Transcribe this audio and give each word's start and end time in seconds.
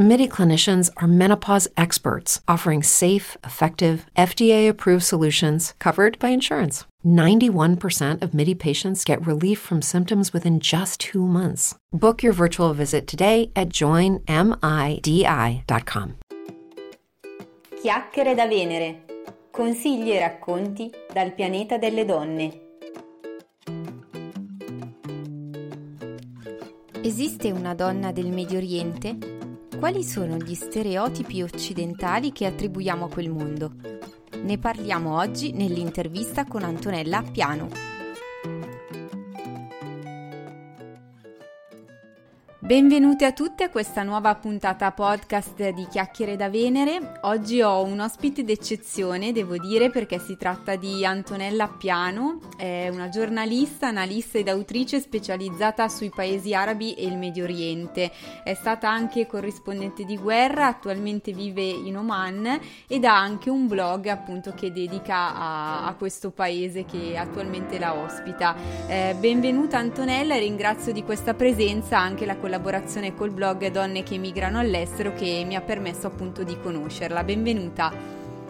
MIDI 0.00 0.26
clinicians 0.28 0.88
are 0.96 1.06
menopause 1.06 1.68
experts 1.76 2.40
offering 2.48 2.82
safe, 2.82 3.36
effective, 3.44 4.06
FDA 4.16 4.66
approved 4.66 5.04
solutions 5.04 5.74
covered 5.78 6.18
by 6.18 6.30
insurance. 6.30 6.86
91% 7.04 8.22
of 8.22 8.32
MIDI 8.32 8.54
patients 8.54 9.04
get 9.04 9.26
relief 9.26 9.58
from 9.58 9.82
symptoms 9.82 10.32
within 10.32 10.58
just 10.58 11.00
two 11.00 11.26
months. 11.26 11.74
Book 11.92 12.22
your 12.22 12.32
virtual 12.32 12.72
visit 12.72 13.06
today 13.06 13.52
at 13.54 13.68
joinmidi.com. 13.68 14.24
Chiacchiere 17.82 18.34
da 18.34 18.46
Venere. 18.46 19.02
Consigli 19.50 20.12
e 20.12 20.18
racconti 20.18 20.90
dal 21.12 21.34
pianeta 21.34 21.76
delle 21.76 22.06
donne. 22.06 22.60
Esiste 27.02 27.50
una 27.50 27.74
donna 27.74 28.12
del 28.12 28.30
Medio 28.30 28.56
Oriente? 28.56 29.40
Quali 29.80 30.04
sono 30.04 30.36
gli 30.36 30.54
stereotipi 30.54 31.40
occidentali 31.40 32.32
che 32.32 32.44
attribuiamo 32.44 33.06
a 33.06 33.08
quel 33.08 33.30
mondo? 33.30 33.72
Ne 34.42 34.58
parliamo 34.58 35.16
oggi 35.16 35.52
nell'intervista 35.52 36.44
con 36.44 36.64
Antonella 36.64 37.22
Piano. 37.22 37.99
Benvenute 42.70 43.24
a 43.24 43.32
tutte 43.32 43.64
a 43.64 43.68
questa 43.68 44.04
nuova 44.04 44.32
puntata 44.36 44.92
podcast 44.92 45.70
di 45.70 45.88
Chiacchiere 45.90 46.36
da 46.36 46.48
Venere. 46.48 47.18
Oggi 47.22 47.60
ho 47.60 47.82
un 47.82 47.98
ospite 47.98 48.44
d'eccezione, 48.44 49.32
devo 49.32 49.56
dire, 49.56 49.90
perché 49.90 50.20
si 50.20 50.36
tratta 50.36 50.76
di 50.76 51.04
Antonella 51.04 51.66
Piano, 51.66 52.38
è 52.56 52.88
una 52.88 53.08
giornalista, 53.08 53.88
analista 53.88 54.38
ed 54.38 54.46
autrice 54.46 55.00
specializzata 55.00 55.88
sui 55.88 56.10
paesi 56.10 56.54
arabi 56.54 56.94
e 56.94 57.06
il 57.06 57.16
Medio 57.16 57.42
Oriente. 57.42 58.12
È 58.44 58.54
stata 58.54 58.88
anche 58.88 59.26
corrispondente 59.26 60.04
di 60.04 60.16
guerra, 60.16 60.68
attualmente 60.68 61.32
vive 61.32 61.64
in 61.64 61.96
Oman 61.96 62.60
ed 62.86 63.04
ha 63.04 63.18
anche 63.18 63.50
un 63.50 63.66
blog 63.66 64.06
appunto 64.06 64.54
che 64.54 64.70
dedica 64.70 65.34
a, 65.34 65.86
a 65.86 65.94
questo 65.94 66.30
paese 66.30 66.84
che 66.84 67.16
attualmente 67.16 67.80
la 67.80 67.94
ospita. 67.96 68.54
Eh, 68.86 69.16
benvenuta 69.18 69.76
Antonella 69.76 70.36
e 70.36 70.38
ringrazio 70.38 70.92
di 70.92 71.02
questa 71.02 71.34
presenza 71.34 71.98
anche 71.98 72.24
la 72.24 72.36
collaborazione 72.36 72.58
collaborazione 72.60 73.14
col 73.14 73.30
blog 73.30 73.70
Donne 73.70 74.02
che 74.02 74.18
migrano 74.18 74.58
all'estero 74.58 75.14
che 75.14 75.44
mi 75.46 75.56
ha 75.56 75.62
permesso 75.62 76.06
appunto 76.06 76.42
di 76.42 76.58
conoscerla. 76.62 77.24
Benvenuta. 77.24 77.90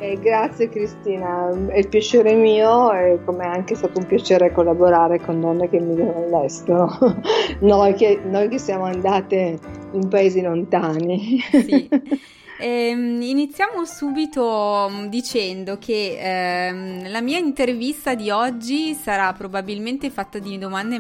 Eh, 0.01 0.19
grazie 0.19 0.69
Cristina, 0.69 1.51
è 1.69 1.79
il 1.79 1.89
piacere 1.89 2.35
mio 2.35 2.93
e 2.93 3.21
come 3.25 3.45
è 3.45 3.47
anche 3.47 3.77
stato 3.77 4.01
un 4.01 4.07
piacere 4.07 4.51
collaborare 4.51 5.21
con 5.21 5.41
donne 5.41 5.69
che 5.69 5.79
migrano 5.79 6.25
all'estero, 6.25 6.89
noi, 7.61 7.95
che, 7.95 8.21
noi 8.25 8.49
che 8.49 8.59
siamo 8.59 8.85
andate 8.85 9.59
in 9.93 10.09
paesi 10.09 10.41
lontani. 10.41 11.39
Sì. 11.39 11.89
Ehm, 12.63 13.23
iniziamo 13.23 13.87
subito 13.87 14.87
mm, 14.91 15.07
dicendo 15.07 15.79
che 15.79 16.19
ehm, 16.21 17.11
la 17.11 17.23
mia 17.23 17.39
intervista 17.39 18.15
di 18.15 18.29
oggi 18.29 18.93
sarà 18.93 19.33
probabilmente 19.33 20.11
fatta 20.11 20.39
di 20.39 20.59
domande 20.59 20.99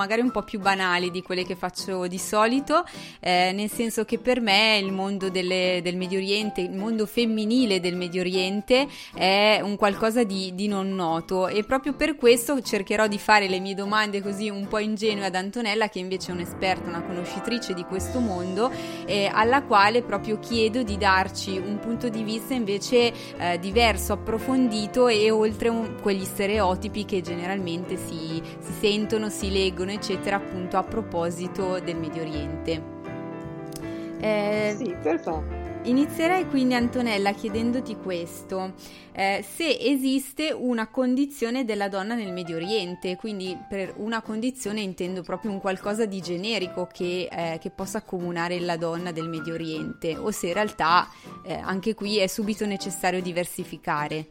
magari 0.00 0.22
un 0.22 0.30
po' 0.30 0.42
più 0.42 0.58
banali 0.60 1.10
di 1.10 1.22
quelle 1.22 1.44
che 1.44 1.54
faccio 1.54 2.06
di 2.06 2.18
solito, 2.18 2.84
eh, 3.20 3.52
nel 3.52 3.70
senso 3.70 4.04
che 4.04 4.18
per 4.18 4.40
me 4.40 4.78
il 4.78 4.92
mondo 4.92 5.28
delle, 5.28 5.80
del 5.82 5.96
Medio 5.96 6.18
Oriente, 6.18 6.62
il 6.62 6.72
mondo 6.72 7.06
femminile 7.06 7.80
del 7.80 7.96
Medio 7.96 8.20
Oriente 8.20 8.88
è 9.14 9.60
un 9.62 9.76
qualcosa 9.76 10.24
di, 10.24 10.54
di, 10.54 10.68
non 10.68 10.94
noto 10.94 11.48
e 11.48 11.64
proprio 11.64 11.92
per 11.92 12.16
questo 12.16 12.62
cercherò 12.62 13.06
di 13.06 13.18
fare 13.18 13.48
le 13.48 13.60
mie 13.60 13.74
domande 13.74 14.22
così 14.22 14.48
un 14.48 14.68
po' 14.68 14.78
ingenue 14.78 15.26
ad 15.26 15.34
Antonella 15.34 15.88
che 15.88 15.98
invece 15.98 16.30
è 16.30 16.34
un'esperta, 16.34 16.88
una 16.88 17.02
conoscitrice 17.02 17.74
di 17.74 17.84
questo 17.84 18.20
mondo 18.20 18.70
eh, 19.04 19.30
alla 19.32 19.62
quale 19.62 20.02
proprio 20.02 20.38
chiedo 20.38 20.79
di 20.82 20.96
darci 20.96 21.58
un 21.58 21.78
punto 21.78 22.08
di 22.08 22.22
vista 22.22 22.54
invece 22.54 23.12
eh, 23.36 23.58
diverso, 23.58 24.14
approfondito 24.14 25.08
e 25.08 25.30
oltre 25.30 25.68
un, 25.68 25.96
quegli 26.00 26.24
stereotipi 26.24 27.04
che 27.04 27.20
generalmente 27.20 27.96
si, 27.96 28.42
si 28.58 28.72
sentono, 28.80 29.28
si 29.28 29.50
leggono 29.50 29.90
eccetera, 29.90 30.36
appunto 30.36 30.76
a 30.76 30.82
proposito 30.82 31.78
del 31.80 31.96
Medio 31.96 32.22
Oriente. 32.22 32.82
Eh, 34.20 34.74
sì, 34.76 34.94
perfetto. 35.02 35.59
Inizierei 35.84 36.46
quindi 36.46 36.74
Antonella 36.74 37.32
chiedendoti 37.32 37.96
questo, 37.96 38.74
eh, 39.12 39.42
se 39.42 39.78
esiste 39.80 40.52
una 40.52 40.88
condizione 40.88 41.64
della 41.64 41.88
donna 41.88 42.14
nel 42.14 42.34
Medio 42.34 42.56
Oriente, 42.56 43.16
quindi 43.16 43.56
per 43.66 43.94
una 43.96 44.20
condizione 44.20 44.82
intendo 44.82 45.22
proprio 45.22 45.50
un 45.50 45.58
qualcosa 45.58 46.04
di 46.04 46.20
generico 46.20 46.86
che, 46.92 47.28
eh, 47.32 47.58
che 47.58 47.70
possa 47.70 47.98
accomunare 47.98 48.60
la 48.60 48.76
donna 48.76 49.10
del 49.10 49.30
Medio 49.30 49.54
Oriente, 49.54 50.18
o 50.18 50.30
se 50.30 50.48
in 50.48 50.52
realtà 50.52 51.08
eh, 51.42 51.54
anche 51.54 51.94
qui 51.94 52.18
è 52.18 52.26
subito 52.26 52.66
necessario 52.66 53.22
diversificare. 53.22 54.26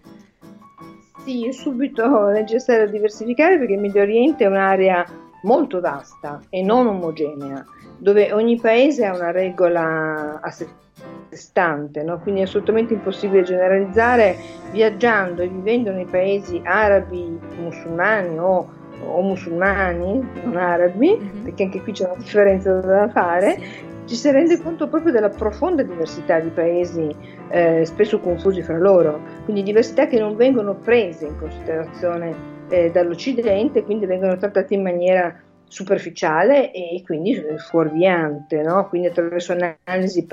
Sì, 1.26 1.48
è 1.48 1.52
subito 1.52 2.28
necessario 2.28 2.88
diversificare 2.88 3.58
perché 3.58 3.74
il 3.74 3.80
Medio 3.80 4.04
Oriente 4.04 4.44
è 4.44 4.48
un'area 4.48 5.04
molto 5.42 5.80
vasta 5.80 6.42
e 6.50 6.62
non 6.62 6.86
omogenea, 6.86 7.66
dove 7.98 8.32
ogni 8.34 8.58
paese 8.60 9.06
ha 9.06 9.16
una 9.16 9.32
regola 9.32 10.40
a 10.42 10.52
sé 10.52 10.88
stante, 11.32 12.04
no? 12.04 12.20
quindi 12.20 12.42
è 12.42 12.44
assolutamente 12.44 12.94
impossibile 12.94 13.44
generalizzare 13.44 14.36
viaggiando 14.72 15.42
e 15.42 15.48
vivendo 15.48 15.92
nei 15.92 16.06
paesi 16.06 16.62
arabi, 16.64 17.40
musulmani 17.60 18.38
o, 18.38 18.68
o 19.06 19.22
musulmani, 19.22 20.28
non 20.44 20.58
arabi, 20.58 21.18
mm-hmm. 21.18 21.44
perché 21.44 21.64
anche 21.64 21.82
qui 21.82 21.92
c'è 21.94 22.06
una 22.06 22.18
differenza 22.18 22.74
da 22.80 23.10
fare, 23.10 23.88
ci 24.06 24.16
si 24.16 24.32
rende 24.32 24.60
conto 24.60 24.88
proprio 24.88 25.12
della 25.12 25.30
profonda 25.30 25.84
diversità 25.84 26.40
di 26.40 26.50
paesi 26.50 27.16
eh, 27.50 27.86
spesso 27.86 28.20
confusi 28.20 28.64
fra 28.64 28.78
loro, 28.78 29.20
quindi 29.44 29.62
diversità 29.62 30.08
che 30.08 30.20
non 30.20 30.36
vengono 30.36 30.74
prese 30.74 31.28
in 31.28 31.38
considerazione 31.38 32.58
eh, 32.70 32.90
dall'Occidente, 32.92 33.84
quindi 33.84 34.06
vengono 34.06 34.36
trattati 34.38 34.74
in 34.74 34.82
maniera 34.82 35.36
superficiale 35.70 36.72
e 36.72 37.02
quindi 37.06 37.40
fuorviante, 37.58 38.62
no? 38.64 38.90
quindi 38.90 39.08
attraverso 39.08 39.54
analisi 39.54 40.26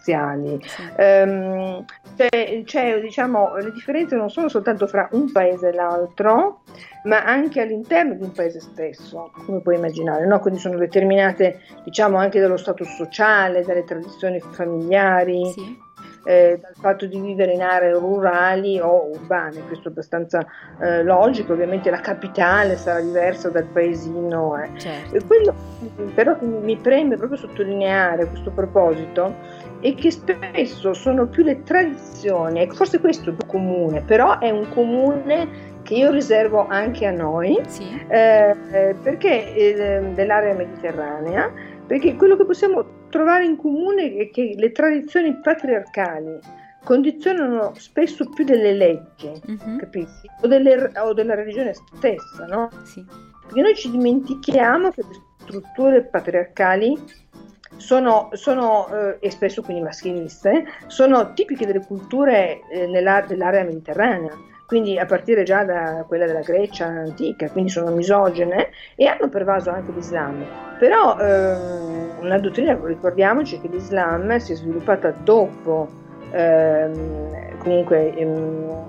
parziali. 0.00 0.58
Sì. 0.64 0.82
Um, 0.96 1.84
c'è, 2.16 2.62
c'è, 2.64 3.00
diciamo, 3.00 3.56
le 3.56 3.70
differenze 3.72 4.16
non 4.16 4.30
sono 4.30 4.48
soltanto 4.48 4.86
fra 4.86 5.08
un 5.12 5.30
paese 5.30 5.68
e 5.68 5.72
l'altro, 5.72 6.62
ma 7.04 7.24
anche 7.24 7.60
all'interno 7.60 8.14
di 8.14 8.22
un 8.22 8.32
paese 8.32 8.60
stesso, 8.60 9.30
come 9.46 9.60
puoi 9.60 9.76
immaginare, 9.76 10.26
no? 10.26 10.40
quindi 10.40 10.58
sono 10.58 10.76
determinate 10.76 11.60
diciamo, 11.84 12.16
anche 12.16 12.40
dallo 12.40 12.56
status 12.56 12.94
sociale, 12.94 13.62
dalle 13.62 13.84
tradizioni 13.84 14.40
familiari. 14.40 15.46
Sì 15.52 15.88
eh, 16.24 16.58
dal 16.60 16.74
fatto 16.74 17.06
di 17.06 17.18
vivere 17.18 17.52
in 17.52 17.62
aree 17.62 17.92
rurali 17.92 18.78
o 18.78 19.10
urbane, 19.10 19.62
questo 19.66 19.88
è 19.88 19.90
abbastanza 19.90 20.46
eh, 20.80 21.02
logico, 21.02 21.52
ovviamente 21.52 21.90
la 21.90 22.00
capitale 22.00 22.76
sarà 22.76 23.00
diversa 23.00 23.48
dal 23.48 23.64
paesino. 23.64 24.62
Eh. 24.62 24.78
Certo. 24.78 25.26
Quello 25.26 25.54
però 26.14 26.36
mi 26.40 26.76
preme 26.76 27.16
proprio 27.16 27.38
sottolineare 27.38 28.24
a 28.24 28.26
questo 28.26 28.50
proposito 28.50 29.34
è 29.80 29.94
che 29.94 30.10
spesso 30.10 30.92
sono 30.92 31.26
più 31.26 31.42
le 31.42 31.62
tradizioni, 31.62 32.68
forse 32.70 33.00
questo 33.00 33.30
è 33.30 33.32
più 33.32 33.46
comune, 33.46 34.02
però 34.02 34.38
è 34.38 34.50
un 34.50 34.68
comune 34.68 35.68
che 35.82 35.94
io 35.94 36.10
riservo 36.10 36.66
anche 36.68 37.06
a 37.06 37.10
noi, 37.10 37.58
sì. 37.66 37.84
eh, 38.08 38.94
perché 39.02 39.54
eh, 39.54 40.12
dell'area 40.14 40.54
mediterranea, 40.54 41.52
perché 41.86 42.14
quello 42.14 42.36
che 42.36 42.44
possiamo 42.44 42.84
trovare 43.08 43.44
in 43.44 43.56
comune 43.56 44.14
è 44.16 44.30
che 44.30 44.54
le 44.56 44.70
tradizioni 44.72 45.34
patriarcali 45.40 46.38
condizionano 46.84 47.72
spesso 47.74 48.28
più 48.30 48.44
delle 48.44 48.72
leggi, 48.72 49.28
uh-huh. 49.46 49.76
capisci? 49.76 50.28
O, 50.42 50.46
delle, 50.46 50.92
o, 50.98 51.12
della 51.12 51.34
religione 51.34 51.74
stessa, 51.74 52.44
no? 52.46 52.68
Sì. 52.84 53.04
Perché 53.42 53.60
noi 53.60 53.74
ci 53.74 53.90
dimentichiamo 53.90 54.90
che 54.90 55.02
le 55.02 55.14
strutture 55.38 56.02
patriarcali 56.04 56.96
sono, 57.80 58.28
sono 58.32 58.88
eh, 58.88 59.16
e 59.20 59.30
spesso 59.30 59.62
quindi 59.62 59.82
maschiliste, 59.82 60.64
sono 60.86 61.32
tipiche 61.32 61.66
delle 61.66 61.84
culture 61.84 62.60
eh, 62.70 62.86
dell'area 62.86 63.64
mediterranea 63.64 64.48
quindi 64.70 64.96
a 65.00 65.04
partire 65.04 65.42
già 65.42 65.64
da 65.64 66.04
quella 66.06 66.26
della 66.26 66.42
Grecia 66.42 66.86
antica, 66.86 67.50
quindi 67.50 67.70
sono 67.70 67.90
misogene 67.90 68.68
e 68.94 69.04
hanno 69.06 69.28
pervaso 69.28 69.68
anche 69.70 69.90
l'Islam. 69.90 70.44
Però 70.78 71.18
eh, 71.18 71.56
una 72.20 72.38
dottrina, 72.38 72.78
ricordiamoci 72.80 73.60
che 73.60 73.66
l'Islam 73.66 74.36
si 74.36 74.52
è 74.52 74.54
sviluppata 74.54 75.10
dopo, 75.10 75.88
eh, 76.30 76.88
comunque, 77.58 78.14
ehm, 78.14 78.84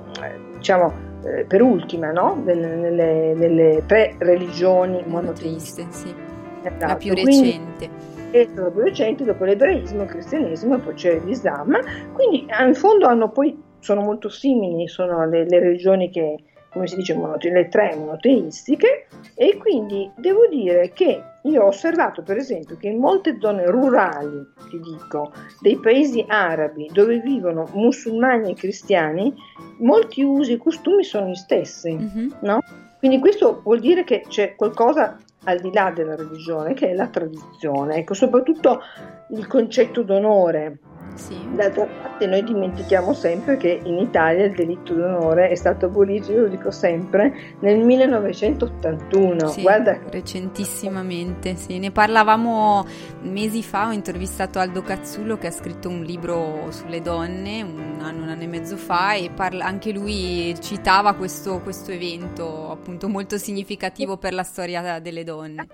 diciamo, 0.58 0.94
eh, 1.26 1.46
per 1.46 1.64
ultima, 1.64 2.12
no? 2.12 2.40
nelle, 2.46 3.34
nelle, 3.34 3.82
tre 3.88 4.14
religioni 4.20 5.04
monoteiste. 5.08 5.88
Sì. 5.90 6.14
Esatto. 6.62 6.86
La 6.86 6.96
più 6.96 7.16
recente. 7.16 7.90
Quindi, 7.90 7.90
più 8.31 8.81
recente, 8.81 9.24
dopo 9.24 9.44
l'ebraismo, 9.44 10.04
il 10.04 10.10
cristianesimo 10.10 10.75
e 10.75 10.80
poi 10.80 10.94
c'è 10.94 11.19
l'Islam, 11.24 11.78
quindi 12.13 12.48
in 12.48 12.74
fondo 12.74 13.06
hanno 13.06 13.30
poi, 13.30 13.62
sono 13.80 14.01
molto 14.01 14.30
simili, 14.30 14.88
sono 14.88 15.28
le, 15.28 15.45
le 15.48 15.60
religioni 15.60 16.10
che, 16.10 16.38
come 16.72 16.88
si 16.88 16.95
dice, 16.95 17.13
monote, 17.13 17.50
le 17.50 17.68
tre 17.68 17.95
monoteistiche 17.95 19.07
e 19.36 19.57
quindi 19.57 20.10
devo 20.16 20.48
dire 20.48 20.92
che 20.94 21.22
io 21.44 21.63
ho 21.63 21.68
osservato 21.68 22.22
per 22.22 22.38
esempio 22.38 22.78
che 22.78 22.88
in 22.88 23.00
molte 23.00 23.38
zone 23.39 23.66
rurali, 23.66 24.45
ti 24.69 24.80
dico, 24.80 25.31
dei 25.60 25.78
paesi 25.78 26.24
arabi 26.28 26.89
dove 26.94 27.19
vivono 27.19 27.68
musulmani 27.74 28.51
e 28.51 28.56
cristiani, 28.56 29.33
molti 29.80 30.22
usi 30.22 30.54
e 30.54 30.57
costumi 30.57 31.04
sono 31.04 31.28
gli 31.28 31.36
stessi, 31.36 31.94
mm-hmm. 31.94 32.31
no? 32.42 32.60
Quindi 33.00 33.18
questo 33.18 33.62
vuol 33.63 33.80
dire 33.80 34.04
che 34.04 34.24
c'è 34.28 34.56
qualcosa 34.56 35.18
al 35.44 35.60
di 35.60 35.72
là 35.74 35.92
della 35.92 36.16
religione, 36.16 36.74
che 36.74 36.90
è 36.90 36.94
la 36.94 37.08
tradizione, 37.08 37.96
ecco, 37.96 38.14
soprattutto 38.14 38.82
il 39.30 39.48
concetto 39.48 40.04
d'onore. 40.04 40.80
Sì. 41.16 41.38
D'altra 41.54 41.86
parte 41.86 42.26
noi 42.26 42.42
dimentichiamo 42.44 43.14
sempre 43.14 43.58
che 43.58 43.82
in 43.84 43.98
Italia 43.98 44.46
il 44.46 44.54
delitto 44.54 44.94
d'onore 44.94 45.50
è 45.50 45.56
stato 45.56 45.88
abolito, 45.88 46.32
io 46.32 46.42
lo 46.42 46.48
dico 46.48 46.72
sempre, 46.72 47.58
nel 47.60 47.80
1981. 47.80 49.48
Sì, 49.48 49.62
Guarda. 49.62 50.00
recentissimamente, 50.10 51.56
sì. 51.56 51.80
Ne 51.80 51.92
parlavamo 51.92 52.86
mesi 53.24 53.62
fa, 53.62 53.88
ho 53.88 53.92
intervistato 53.92 54.60
Aldo 54.60 54.82
Cazzullo 54.82 55.38
che 55.38 55.48
ha 55.48 55.52
scritto 55.52 55.90
un 55.90 56.02
libro 56.02 56.68
sulle 56.70 57.02
donne 57.02 57.62
un 57.62 58.00
anno, 58.02 58.24
un 58.24 58.30
anno 58.30 58.31
e 58.31 58.31
mezzo 58.51 58.75
fa 58.75 59.13
e 59.13 59.31
parla, 59.33 59.65
anche 59.65 59.92
lui 59.92 60.53
citava 60.59 61.15
questo, 61.15 61.62
questo 61.62 61.92
evento 61.92 62.69
appunto 62.69 63.07
molto 63.07 63.38
significativo 63.38 64.18
per 64.18 64.33
la 64.33 64.44
storia 64.44 65.00
delle 65.00 65.24
donne. 65.24 65.68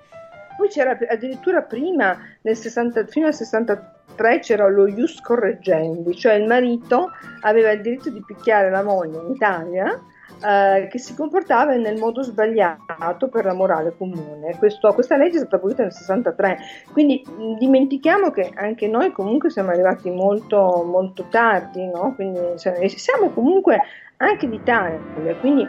Poi 0.56 0.70
c'era 0.70 0.98
addirittura 1.10 1.64
prima, 1.64 2.18
60, 2.42 3.06
fino 3.08 3.28
al 3.28 3.34
63, 3.34 4.40
c'era 4.40 4.68
lo 4.70 4.88
ius 4.88 5.20
correggendi, 5.22 6.16
cioè 6.16 6.34
il 6.34 6.48
marito 6.48 7.12
aveva 7.42 7.72
il 7.72 7.82
diritto 7.82 8.10
di 8.10 8.24
picchiare 8.26 8.70
la 8.70 8.84
moglie 8.84 9.18
in 9.18 9.32
Italia 9.32 10.02
eh, 10.46 10.88
che 10.90 11.00
si 11.00 11.16
comportava 11.16 11.76
nel 11.76 11.98
modo 11.98 12.22
sbagliato 12.22 13.28
per 13.28 13.46
la 13.46 13.54
morale 13.54 13.96
comune. 13.98 14.56
Questo, 14.58 14.94
questa 14.94 15.18
legge 15.18 15.36
è 15.36 15.40
stata 15.40 15.56
abolita 15.56 15.84
nel 15.84 15.94
63, 15.94 16.58
quindi 16.92 17.24
dimentichiamo 17.58 18.32
che 18.32 18.52
anche 18.56 18.88
noi 18.88 19.12
comunque 19.12 19.50
siamo 19.50 19.70
arrivati 19.70 20.10
molto, 20.10 20.84
molto 20.86 21.26
tardi, 21.30 21.86
no? 21.88 22.14
quindi 22.16 22.40
siamo 22.58 23.30
comunque 23.32 23.80
anche 24.18 24.50
d'Italia, 24.50 25.00
quindi 25.40 25.68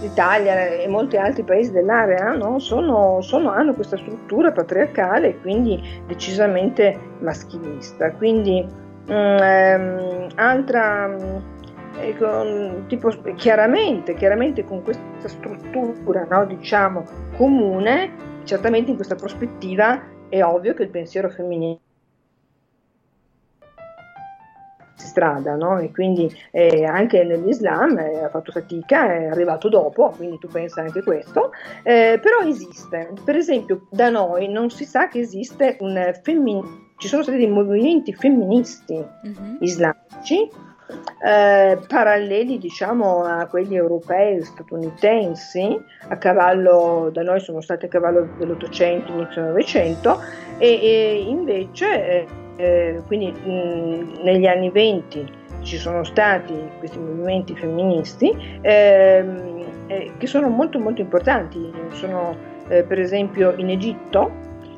l'Italia 0.00 0.66
e 0.66 0.88
molti 0.88 1.16
altri 1.16 1.42
paesi 1.42 1.70
dell'area 1.72 2.32
no? 2.34 2.58
sono, 2.58 3.20
sono, 3.20 3.50
hanno 3.50 3.74
questa 3.74 3.96
struttura 3.96 4.52
patriarcale 4.52 5.28
e 5.28 5.40
quindi 5.40 5.82
decisamente 6.06 6.98
maschilista. 7.20 8.12
Quindi, 8.12 8.62
mh, 8.62 9.12
mm, 9.12 9.36
ehm, 9.38 10.26
altra, 10.36 11.16
ecco, 12.00 12.84
tipo, 12.86 13.08
chiaramente, 13.34 14.14
chiaramente 14.14 14.64
con 14.64 14.82
questa 14.82 15.28
struttura 15.28 16.26
no? 16.28 16.44
diciamo, 16.46 17.04
comune, 17.36 18.42
certamente 18.44 18.90
in 18.90 18.96
questa 18.96 19.14
prospettiva 19.14 20.02
è 20.28 20.42
ovvio 20.42 20.74
che 20.74 20.82
il 20.82 20.90
pensiero 20.90 21.30
femminile 21.30 21.78
strada, 24.96 25.54
no? 25.54 25.78
E 25.78 25.90
quindi 25.92 26.30
eh, 26.50 26.84
anche 26.84 27.24
nell'Islam 27.24 27.96
eh, 27.98 28.24
ha 28.24 28.28
fatto 28.28 28.52
fatica, 28.52 29.12
è 29.12 29.26
arrivato 29.26 29.68
dopo, 29.68 30.10
quindi 30.10 30.38
tu 30.38 30.48
pensa 30.48 30.82
anche 30.82 31.02
questo, 31.02 31.52
eh, 31.82 32.18
però 32.20 32.40
esiste. 32.46 33.12
Per 33.24 33.36
esempio 33.36 33.86
da 33.90 34.10
noi 34.10 34.48
non 34.48 34.68
si 34.70 34.84
sa 34.84 35.08
che 35.08 35.20
esiste 35.20 35.76
un 35.80 36.12
femmin- 36.22 36.84
ci 36.96 37.08
sono 37.08 37.22
stati 37.22 37.38
dei 37.38 37.48
movimenti 37.48 38.14
femministi 38.14 38.94
uh-huh. 38.94 39.56
islamici 39.60 40.48
eh, 41.24 41.78
paralleli 41.88 42.58
diciamo 42.58 43.24
a 43.24 43.46
quelli 43.46 43.74
europei 43.74 44.36
e 44.36 44.44
statunitensi. 44.44 45.78
A 46.08 46.16
cavallo 46.16 47.10
da 47.12 47.22
noi 47.22 47.40
sono 47.40 47.60
stati 47.60 47.86
a 47.86 47.88
cavallo 47.88 48.28
dell'Ottocento 48.38 49.12
inizio 49.12 49.42
Novecento 49.42 50.20
e, 50.58 50.78
e 50.80 51.24
invece 51.26 52.08
eh, 52.08 52.26
eh, 52.56 53.02
quindi 53.06 53.30
mh, 53.30 54.22
negli 54.22 54.46
anni 54.46 54.70
20 54.70 55.44
ci 55.62 55.76
sono 55.78 56.04
stati 56.04 56.54
questi 56.78 56.98
movimenti 56.98 57.56
femministi 57.56 58.32
ehm, 58.60 59.64
eh, 59.88 60.12
che 60.16 60.26
sono 60.26 60.48
molto 60.48 60.78
molto 60.78 61.00
importanti, 61.00 61.72
sono 61.92 62.36
eh, 62.68 62.82
per 62.84 62.98
esempio 62.98 63.52
in 63.56 63.70
Egitto, 63.70 64.30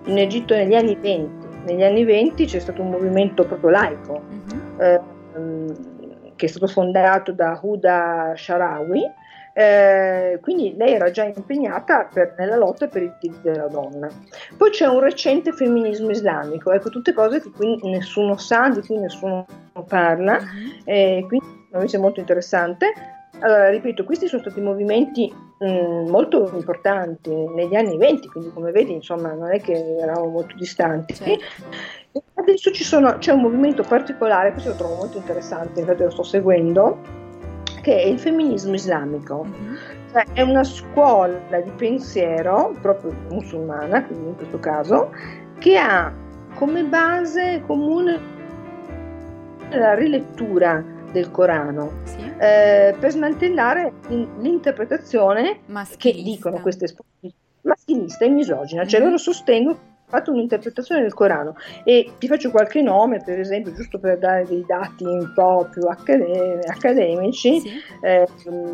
in 0.04 0.18
Egitto 0.18 0.54
negli 0.54 0.74
anni 0.74 0.96
20, 1.00 1.46
negli 1.66 1.82
anni 1.82 2.04
20 2.04 2.46
c'è 2.46 2.58
stato 2.58 2.82
un 2.82 2.90
movimento 2.90 3.44
proprio 3.44 3.70
laico. 3.70 4.20
Mm-hmm. 4.20 5.97
Che 6.38 6.46
è 6.46 6.48
stato 6.48 6.68
fondato 6.68 7.32
da 7.32 7.58
Huda 7.60 8.32
Sharawi, 8.36 9.02
eh, 9.52 10.38
quindi 10.40 10.76
lei 10.76 10.92
era 10.94 11.10
già 11.10 11.24
impegnata 11.24 12.08
per, 12.12 12.36
nella 12.38 12.54
lotta 12.54 12.86
per 12.86 13.02
i 13.02 13.12
diritti 13.18 13.42
della 13.42 13.66
donna. 13.66 14.08
Poi 14.56 14.70
c'è 14.70 14.86
un 14.86 15.00
recente 15.00 15.52
femminismo 15.52 16.10
islamico, 16.10 16.70
ecco 16.70 16.90
tutte 16.90 17.12
cose 17.12 17.42
che 17.42 17.50
qui 17.50 17.76
nessuno 17.90 18.36
sa, 18.36 18.68
di 18.68 18.80
cui 18.86 18.98
nessuno 18.98 19.44
parla, 19.88 20.38
mm-hmm. 20.40 20.70
eh, 20.84 21.24
quindi 21.26 21.66
invece 21.72 21.96
è 21.96 22.00
molto 22.00 22.20
interessante. 22.20 22.92
Allora, 23.40 23.70
ripeto, 23.70 24.04
questi 24.04 24.26
sono 24.26 24.42
stati 24.42 24.60
movimenti 24.60 25.32
mh, 25.58 25.66
mm, 25.66 26.08
molto 26.08 26.50
importanti 26.54 27.30
negli 27.30 27.74
anni 27.74 27.96
20, 27.96 28.28
quindi 28.28 28.52
come 28.52 28.72
vedi, 28.72 28.92
insomma, 28.92 29.32
non 29.32 29.52
è 29.52 29.60
che 29.60 29.96
eravamo 29.96 30.28
molto 30.28 30.56
distanti. 30.56 31.14
Certo. 31.14 31.44
Adesso 32.34 32.72
sono, 32.74 33.18
c'è 33.18 33.32
un 33.32 33.42
movimento 33.42 33.82
particolare, 33.82 34.52
questo 34.52 34.70
lo 34.70 34.76
trovo 34.76 34.94
molto 34.96 35.18
interessante, 35.18 35.80
infatti 35.80 36.02
lo 36.02 36.10
sto 36.10 36.22
seguendo, 36.22 36.98
che 37.82 38.02
è 38.02 38.06
il 38.06 38.18
femminismo 38.18 38.74
islamico. 38.74 39.44
Mm-hmm. 39.44 39.74
Cioè, 40.10 40.24
è 40.32 40.42
una 40.42 40.64
scuola 40.64 41.60
di 41.62 41.70
pensiero, 41.76 42.74
proprio 42.80 43.14
musulmana, 43.30 44.04
quindi 44.04 44.28
in 44.28 44.36
questo 44.36 44.58
caso, 44.58 45.12
che 45.58 45.76
ha 45.76 46.12
come 46.54 46.82
base 46.84 47.62
comune 47.66 48.36
la 49.70 49.94
rilettura 49.94 50.82
del 51.12 51.30
Corano 51.30 51.92
sì. 52.04 52.20
eh, 52.38 52.94
per 52.98 53.10
smantellare 53.10 53.92
l'interpretazione 54.08 55.60
maschilista. 55.66 55.96
che 55.96 56.22
dicono 56.22 56.60
queste 56.60 56.84
esposizioni 56.84 57.34
maschilista 57.62 58.24
e 58.24 58.28
misogina, 58.30 58.86
cioè 58.86 59.00
mm-hmm. 59.00 59.08
loro 59.08 59.18
sostengono 59.18 59.78
fatto 60.08 60.32
un'interpretazione 60.32 61.02
del 61.02 61.12
Corano 61.12 61.54
e 61.84 62.12
ti 62.18 62.26
faccio 62.26 62.50
qualche 62.50 62.80
nome, 62.80 63.22
per 63.22 63.38
esempio, 63.38 63.74
giusto 63.74 63.98
per 63.98 64.18
dare 64.18 64.46
dei 64.46 64.64
dati 64.66 65.04
un 65.04 65.32
po' 65.34 65.68
più 65.70 65.82
accade- 65.82 66.60
accademici, 66.66 67.60
sì. 67.60 67.68
eh, 68.00 68.26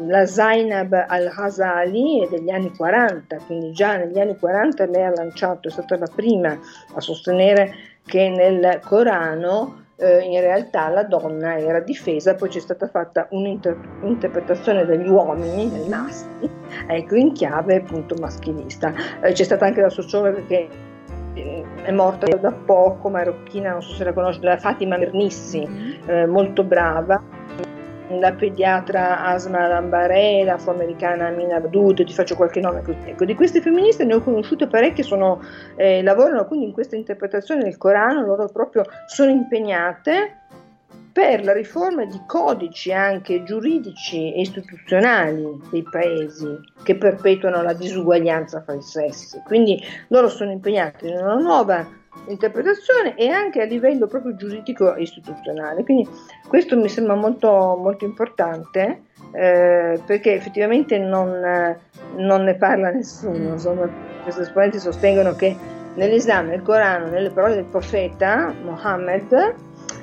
la 0.07 0.27
Zainab 0.27 0.93
al-Ghazali 1.09 2.25
è 2.25 2.29
degli 2.29 2.51
anni 2.51 2.71
40, 2.71 3.37
quindi 3.47 3.73
già 3.73 3.97
negli 3.97 4.19
anni 4.19 4.37
40 4.39 4.87
lei 4.87 5.05
ha 5.05 5.11
lanciato, 5.11 5.69
è 5.69 5.71
stata 5.73 5.99
la 5.99 6.09
prima 6.13 6.57
a 6.95 7.01
sostenere 7.01 7.75
che 8.07 8.29
nel 8.29 8.81
Corano 8.85 9.83
eh, 9.97 10.21
in 10.21 10.41
realtà 10.41 10.89
la 10.89 11.05
donna 11.05 11.59
era 11.59 11.81
difesa, 11.81 12.35
poi 12.35 12.49
c'è 12.49 12.61
stata 12.61 12.87
fatta 12.89 13.29
un'interpretazione 13.31 14.85
degli 14.85 15.09
uomini, 15.09 15.71
dei 15.71 15.89
maschi, 15.89 16.51
ecco, 16.87 17.15
in 17.15 17.33
chiave 17.33 17.77
appunto 17.77 18.15
maschilista. 18.19 18.93
Eh, 19.23 19.33
c'è 19.33 19.45
stata 19.45 19.67
anche 19.67 19.81
la 19.81 19.91
sociologa 19.91 20.41
che 20.47 20.69
è 21.35 21.91
morta 21.91 22.27
da 22.37 22.53
poco, 22.53 23.09
marocchina, 23.09 23.73
non 23.73 23.83
so 23.83 23.95
se 23.95 24.05
la 24.05 24.13
conosci, 24.13 24.41
la 24.43 24.57
Fatima 24.57 24.97
Mernissi, 24.97 25.67
mm-hmm. 25.67 26.09
eh, 26.09 26.27
molto 26.27 26.63
brava, 26.63 27.21
la 28.19 28.33
pediatra 28.33 29.23
Asma 29.25 29.67
Lambaré, 29.67 30.45
l'afroamericana 30.45 31.29
Amina 31.29 31.57
Abdud, 31.57 32.05
ti 32.05 32.13
faccio 32.13 32.37
qualche 32.37 32.61
nome. 32.61 32.83
Ecco, 33.05 33.25
di 33.25 33.35
queste 33.35 33.61
femministe 33.61 34.05
ne 34.05 34.15
ho 34.15 34.21
conosciute 34.21 34.67
parecchie, 34.67 35.05
sono, 35.05 35.43
eh, 35.77 36.03
lavorano 36.03 36.47
quindi 36.47 36.67
in 36.67 36.73
questa 36.73 36.97
interpretazione 36.97 37.65
del 37.65 37.77
Corano, 37.77 38.25
loro 38.25 38.49
proprio 38.49 38.85
sono 39.07 39.31
impegnate 39.31 40.39
per 41.15 41.45
la 41.45 41.53
riforma 41.53 42.05
di 42.05 42.21
codici 42.27 42.93
anche 42.93 43.45
giuridici 43.45 44.35
e 44.35 44.41
istituzionali 44.41 45.61
dei 45.71 45.85
paesi 45.89 46.59
che 46.83 46.97
perpetuano 46.97 47.63
la 47.63 47.73
disuguaglianza 47.73 48.63
fra 48.63 48.75
i 48.75 48.83
sessi. 48.83 49.41
Quindi 49.47 49.81
loro 50.09 50.29
sono 50.29 50.51
impegnati 50.51 51.07
in 51.07 51.19
una 51.19 51.37
nuova 51.37 51.87
interpretazione 52.27 53.17
e 53.17 53.29
anche 53.29 53.61
a 53.61 53.65
livello 53.65 54.07
proprio 54.07 54.35
giuridico 54.35 54.95
istituzionale. 54.97 55.85
Quindi 55.85 56.09
questo 56.49 56.77
mi 56.77 56.89
sembra 56.89 57.15
molto, 57.15 57.79
molto 57.81 58.05
importante 58.05 59.03
eh, 59.33 60.01
perché 60.05 60.35
effettivamente 60.35 60.99
non, 60.99 61.77
non, 62.17 62.45
ne 62.45 62.55
parla 62.55 62.91
nessuno. 62.91 63.53
Insomma, 63.53 63.89
questi 64.23 64.43
esponenti 64.43 64.79
sostengono 64.79 65.35
che 65.35 65.57
nell'Islam, 65.95 66.49
nel 66.49 66.63
Corano, 66.63 67.09
nelle 67.09 67.31
parole 67.31 67.55
del 67.55 67.65
profeta 67.65 68.55
Mohammed, 68.63 69.55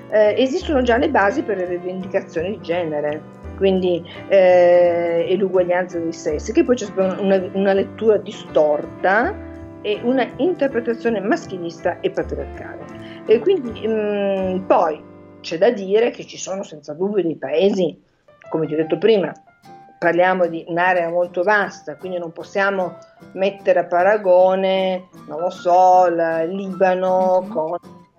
eh, 0.10 0.36
esistono 0.38 0.82
già 0.82 0.98
le 0.98 1.10
basi 1.10 1.42
per 1.42 1.58
le 1.58 1.66
rivendicazioni 1.66 2.52
di 2.52 2.62
genere, 2.62 3.22
quindi 3.58 4.04
eh, 4.28 5.34
l'uguaglianza 5.38 5.98
dei 6.00 6.12
sessi, 6.12 6.52
che 6.52 6.64
poi 6.64 6.76
c'è 6.76 6.88
una, 6.96 7.42
una 7.54 7.74
lettura 7.74 8.18
distorta 8.18 9.50
è 9.82 10.00
una 10.04 10.28
interpretazione 10.38 11.20
maschilista 11.20 12.00
e 12.00 12.12
patriarcale. 12.12 13.24
E 13.26 13.40
quindi 13.40 13.88
mh, 13.88 13.92
mm, 13.92 14.66
poi 14.66 15.04
c'è 15.42 15.58
da 15.58 15.72
dire 15.72 16.12
che 16.12 16.26
ci 16.26 16.38
sono 16.38 16.64
senza 16.64 16.94
dubbio 16.94 17.24
dei 17.24 17.36
paesi, 17.36 18.00
come 18.50 18.68
ti 18.68 18.74
ho 18.74 18.78
detto 18.78 18.98
prima, 18.98 19.34
parliamo 19.98 20.48
di 20.48 20.66
un'area 20.68 21.10
molto 21.10 21.44
vasta, 21.44 21.96
quindi 21.96 22.18
non 22.18 22.32
possiamo 22.32 22.98
mettere 23.34 23.80
a 23.80 23.86
paragone, 23.86 25.10
non 25.28 25.40
lo 25.40 25.50
so, 25.50 26.08
il 26.08 26.50
Libano 26.50 27.42
mm-hmm. 27.42 27.52
con 27.52 27.78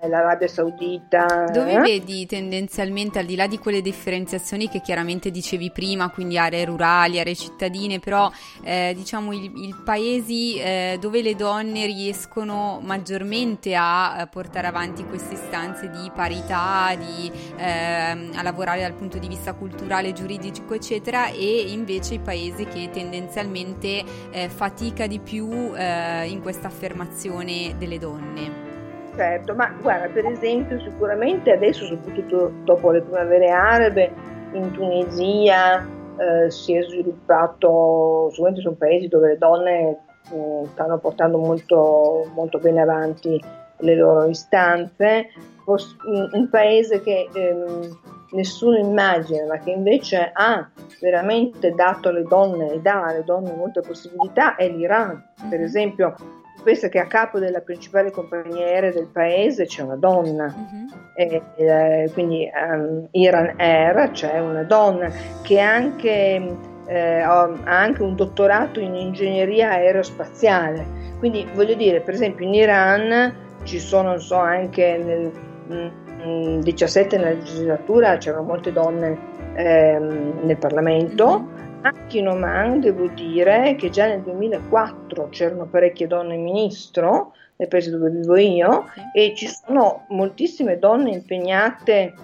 l'Arabia 0.09 0.49
Saudita. 0.49 1.47
Dove 1.53 1.73
eh? 1.73 1.81
vedi 1.81 2.27
tendenzialmente, 2.27 3.19
al 3.19 3.27
di 3.27 3.37
là 3.37 3.47
di 3.47 3.59
quelle 3.59 3.81
differenziazioni 3.81 4.69
che 4.69 4.81
chiaramente 4.81 5.31
dicevi 5.31 5.71
prima, 5.71 6.11
quindi 6.11 6.39
aree 6.39 6.65
rurali, 6.65 7.21
aree 7.21 7.35
cittadine, 7.35 7.99
però 7.99 8.31
eh, 8.63 8.93
diciamo 8.97 9.33
i 9.33 9.75
paesi 9.85 10.57
eh, 10.57 10.97
dove 11.01 11.23
le 11.23 11.35
donne 11.35 11.87
riescono 11.87 12.81
maggiormente 12.83 13.75
a 13.75 14.21
eh, 14.21 14.27
portare 14.27 14.67
avanti 14.67 15.05
queste 15.05 15.35
istanze 15.35 15.91
di 15.91 16.11
parità, 16.15 16.95
di, 16.97 17.31
ehm, 17.57 18.33
a 18.35 18.43
lavorare 18.43 18.81
dal 18.81 18.95
punto 18.95 19.19
di 19.19 19.29
vista 19.29 19.55
culturale, 19.55 20.13
giuridico, 20.13 20.75
eccetera, 20.75 21.29
e 21.29 21.65
invece 21.69 22.15
i 22.15 22.21
paesi 22.21 22.65
che 22.65 22.91
tendenzialmente 22.93 24.05
eh, 24.31 24.49
fatica 24.49 25.07
di 25.07 25.21
più 25.21 25.73
eh, 25.75 26.29
in 26.29 26.41
questa 26.41 26.69
affermazione 26.69 27.75
delle 27.79 27.99
donne. 27.99 28.72
Certo, 29.15 29.55
ma 29.55 29.71
guarda, 29.81 30.09
per 30.09 30.25
esempio, 30.25 30.81
sicuramente 30.81 31.53
adesso, 31.53 31.85
soprattutto 31.85 32.51
dopo 32.65 32.91
le 32.91 33.03
primavere 33.03 33.51
arabe, 33.51 34.11
in 34.53 34.71
Tunisia 34.73 35.87
eh, 36.17 36.51
si 36.51 36.75
è 36.75 36.83
sviluppato, 36.83 38.29
sicuramente 38.31 38.63
sono 38.63 38.77
paesi 38.77 39.09
dove 39.09 39.29
le 39.29 39.39
donne 39.39 39.99
eh, 40.31 40.67
stanno 40.73 40.99
portando 40.99 41.39
molto, 41.39 42.31
molto 42.35 42.59
bene 42.59 42.81
avanti 42.81 43.43
le 43.79 43.97
loro 43.97 44.29
istanze, 44.29 45.29
un 45.65 46.49
paese 46.51 47.03
che 47.03 47.29
ehm, 47.33 47.99
nessuno 48.33 48.77
immagina, 48.79 49.47
ma 49.47 49.59
che 49.59 49.71
invece 49.71 50.31
ha 50.33 50.69
veramente 51.01 51.73
dato 51.73 52.09
alle 52.09 52.23
donne 52.23 52.73
e 52.73 52.81
dà 52.81 53.05
alle 53.05 53.25
donne 53.25 53.53
molte 53.55 53.81
possibilità 53.81 54.57
è 54.57 54.69
l'Iran. 54.69 55.23
Per 55.37 55.49
mm-hmm. 55.49 55.63
esempio, 55.63 56.15
pensa 56.63 56.89
che 56.89 56.99
a 56.99 57.07
capo 57.07 57.39
della 57.39 57.61
principale 57.61 58.11
compagnia 58.11 58.65
aerea 58.65 58.91
del 58.91 59.09
paese 59.09 59.67
c'è 59.67 59.83
una 59.83 59.97
donna, 59.97 60.45
uh-huh. 60.45 60.89
e, 61.15 61.43
eh, 61.57 62.11
quindi 62.13 62.49
um, 62.55 63.07
Iran 63.13 63.55
Air 63.57 64.11
c'è 64.13 64.39
una 64.41 64.63
donna 64.63 65.11
che 65.43 65.59
anche, 65.59 66.57
eh, 66.87 67.19
ha 67.21 67.51
anche 67.65 68.03
un 68.03 68.15
dottorato 68.15 68.81
in 68.81 68.95
ingegneria 68.95 69.71
aerospaziale. 69.71 71.01
Quindi 71.19 71.47
voglio 71.55 71.75
dire, 71.75 72.01
per 72.01 72.15
esempio 72.15 72.47
in 72.47 72.55
Iran 72.55 73.35
ci 73.65 73.79
sono, 73.79 74.09
non 74.09 74.21
so, 74.21 74.37
anche 74.37 74.99
nel 74.99 75.91
mh, 76.25 76.61
17 76.61 77.17
nella 77.17 77.31
legislatura 77.31 78.17
c'erano 78.17 78.43
molte 78.43 78.73
donne 78.73 79.17
ehm, 79.55 80.41
nel 80.43 80.57
Parlamento. 80.57 81.27
Uh-huh 81.27 81.63
anche 81.83 82.19
in 82.19 82.29
Oman 82.29 82.81
devo 82.81 83.07
dire 83.09 83.75
che 83.77 83.91
già 83.91 84.07
nel 84.07 84.23
2004 84.23 85.29
c'erano 85.31 85.67
parecchie 85.67 86.07
donne 86.07 86.37
ministro 86.37 87.35
nel 87.57 87.69
paese 87.69 87.91
dove 87.91 88.11
vivo 88.11 88.37
io 88.37 88.87
e 89.15 89.35
ci 89.37 89.49
sono 89.49 90.07
moltissime 90.09 90.79
donne 90.79 91.11
impegnate 91.11 92.15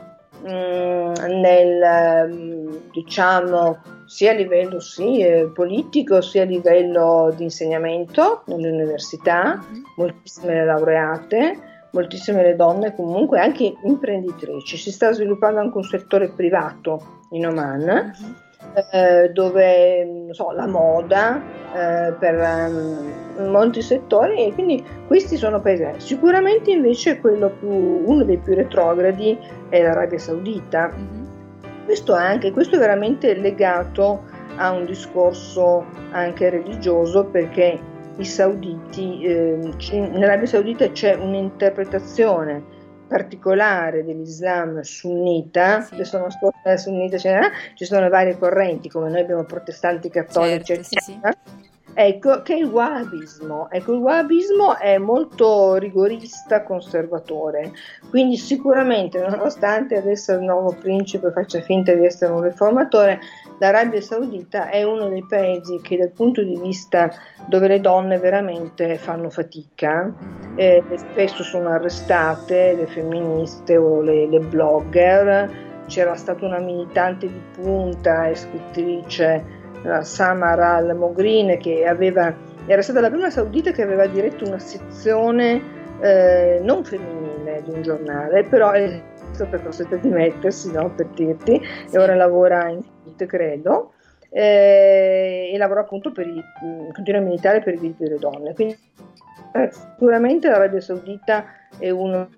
mh, 0.42 0.50
mm, 0.50 1.12
nel 1.40 2.28
mm, 2.30 2.76
diciamo 2.92 3.78
sia 4.06 4.30
a 4.30 4.34
livello 4.34 4.80
sì, 4.80 5.20
eh, 5.20 5.50
politico 5.52 6.22
sia 6.22 6.42
a 6.42 6.46
livello 6.46 7.32
di 7.36 7.42
insegnamento 7.42 8.42
nelle 8.46 8.70
università, 8.70 9.60
mm-hmm. 9.60 9.82
moltissime 9.96 10.64
laureate 10.64 11.58
moltissime 11.90 12.42
le 12.42 12.54
donne 12.54 12.94
comunque 12.94 13.40
anche 13.40 13.74
imprenditrici. 13.82 14.76
Si 14.76 14.92
sta 14.92 15.10
sviluppando 15.12 15.60
anche 15.60 15.78
un 15.78 15.84
settore 15.84 16.28
privato 16.28 17.26
in 17.30 17.46
Oman. 17.46 17.82
Uh-huh 17.82 18.46
eh, 18.92 19.30
dove 19.32 20.28
so, 20.30 20.52
la 20.52 20.66
moda 20.66 21.40
eh, 21.74 22.12
per 22.12 22.34
um, 22.34 23.48
molti 23.50 23.82
settori 23.82 24.46
e 24.46 24.52
quindi 24.52 24.84
questi 25.06 25.36
sono 25.36 25.60
paesi. 25.60 25.84
Sicuramente 25.98 26.70
invece 26.70 27.16
più, 27.16 27.30
uno 27.70 28.24
dei 28.24 28.38
più 28.38 28.54
retrogradi 28.54 29.38
è 29.68 29.82
l'Arabia 29.82 30.18
Saudita. 30.18 30.88
Mm-hmm. 30.88 31.26
Questo, 31.84 32.12
anche, 32.12 32.52
questo 32.52 32.76
è 32.76 32.78
veramente 32.78 33.34
legato 33.34 34.22
a 34.56 34.72
un 34.72 34.84
discorso 34.84 35.84
anche 36.10 36.50
religioso 36.50 37.24
perché 37.24 37.78
i 38.16 38.24
sauditi, 38.24 39.22
eh, 39.22 39.72
nell'Arabia 39.92 40.46
Saudita 40.46 40.90
c'è 40.90 41.14
un'interpretazione 41.14 42.76
particolare 43.08 44.04
dell'Islam 44.04 44.80
sunnita, 44.82 45.80
sì. 45.80 46.04
sono 46.04 46.30
scorse 46.30 46.76
sunnita, 46.78 47.16
eccetera, 47.16 47.48
ci 47.74 47.84
sono 47.84 48.08
varie 48.08 48.38
correnti, 48.38 48.88
come 48.88 49.08
noi 49.08 49.20
abbiamo 49.20 49.44
protestanti 49.44 50.10
cattolici, 50.10 50.64
certo, 50.64 50.96
eccetera. 50.96 51.32
Sì, 51.32 51.66
Ecco, 52.00 52.42
che 52.42 52.54
è 52.54 52.58
il 52.58 52.66
wahhabismo. 52.66 53.70
Ecco, 53.70 53.92
il 53.92 53.98
wahhabismo 53.98 54.78
è 54.78 54.98
molto 54.98 55.74
rigorista, 55.74 56.62
conservatore, 56.62 57.72
quindi 58.10 58.36
sicuramente, 58.36 59.18
nonostante 59.18 59.96
adesso 59.96 60.32
il 60.34 60.42
nuovo 60.42 60.76
principe 60.78 61.32
faccia 61.32 61.60
finta 61.60 61.92
di 61.94 62.04
essere 62.04 62.32
un 62.32 62.42
riformatore, 62.42 63.18
l'Arabia 63.58 64.00
Saudita 64.00 64.70
è 64.70 64.82
uno 64.82 65.08
dei 65.08 65.24
paesi 65.26 65.80
che 65.80 65.96
dal 65.96 66.10
punto 66.10 66.42
di 66.42 66.58
vista 66.60 67.10
dove 67.46 67.68
le 67.68 67.80
donne 67.80 68.18
veramente 68.18 68.96
fanno 68.96 69.30
fatica, 69.30 70.12
eh, 70.54 70.82
spesso 70.94 71.42
sono 71.42 71.70
arrestate 71.70 72.74
le 72.74 72.86
femministe 72.86 73.76
o 73.76 74.00
le, 74.00 74.26
le 74.28 74.40
blogger, 74.40 75.66
c'era 75.86 76.14
stata 76.14 76.44
una 76.44 76.58
militante 76.58 77.26
di 77.26 77.40
punta 77.54 78.26
e 78.26 78.34
scrittrice 78.34 79.56
Samara 80.02 80.74
al-Mogrin 80.74 81.56
che 81.58 81.86
aveva, 81.86 82.34
era 82.66 82.82
stata 82.82 83.00
la 83.00 83.10
prima 83.10 83.30
saudita 83.30 83.70
che 83.70 83.82
aveva 83.82 84.06
diretto 84.06 84.44
una 84.44 84.58
sezione 84.58 85.62
eh, 86.00 86.60
non 86.62 86.84
femminile 86.84 87.62
di 87.64 87.70
un 87.70 87.82
giornale, 87.82 88.44
però 88.44 88.72
è 88.72 89.00
stata 89.44 89.62
costretta 89.62 89.94
a 89.94 89.98
dimettersi 89.98 90.72
no, 90.72 90.92
per 90.94 91.06
dirti. 91.08 91.60
E 91.90 91.98
ora 91.98 92.14
lavora 92.14 92.68
in 92.68 92.82
FIT 92.82 93.26
credo. 93.26 93.92
Eh, 94.30 95.50
e 95.52 95.56
lavora 95.56 95.80
appunto 95.80 96.12
per 96.12 96.26
i, 96.26 96.42
continua 96.92 97.20
a 97.20 97.24
militare 97.24 97.62
per 97.62 97.74
i 97.74 97.78
diritti 97.78 98.04
delle 98.04 98.18
donne. 98.18 98.54
Quindi 98.54 98.76
eh, 99.52 99.70
sicuramente 99.70 100.48
l'Arabia 100.48 100.80
Saudita 100.80 101.46
è 101.78 101.90
uno 101.90 102.28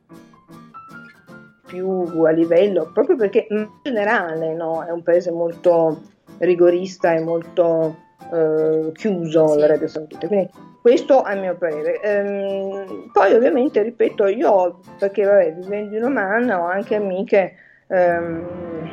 più 1.67 2.23
a 2.25 2.31
livello, 2.31 2.91
proprio 2.93 3.17
perché 3.17 3.47
in 3.49 3.69
generale 3.83 4.55
no, 4.55 4.85
è 4.85 4.91
un 4.91 5.03
paese 5.03 5.31
molto 5.31 6.03
rigorista 6.39 7.15
e 7.15 7.21
molto 7.21 8.09
eh, 8.33 8.93
chiuso 8.93 9.49
sì. 9.49 9.59
l'Arabia 9.59 9.89
Saudita. 9.89 10.27
Quindi 10.27 10.51
questo 10.81 11.23
a 11.23 11.35
mio 11.35 11.57
parere. 11.57 12.01
Ehm, 12.01 13.11
poi 13.13 13.35
ovviamente, 13.35 13.83
ripeto, 13.83 14.27
io, 14.27 14.81
perché 14.99 15.25
vabbè, 15.25 15.55
vivendo 15.55 15.97
in 15.97 16.05
Oman 16.05 16.51
ho 16.51 16.67
anche 16.67 16.95
amiche, 16.95 17.55
ehm, 17.89 18.91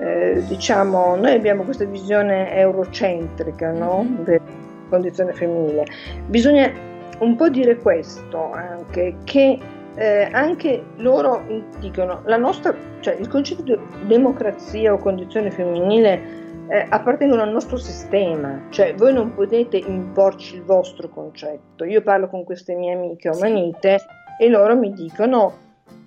eh, 0.00 0.42
diciamo, 0.46 1.16
noi 1.16 1.32
abbiamo 1.32 1.64
questa 1.64 1.84
visione 1.84 2.54
eurocentrica 2.54 3.72
no? 3.72 4.02
Mm-hmm. 4.02 4.24
della 4.24 4.42
condizione 4.88 5.32
femminile. 5.32 5.84
Bisogna 6.26 6.70
un 7.18 7.36
po' 7.36 7.48
dire 7.48 7.76
questo 7.76 8.50
anche, 8.52 9.16
che 9.24 9.58
eh, 9.96 10.28
anche 10.32 10.82
loro 10.96 11.42
dicono 11.78 12.22
la 12.24 12.36
nostra, 12.36 12.74
cioè 13.00 13.14
il 13.14 13.28
concetto 13.28 13.62
di 13.62 13.78
democrazia 14.06 14.92
o 14.92 14.98
condizione 14.98 15.50
femminile 15.50 16.42
eh, 16.68 16.86
appartengono 16.88 17.42
al 17.42 17.50
nostro 17.50 17.76
sistema, 17.76 18.66
cioè 18.70 18.94
voi 18.94 19.12
non 19.12 19.34
potete 19.34 19.76
imporci 19.76 20.56
il 20.56 20.62
vostro 20.62 21.08
concetto. 21.08 21.84
Io 21.84 22.02
parlo 22.02 22.28
con 22.28 22.44
queste 22.44 22.74
mie 22.74 22.94
amiche 22.94 23.28
omanite 23.28 24.00
e 24.38 24.48
loro 24.48 24.76
mi 24.76 24.92
dicono 24.92 25.62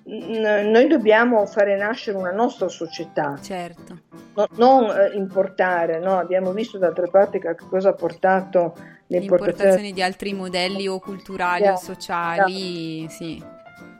noi 0.08 0.88
dobbiamo 0.88 1.46
fare 1.46 1.76
nascere 1.76 2.18
una 2.18 2.32
nostra 2.32 2.70
società, 2.70 3.38
certo. 3.42 4.04
no, 4.36 4.48
non 4.56 4.90
eh, 4.90 5.18
importare, 5.18 6.00
no? 6.00 6.18
abbiamo 6.18 6.54
visto 6.54 6.78
d'altra 6.78 7.08
parte 7.08 7.40
che 7.40 7.56
cosa 7.70 7.90
ha 7.90 7.94
portato 7.94 8.74
l'importazione 9.08 9.92
di 9.92 10.02
altri 10.02 10.34
modelli 10.34 10.88
o 10.88 11.00
culturali 11.00 11.64
yeah, 11.64 11.74
o 11.74 11.78
sociali, 11.78 13.00
yeah. 13.02 13.10
sì. 13.10 13.44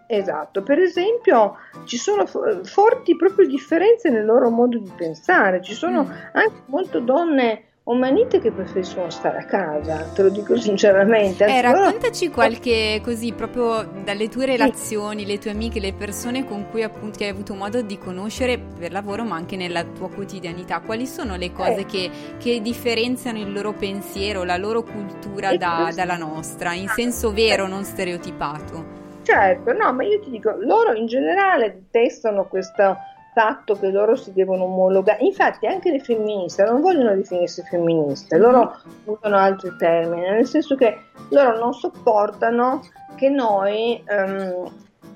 Esatto, 0.08 0.64
per 0.64 0.80
esempio 0.80 1.58
ci 1.84 1.98
sono 1.98 2.26
forti 2.26 3.16
proprio 3.18 3.46
differenze 3.46 4.10
nel 4.10 4.26
loro 4.26 4.50
modo 4.50 4.78
di 4.78 4.92
pensare, 4.96 5.62
ci 5.62 5.74
sono 5.74 6.04
mm. 6.04 6.12
anche 6.32 6.62
molte 6.68 7.04
donne 7.04 7.64
omanite 7.90 8.40
che 8.40 8.52
preferiscono 8.52 9.10
stare 9.10 9.40
a 9.40 9.46
casa, 9.46 10.10
te 10.14 10.24
lo 10.24 10.30
dico 10.30 10.58
sinceramente. 10.60 11.46
Eh, 11.46 11.62
raccontaci 11.62 12.30
qualche 12.32 13.02
così, 13.04 13.32
proprio 13.32 13.84
dalle 14.04 14.28
tue 14.28 14.46
relazioni, 14.46 15.26
le 15.26 15.38
tue 15.38 15.52
amiche, 15.52 15.80
le 15.80 15.94
persone 15.94 16.46
con 16.46 16.70
cui 16.70 16.84
appunto 16.84 17.24
hai 17.24 17.30
avuto 17.30 17.54
modo 17.54 17.82
di 17.82 17.98
conoscere 17.98 18.58
per 18.58 18.92
lavoro 18.92 19.24
ma 19.24 19.36
anche 19.36 19.56
nella 19.56 19.84
tua 19.84 20.10
quotidianità, 20.10 20.82
quali 20.82 21.06
sono 21.06 21.38
le 21.38 21.54
cose 21.54 21.82
eh. 21.82 21.86
che, 21.86 22.10
che, 22.38 22.62
differenziano 22.62 23.40
il 23.40 23.52
loro 23.52 23.74
pensiero, 23.74 24.44
la 24.44 24.58
loro 24.58 24.84
cultura 24.84 25.56
da, 25.56 25.92
dalla 25.96 26.18
nostra, 26.18 26.74
in 26.74 26.88
senso 26.90 27.32
vero, 27.32 27.68
non 27.68 27.86
stereotipato? 27.86 28.97
Certo, 29.28 29.74
no, 29.74 29.92
ma 29.92 30.04
io 30.04 30.22
ti 30.22 30.30
dico, 30.30 30.56
loro 30.58 30.94
in 30.94 31.06
generale 31.06 31.74
detestano 31.74 32.46
questo 32.46 32.98
fatto 33.34 33.78
che 33.78 33.90
loro 33.90 34.16
si 34.16 34.32
devono 34.32 34.64
omologare. 34.64 35.22
Infatti 35.22 35.68
anche 35.68 35.92
le 35.92 36.00
femministe 36.00 36.64
non 36.64 36.80
vogliono 36.80 37.14
definirsi 37.14 37.62
femministe, 37.64 38.38
mhm. 38.38 38.42
loro 38.42 38.82
usano 39.04 39.36
altri 39.36 39.76
termini, 39.78 40.22
nel 40.22 40.48
senso 40.48 40.78
che 40.78 40.98
loro 41.32 41.58
non 41.58 41.74
sopportano 41.74 42.84
che 43.18 43.28
noi, 43.28 44.02
um, 44.08 44.72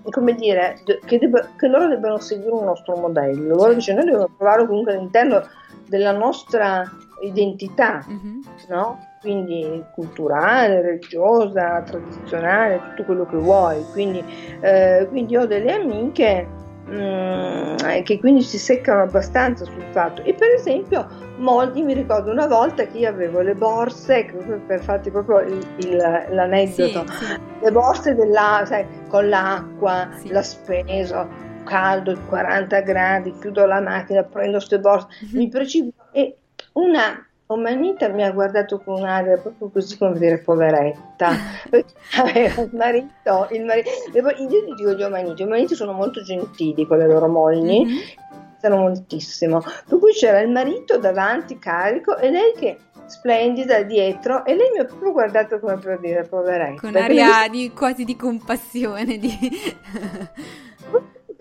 come 0.10 0.36
dire, 0.36 0.80
che, 1.06 1.18
debba, 1.18 1.48
che, 1.56 1.68
loro 1.68 1.88
debbano 1.88 2.18
seguire 2.18 2.51
un 2.51 2.65
nostro 2.65 2.98
modello. 2.98 3.56
Loro 3.56 3.74
dicono 3.74 4.00
noi 4.00 4.06
dobbiamo 4.08 4.36
trovare 4.36 4.68
comunque 4.68 4.94
all'interno 4.94 5.41
della 5.88 6.12
nostra 6.12 6.84
identità, 7.22 8.06
mm-hmm. 8.06 8.39
no? 8.68 9.11
Quindi 9.22 9.84
culturale, 9.94 10.82
religiosa, 10.82 11.82
tradizionale, 11.82 12.82
tutto 12.90 13.04
quello 13.04 13.25
che 13.25 13.38
vuoi. 13.38 13.86
Quindi, 13.92 14.24
eh, 14.60 15.08
quindi 15.10 15.38
ho 15.38 15.46
delle 15.46 15.74
amiche 15.74 16.60
Mm, 16.90 17.75
che 18.04 18.20
quindi 18.20 18.42
si 18.42 18.58
seccano 18.58 19.04
abbastanza 19.04 19.63
sul 19.63 19.86
fatto 19.92 20.24
e 20.24 20.34
per 20.34 20.50
esempio 20.50 21.08
molti 21.38 21.84
mi 21.84 21.94
ricordo 21.94 22.32
una 22.32 22.48
volta 22.48 22.86
che 22.86 22.98
io 22.98 23.08
avevo 23.08 23.40
le 23.40 23.54
borse 23.54 24.25
per 24.66 24.82
farti 24.82 25.10
proprio 25.10 25.40
il, 25.42 25.66
il, 25.78 25.96
l'aneddoto 25.96 27.06
sì, 27.08 27.25
sì. 27.25 27.40
le 27.62 27.72
borse 27.72 28.16
della, 28.16 28.63
sai, 28.66 28.86
con 29.08 29.30
l'acqua 29.30 30.10
sì. 30.18 30.30
la 30.32 30.42
speso 30.42 31.30
caldo 31.63 32.18
40 32.28 32.82
gradi 32.82 33.34
chiudo 33.40 33.66
la 33.66 33.80
macchina 33.80 34.24
prendo 34.24 34.58
queste 34.58 34.80
borse 34.80 35.08
mm-hmm. 35.24 35.38
mi 35.38 35.48
precipito 35.48 36.04
e 36.12 36.36
una 36.74 37.25
Omanita 37.51 38.08
mi 38.08 38.24
ha 38.24 38.31
guardato 38.31 38.79
con 38.79 39.01
un'aria 39.01 39.38
proprio 39.38 39.70
così 39.70 39.98
come 39.98 40.17
dire 40.17 40.38
poveretta, 40.38 41.31
aveva 42.17 42.62
il 42.62 42.70
marito, 42.72 43.48
il 43.51 43.65
marito, 43.65 43.89
io 44.38 44.75
dico 44.75 44.93
gli 44.93 45.03
omaniti, 45.03 45.43
gli 45.43 45.46
omaniti 45.46 45.75
sono 45.75 45.91
molto 45.91 46.22
gentili 46.22 46.88
con 46.88 46.98
le 46.98 47.08
loro 47.08 47.27
mogli, 47.27 47.86
mm-hmm. 47.86 48.74
moltissimo, 48.74 49.60
per 49.60 50.00
cui 50.00 50.13
c'era 50.13 50.39
il 50.39 50.50
marito 50.50 50.98
davanti 50.98 51.60
carico 51.60 52.15
e 52.15 52.29
lei 52.29 52.53
che 52.58 52.77
splendida 53.08 53.81
dietro 53.84 54.46
e 54.46 54.55
lei 54.55 54.70
mi 54.72 54.79
ha 54.79 54.86
proprio 54.86 55.12
guardato 55.12 55.60
come 55.60 55.77
per 55.77 56.00
dire 56.00 56.24
poveretta. 56.24 56.79
Con 56.79 56.96
aria 56.96 57.50
di, 57.50 57.72
quasi 57.74 58.05
di 58.05 58.15
compassione. 58.15 59.17
Di... 59.17 59.29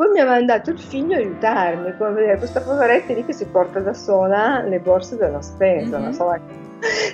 Poi 0.00 0.08
mi 0.12 0.20
ha 0.20 0.24
mandato 0.24 0.70
il 0.70 0.78
figlio 0.78 1.14
a 1.14 1.18
aiutarmi, 1.18 1.94
come 1.98 2.12
vedere 2.12 2.38
questa 2.38 2.62
poveretta 2.62 3.12
lì 3.12 3.22
che 3.22 3.34
si 3.34 3.44
porta 3.44 3.80
da 3.80 3.92
sola 3.92 4.62
le 4.62 4.78
borse 4.78 5.18
della 5.18 5.42
spesa. 5.42 5.98
Mm-hmm. 5.98 6.12
So. 6.12 6.34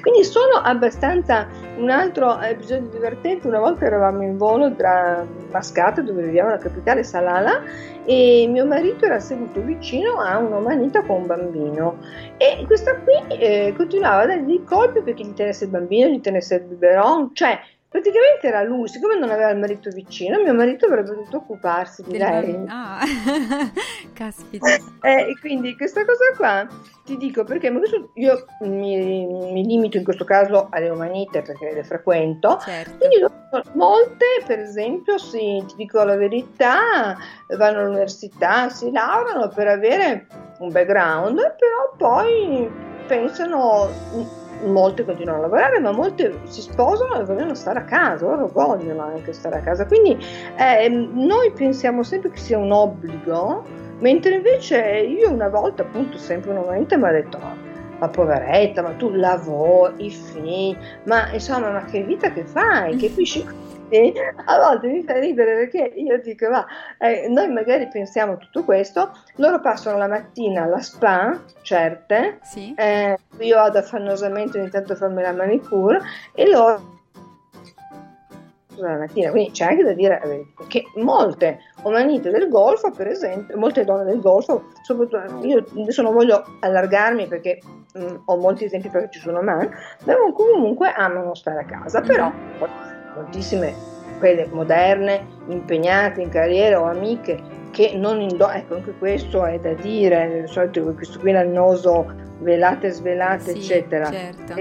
Quindi 0.00 0.22
sono 0.22 0.58
abbastanza. 0.62 1.48
Un 1.78 1.90
altro 1.90 2.40
episodio 2.40 2.88
divertente: 2.88 3.48
una 3.48 3.58
volta 3.58 3.86
eravamo 3.86 4.22
in 4.22 4.36
volo 4.36 4.72
tra 4.76 5.26
Mascate, 5.50 6.04
dove 6.04 6.22
viviamo 6.22 6.50
la 6.50 6.58
capitale 6.58 7.02
Salala, 7.02 7.60
e 8.04 8.46
mio 8.48 8.64
marito 8.64 9.04
era 9.04 9.18
seduto 9.18 9.60
vicino 9.62 10.20
a 10.20 10.38
un'omanita 10.38 11.02
con 11.02 11.22
un 11.22 11.26
bambino. 11.26 11.96
E 12.36 12.62
questa 12.66 12.94
qui 13.00 13.36
eh, 13.36 13.74
continuava 13.76 14.22
a 14.22 14.26
dargli 14.26 14.62
colpi 14.62 15.00
perché 15.00 15.24
gli 15.24 15.34
tenesse 15.34 15.64
il 15.64 15.70
bambino, 15.70 16.06
gli 16.06 16.20
tenesse 16.20 16.54
il 16.54 16.62
biberon, 16.62 17.34
cioè 17.34 17.58
Praticamente 17.96 18.46
era 18.48 18.62
lui, 18.62 18.88
siccome 18.88 19.18
non 19.18 19.30
aveva 19.30 19.48
il 19.48 19.56
marito 19.56 19.88
vicino, 19.88 20.38
mio 20.42 20.52
marito 20.52 20.84
avrebbe 20.84 21.14
dovuto 21.14 21.38
occuparsi 21.38 22.02
di 22.06 22.18
lei. 22.18 22.54
Ah, 22.68 23.00
caspita. 24.12 24.68
Eh, 25.00 25.30
e 25.30 25.38
quindi 25.40 25.74
questa 25.74 26.04
cosa 26.04 26.24
qua 26.36 26.68
ti 27.06 27.16
dico 27.16 27.44
perché 27.44 27.68
io 27.68 28.44
mi, 28.60 29.24
mi, 29.24 29.64
limito 29.64 29.96
in 29.96 30.04
questo 30.04 30.26
caso 30.26 30.68
alle 30.72 30.90
umanite 30.90 31.40
perché 31.40 31.72
le 31.72 31.84
frequento. 31.84 32.58
Certo. 32.60 32.98
Quindi 32.98 33.24
molte, 33.72 34.26
per 34.46 34.58
esempio, 34.58 35.16
sì, 35.16 35.64
ti 35.66 35.76
dico 35.76 36.02
la 36.02 36.16
verità, 36.16 37.16
vanno 37.56 37.78
all'università, 37.78 38.68
si 38.68 38.92
laureano 38.92 39.48
per 39.48 39.68
avere 39.68 40.26
un 40.58 40.70
background, 40.70 41.36
però 41.36 41.94
poi 41.96 42.70
pensano 43.06 43.88
molte 44.64 45.04
continuano 45.04 45.38
a 45.38 45.42
lavorare, 45.42 45.78
ma 45.78 45.92
molte 45.92 46.40
si 46.44 46.60
sposano 46.60 47.20
e 47.20 47.24
vogliono 47.24 47.54
stare 47.54 47.80
a 47.80 47.84
casa, 47.84 48.26
loro 48.26 48.48
vogliono 48.48 49.02
anche 49.02 49.32
stare 49.32 49.58
a 49.58 49.60
casa. 49.60 49.86
Quindi 49.86 50.16
eh, 50.56 50.88
noi 50.88 51.52
pensiamo 51.52 52.02
sempre 52.02 52.30
che 52.30 52.38
sia 52.38 52.58
un 52.58 52.72
obbligo, 52.72 53.64
mentre 53.98 54.34
invece 54.34 54.80
io 54.80 55.30
una 55.30 55.48
volta, 55.48 55.82
appunto, 55.82 56.18
sempre 56.18 56.50
una 56.50 56.62
marito 56.62 56.96
mi 56.96 57.04
ha 57.04 57.12
detto: 57.12 57.38
ma 57.98 58.08
poveretta, 58.08 58.82
ma 58.82 58.90
tu 58.90 59.10
lavori, 59.10 60.06
i 60.06 60.10
figli, 60.10 60.76
ma 61.04 61.30
insomma, 61.32 61.70
ma 61.70 61.84
che 61.84 62.02
vita 62.02 62.30
che 62.32 62.44
fai? 62.44 62.96
Che 62.96 63.12
qui 63.14 63.24
e 63.88 64.12
a 64.46 64.58
volte 64.58 64.88
mi 64.88 65.02
fa 65.04 65.18
ridere 65.18 65.54
perché 65.54 65.92
io 65.96 66.20
dico, 66.20 66.48
ma 66.48 66.66
eh, 66.98 67.28
noi 67.28 67.48
magari 67.52 67.88
pensiamo 67.88 68.36
tutto 68.36 68.64
questo, 68.64 69.12
loro 69.36 69.60
passano 69.60 69.96
la 69.96 70.08
mattina 70.08 70.62
alla 70.62 70.80
spa, 70.80 71.40
certe, 71.62 72.38
sì. 72.42 72.74
eh, 72.76 73.16
io 73.38 73.56
vado 73.56 73.78
affannosamente 73.78 74.58
ogni 74.58 74.70
tanto 74.70 74.94
a 74.94 74.96
farmi 74.96 75.22
la 75.22 75.32
manicure 75.32 76.00
e 76.34 76.50
loro 76.50 76.95
la 78.76 78.96
mattina, 78.96 79.30
quindi 79.30 79.50
c'è 79.50 79.64
anche 79.64 79.82
da 79.82 79.92
dire 79.92 80.20
eh, 80.22 80.46
che 80.66 80.84
molte 80.96 81.60
omanite 81.82 82.30
del 82.30 82.48
Golfo, 82.48 82.90
per 82.90 83.08
esempio, 83.08 83.56
molte 83.56 83.84
donne 83.84 84.04
del 84.04 84.20
Golfo, 84.20 84.64
soprattutto 84.82 85.46
io 85.46 85.64
adesso 85.80 86.02
non 86.02 86.14
voglio 86.14 86.44
allargarmi 86.60 87.26
perché 87.26 87.60
mh, 87.94 88.02
mm, 88.02 88.16
ho 88.24 88.36
molti 88.36 88.64
esempi 88.64 88.88
perché 88.88 89.10
ci 89.10 89.20
sono 89.20 89.40
man, 89.42 89.68
ma 90.04 90.14
comunque 90.32 90.92
amano 90.92 91.34
stare 91.34 91.60
a 91.60 91.64
casa, 91.64 92.00
però 92.00 92.30
moltissime 93.14 93.74
quelle 94.18 94.46
moderne, 94.50 95.26
impegnate 95.48 96.22
in 96.22 96.28
carriera 96.28 96.80
o 96.80 96.84
amiche 96.84 97.54
che 97.70 97.92
non 97.94 98.20
indossano, 98.20 98.58
ecco 98.58 98.74
anche 98.74 98.94
questo 98.98 99.44
è 99.44 99.58
da 99.58 99.74
dire, 99.74 100.42
di 100.42 100.46
solito 100.46 100.82
questo 100.94 101.18
qui 101.18 101.32
l'annoso 101.32 102.10
velate, 102.38 102.90
svelate, 102.90 103.52
sì, 103.52 103.58
eccetera, 103.58 104.10
certo. 104.10 104.54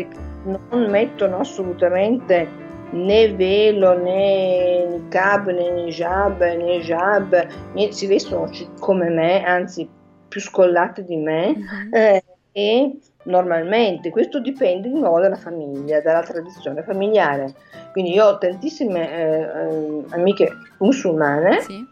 non 0.43 0.89
mettono 0.89 1.39
assolutamente 1.39 2.63
né 2.95 3.27
velo 3.27 3.93
né 3.99 4.85
niqab 4.87 5.51
né 5.51 5.71
nijab 5.71 6.39
né 6.39 6.79
jab, 6.79 7.47
si 7.91 8.07
vestono 8.07 8.49
come 8.79 9.09
me, 9.09 9.43
anzi 9.45 9.87
più 10.27 10.41
scollate 10.41 11.03
di 11.03 11.17
me, 11.17 11.49
uh-huh. 11.49 11.89
eh, 11.91 12.23
e 12.51 12.99
normalmente. 13.23 14.09
Questo 14.09 14.39
dipende 14.39 14.87
di 14.87 14.99
nuovo 14.99 15.19
dalla 15.19 15.35
famiglia, 15.35 16.01
dalla 16.01 16.23
tradizione 16.23 16.83
familiare. 16.83 17.53
Quindi 17.91 18.13
io 18.13 18.25
ho 18.25 18.37
tantissime 18.37 19.11
eh, 19.11 19.41
eh, 19.41 20.03
amiche 20.09 20.51
musulmane 20.79 21.61
sì. 21.61 21.85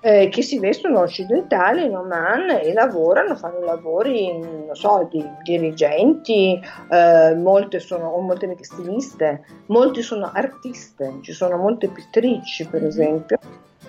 Eh, 0.00 0.28
che 0.28 0.42
si 0.42 0.58
vestono 0.58 1.00
occidentali 1.00 1.84
in 1.84 1.96
Oman 1.96 2.50
e 2.62 2.72
lavorano, 2.72 3.34
fanno 3.34 3.64
lavori, 3.64 4.38
non 4.38 4.74
so, 4.74 5.08
di 5.10 5.24
dirigenti, 5.42 6.60
eh, 6.90 7.34
molte 7.34 7.80
sono, 7.80 8.16
molte 8.18 8.56
stiliste, 8.60 9.44
molti 9.66 10.02
sono 10.02 10.30
artiste, 10.32 11.18
ci 11.22 11.32
sono 11.32 11.56
molte 11.56 11.88
pittrici 11.88 12.66
per 12.66 12.80
mm-hmm. 12.80 12.88
esempio. 12.88 13.38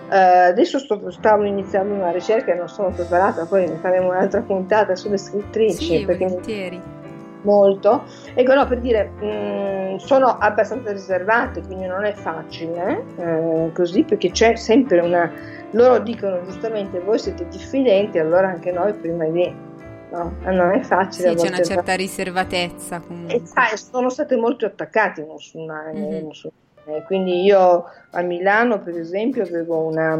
Uh, 0.09 0.47
adesso 0.49 0.79
sto, 0.79 1.11
stavo 1.11 1.43
iniziando 1.43 1.93
una 1.93 2.09
ricerca 2.09 2.51
e 2.51 2.55
non 2.55 2.67
sono 2.67 2.89
preparata, 2.89 3.45
poi 3.45 3.67
ne 3.67 3.75
faremo 3.75 4.07
un'altra 4.07 4.41
puntata 4.41 4.95
sulle 4.95 5.19
scrittrici. 5.19 5.99
Sì, 5.99 6.05
perché 6.05 6.25
volentieri. 6.25 6.98
Molto. 7.41 8.03
Ecco, 8.33 8.53
no, 8.53 8.67
per 8.67 8.79
dire, 8.79 9.11
mh, 9.19 9.25
mm, 9.25 9.95
sono 9.97 10.37
abbastanza 10.37 10.91
riservate, 10.91 11.61
quindi 11.61 11.85
non 11.85 12.03
è 12.03 12.13
facile 12.13 13.05
eh, 13.17 13.71
così, 13.73 14.03
perché 14.03 14.31
c'è 14.31 14.55
sempre 14.55 14.99
una... 14.99 15.31
Loro 15.71 15.99
dicono 15.99 16.43
giustamente, 16.45 16.99
voi 16.99 17.19
siete 17.19 17.47
diffidenti, 17.47 18.17
allora 18.17 18.47
anche 18.47 18.71
noi 18.71 18.93
prima 18.93 19.25
di... 19.25 19.67
No, 20.11 20.33
non 20.41 20.71
è 20.71 20.81
facile. 20.81 21.37
Sì, 21.37 21.45
c'è 21.45 21.47
una 21.49 21.61
certa 21.61 21.93
riservatezza 21.93 22.99
comunque. 22.99 23.35
E, 23.35 23.41
sai, 23.45 23.77
sono 23.77 24.09
state 24.09 24.35
molto 24.35 24.65
attaccate 24.65 25.21
i 25.21 25.25
musulmani. 25.25 25.99
Mm-hmm. 25.99 26.25
musulmani 26.25 26.67
eh, 26.89 27.03
quindi 27.03 27.43
io 27.43 27.85
a 28.11 28.21
Milano, 28.21 28.81
per 28.81 28.97
esempio, 28.97 29.43
avevo 29.43 29.83
una 29.83 30.19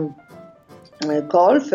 eh, 1.09 1.25
golf 1.25 1.71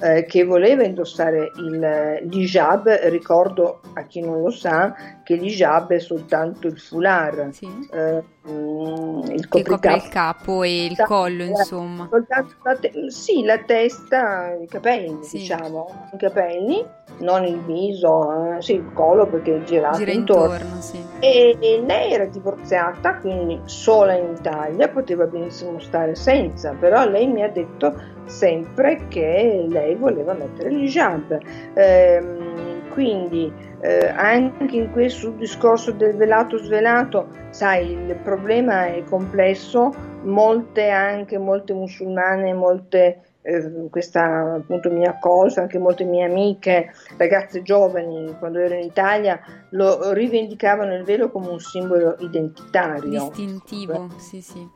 eh, 0.00 0.24
che 0.24 0.44
voleva 0.44 0.82
indossare 0.82 1.52
il, 1.56 2.28
l'hijab, 2.28 2.88
ricordo 3.08 3.80
a 3.94 4.04
chi 4.04 4.20
non 4.20 4.42
lo 4.42 4.50
sa 4.50 5.19
che 5.30 5.36
l'hijab 5.36 5.92
è 5.92 6.00
soltanto 6.00 6.66
il 6.66 6.76
foulard, 6.80 7.50
Sì. 7.50 7.68
eh, 7.92 8.20
mm, 8.50 9.22
il 9.30 9.48
Che 9.48 9.62
copre 9.62 9.94
il 9.94 10.08
capo 10.08 10.64
e 10.64 10.86
il 10.86 10.96
collo, 11.06 11.44
eh, 11.44 11.46
insomma. 11.46 12.08
la 12.10 12.74
te- 12.76 12.92
sì, 13.10 13.44
la 13.44 13.58
testa, 13.58 14.54
i 14.60 14.66
capelli, 14.66 15.22
Sì. 15.22 15.36
diciamo, 15.38 16.08
i 16.14 16.16
capelli, 16.16 16.84
non 17.20 17.44
il 17.44 17.60
viso, 17.60 18.56
eh, 18.56 18.60
sì, 18.62 18.74
il 18.74 18.90
collo 18.92 19.26
perché 19.28 19.58
è 19.58 19.62
girato 19.62 19.98
Gira 19.98 20.10
intorno. 20.10 20.54
intorno, 20.54 20.80
sì. 20.80 21.00
E, 21.20 21.56
e 21.60 21.80
lei 21.86 22.12
era 22.12 22.24
divorziata, 22.24 23.18
quindi 23.18 23.60
sola 23.66 24.14
in 24.14 24.34
Italia, 24.36 24.88
poteva 24.88 25.26
benissimo 25.26 25.78
stare 25.78 26.16
senza, 26.16 26.72
però 26.72 27.08
lei 27.08 27.28
mi 27.28 27.42
ha 27.44 27.48
detto 27.50 27.94
sempre 28.24 29.06
che 29.08 29.64
lei 29.68 29.94
voleva 29.94 30.32
mettere 30.32 30.70
l'hijab. 30.70 31.38
Ehm, 31.74 32.88
quindi 32.90 33.52
eh, 33.80 34.08
anche 34.08 34.76
in 34.76 34.90
questo 34.92 35.30
discorso 35.30 35.92
del 35.92 36.16
velato 36.16 36.58
svelato, 36.58 37.28
sai, 37.50 37.90
il 37.92 38.14
problema 38.22 38.86
è 38.86 39.02
complesso, 39.04 39.92
molte 40.22 40.88
anche 40.90 41.38
molte 41.38 41.72
musulmane, 41.72 42.52
molte 42.52 43.22
eh, 43.42 43.88
questa 43.88 44.56
appunto 44.56 44.90
mia 44.90 45.16
cosa, 45.18 45.62
anche 45.62 45.78
molte 45.78 46.04
mie 46.04 46.24
amiche, 46.26 46.92
ragazze 47.16 47.62
giovani, 47.62 48.36
quando 48.38 48.58
ero 48.58 48.74
in 48.74 48.84
Italia, 48.84 49.40
lo 49.70 50.12
rivendicavano 50.12 50.94
il 50.94 51.04
velo 51.04 51.30
come 51.30 51.48
un 51.48 51.58
simbolo 51.58 52.16
identitario. 52.18 53.08
Distintivo, 53.08 54.08
sì, 54.18 54.42
sì. 54.42 54.68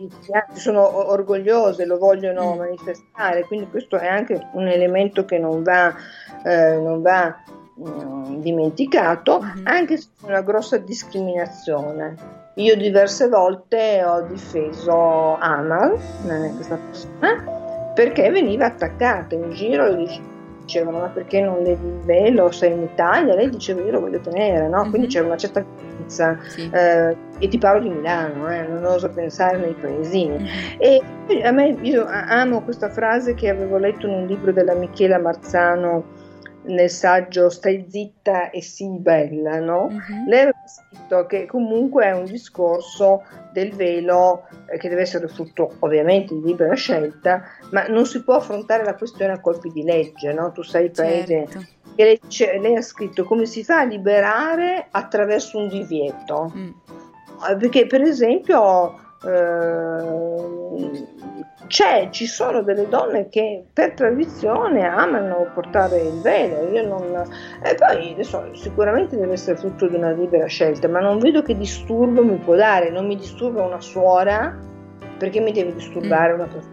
Sono 0.55 1.11
orgogliose, 1.11 1.85
lo 1.85 1.99
vogliono 1.99 2.55
Mm. 2.55 2.59
manifestare, 2.59 3.43
quindi 3.45 3.69
questo 3.69 3.99
è 3.99 4.07
anche 4.07 4.49
un 4.55 4.67
elemento 4.67 5.27
che 5.27 5.39
non 5.39 5.63
va, 5.63 5.95
eh, 6.43 6.77
non 6.77 7.03
va 7.03 7.37
mm, 7.81 8.41
dimenticato, 8.41 9.41
Mhm. 9.41 9.61
anche 9.65 9.97
se 9.97 10.09
c'è 10.21 10.27
una 10.29 10.43
grossa 10.43 10.77
discriminazione. 10.79 12.17
Io 12.57 12.77
diverse 12.77 13.29
volte 13.29 14.03
ho 14.05 14.21
difeso 14.23 15.37
Amal, 15.39 15.99
questa 16.55 16.77
persona, 16.77 17.93
perché 17.95 18.31
veniva 18.31 18.67
attaccata 18.67 19.35
in 19.35 19.51
giro 19.51 19.87
e 19.87 20.21
dicevano 20.61 20.99
ma 20.99 21.09
perché 21.09 21.41
non 21.41 21.63
levi 21.63 21.87
il 21.87 22.01
velo, 22.05 22.51
sei 22.53 22.73
in 22.73 22.83
Italia? 22.83 23.35
Lei 23.35 23.51
diceva 23.51 23.83
io 23.83 23.91
lo 23.91 24.01
voglio 24.01 24.21
tenere, 24.21 24.69
no? 24.69 24.83
Quindi 24.83 25.07
Mhm. 25.07 25.09
c'era 25.09 25.27
una 25.27 25.37
certa 25.37 25.61
differenza. 25.61 26.39
sì. 26.49 26.69
Eh, 26.73 27.17
e 27.39 27.49
ti 27.49 27.57
parlo 27.59 27.81
di 27.83 27.89
Milano, 27.89 28.51
eh, 28.53 28.63
non 28.67 28.85
oso 28.85 29.09
pensare 29.11 29.57
nei 29.59 29.75
paesini. 29.75 30.39
Mhm. 30.39 30.49
E 30.79 31.03
a 31.43 31.51
me 31.51 31.77
io 31.83 32.05
amo 32.09 32.63
questa 32.63 32.89
frase 32.89 33.35
che 33.35 33.49
avevo 33.49 33.79
letto 33.79 34.07
in 34.07 34.13
un 34.13 34.27
libro 34.27 34.53
della 34.53 34.75
Michela 34.75 35.19
Marzano 35.19 36.05
nel 36.67 36.91
saggio 36.91 37.51
Stai 37.51 37.87
zitta 37.89 38.51
e 38.51 38.63
sii 38.63 38.99
bella, 38.99 39.59
no? 39.61 39.89
Mhm. 39.91 40.29
Lei 40.29 40.41
aveva 40.41 40.57
scritto 40.67 41.27
che 41.27 41.47
comunque 41.47 42.05
è 42.07 42.13
un 42.13 42.25
discorso 42.25 43.23
del 43.53 43.75
velo 43.75 44.47
eh, 44.71 44.79
che 44.79 44.89
deve 44.89 45.03
essere 45.03 45.29
frutto 45.29 45.75
ovviamente 45.81 46.35
di 46.35 46.43
libera 46.43 46.75
scelta, 46.75 47.43
ma 47.71 47.87
non 47.89 48.07
si 48.07 48.23
può 48.23 48.35
affrontare 48.37 48.85
la 48.85 48.95
questione 48.95 49.33
a 49.33 49.41
colpi 49.41 49.71
di 49.71 49.83
legge, 49.83 50.33
no? 50.33 50.53
Tu 50.53 50.63
sai 50.63 50.85
il 50.85 50.91
paese 50.91 51.47
Certo. 51.49 51.67
che 51.95 52.05
lei, 52.05 52.19
dice- 52.23 52.59
lei 52.59 52.77
ha 52.77 52.83
scritto 52.83 53.25
come 53.25 53.47
si 53.47 53.63
fa 53.63 53.81
a 53.81 53.85
liberare 53.85 54.87
attraverso 54.91 55.59
un 55.59 55.69
divieto. 55.69 56.53
Mm. 56.57 56.71
Perché 57.59 57.87
per 57.87 58.01
esempio 58.01 58.99
c'è, 61.67 62.09
ci 62.11 62.27
sono 62.27 62.63
delle 62.63 62.89
donne 62.89 63.29
che 63.29 63.65
per 63.73 63.93
tradizione 63.93 64.85
amano 64.87 65.51
portare 65.55 66.01
il 66.01 66.21
velo, 66.21 66.69
io 66.71 66.87
non, 66.87 67.03
e 67.63 67.75
poi 67.75 68.13
adesso, 68.13 68.55
sicuramente 68.55 69.17
deve 69.17 69.33
essere 69.33 69.57
frutto 69.57 69.89
di 69.89 69.97
una 69.97 70.11
libera 70.11 70.47
scelta, 70.47 70.89
ma 70.89 71.01
non 71.01 71.19
vedo 71.19 71.43
che 71.43 71.57
disturbo 71.57 72.23
mi 72.23 72.37
può 72.37 72.55
dare, 72.55 72.91
non 72.91 73.07
mi 73.07 73.17
disturba 73.17 73.63
una 73.63 73.81
suora 73.81 74.57
perché 75.19 75.41
mi 75.41 75.53
deve 75.53 75.73
disturbare 75.75 76.33
una 76.35 76.47
persona. 76.47 76.73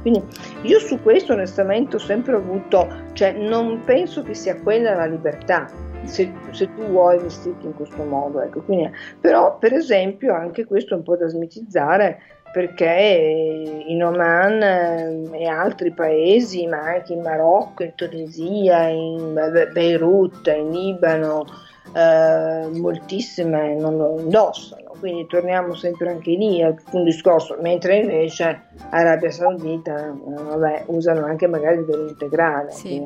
Quindi 0.00 0.24
io 0.62 0.78
su 0.78 1.00
questo 1.02 1.34
onestamente 1.34 1.96
ho 1.96 2.00
sempre 2.00 2.34
avuto, 2.34 2.88
cioè 3.12 3.32
non 3.32 3.82
penso 3.84 4.22
che 4.22 4.34
sia 4.34 4.60
quella 4.60 4.94
la 4.94 5.06
libertà, 5.06 5.68
se, 6.04 6.32
se 6.50 6.68
tu 6.74 6.82
vuoi 6.84 7.18
vestirti 7.18 7.66
in 7.66 7.74
questo 7.74 8.02
modo, 8.04 8.40
ecco. 8.40 8.60
Quindi, 8.62 8.90
però 9.20 9.58
per 9.58 9.72
esempio 9.72 10.34
anche 10.34 10.64
questo 10.64 10.94
è 10.94 10.96
un 10.96 11.02
po' 11.02 11.16
da 11.16 11.28
smitizzare 11.28 12.20
perché 12.52 13.84
in 13.86 14.04
Oman 14.04 14.62
eh, 14.62 15.28
e 15.32 15.46
altri 15.46 15.90
paesi, 15.92 16.66
ma 16.66 16.80
anche 16.80 17.14
in 17.14 17.22
Marocco, 17.22 17.82
in 17.82 17.94
Tunisia, 17.94 18.88
in 18.88 19.32
Be- 19.32 19.68
Beirut, 19.68 20.46
in 20.48 20.70
Libano, 20.70 21.46
eh, 21.94 22.68
moltissime 22.78 23.74
non 23.74 23.96
lo 23.96 24.20
indossano. 24.20 24.92
Quindi 24.98 25.26
torniamo 25.26 25.74
sempre 25.74 26.10
anche 26.10 26.30
lì 26.30 26.62
a 26.62 26.74
un 26.92 27.04
discorso, 27.04 27.56
mentre 27.60 27.96
invece 27.96 28.66
Arabia 28.90 29.30
Saudita 29.30 30.08
eh, 30.08 30.42
vabbè, 30.42 30.84
usano 30.86 31.24
anche 31.24 31.46
magari 31.46 31.78
il 31.78 31.84
velo 31.84 32.08
integrale. 32.08 32.70
Sì. 32.70 33.04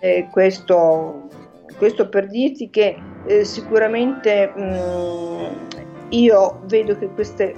Eh, 0.00 0.28
questo, 0.30 1.28
questo 1.76 2.08
per 2.08 2.28
dirti 2.28 2.70
che 2.70 2.96
eh, 3.26 3.44
sicuramente 3.44 4.52
mh, 4.54 6.08
io 6.10 6.60
vedo 6.64 6.96
che 6.96 7.08
queste 7.08 7.54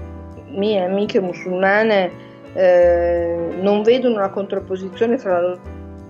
mie 0.49 0.85
amiche 0.85 1.21
musulmane 1.21 2.11
eh, 2.55 3.57
non 3.61 3.83
vedono 3.83 4.17
una 4.17 4.31
contrapposizione 4.31 5.19
fra 5.19 5.33
la 5.33 5.41
loro 5.41 5.61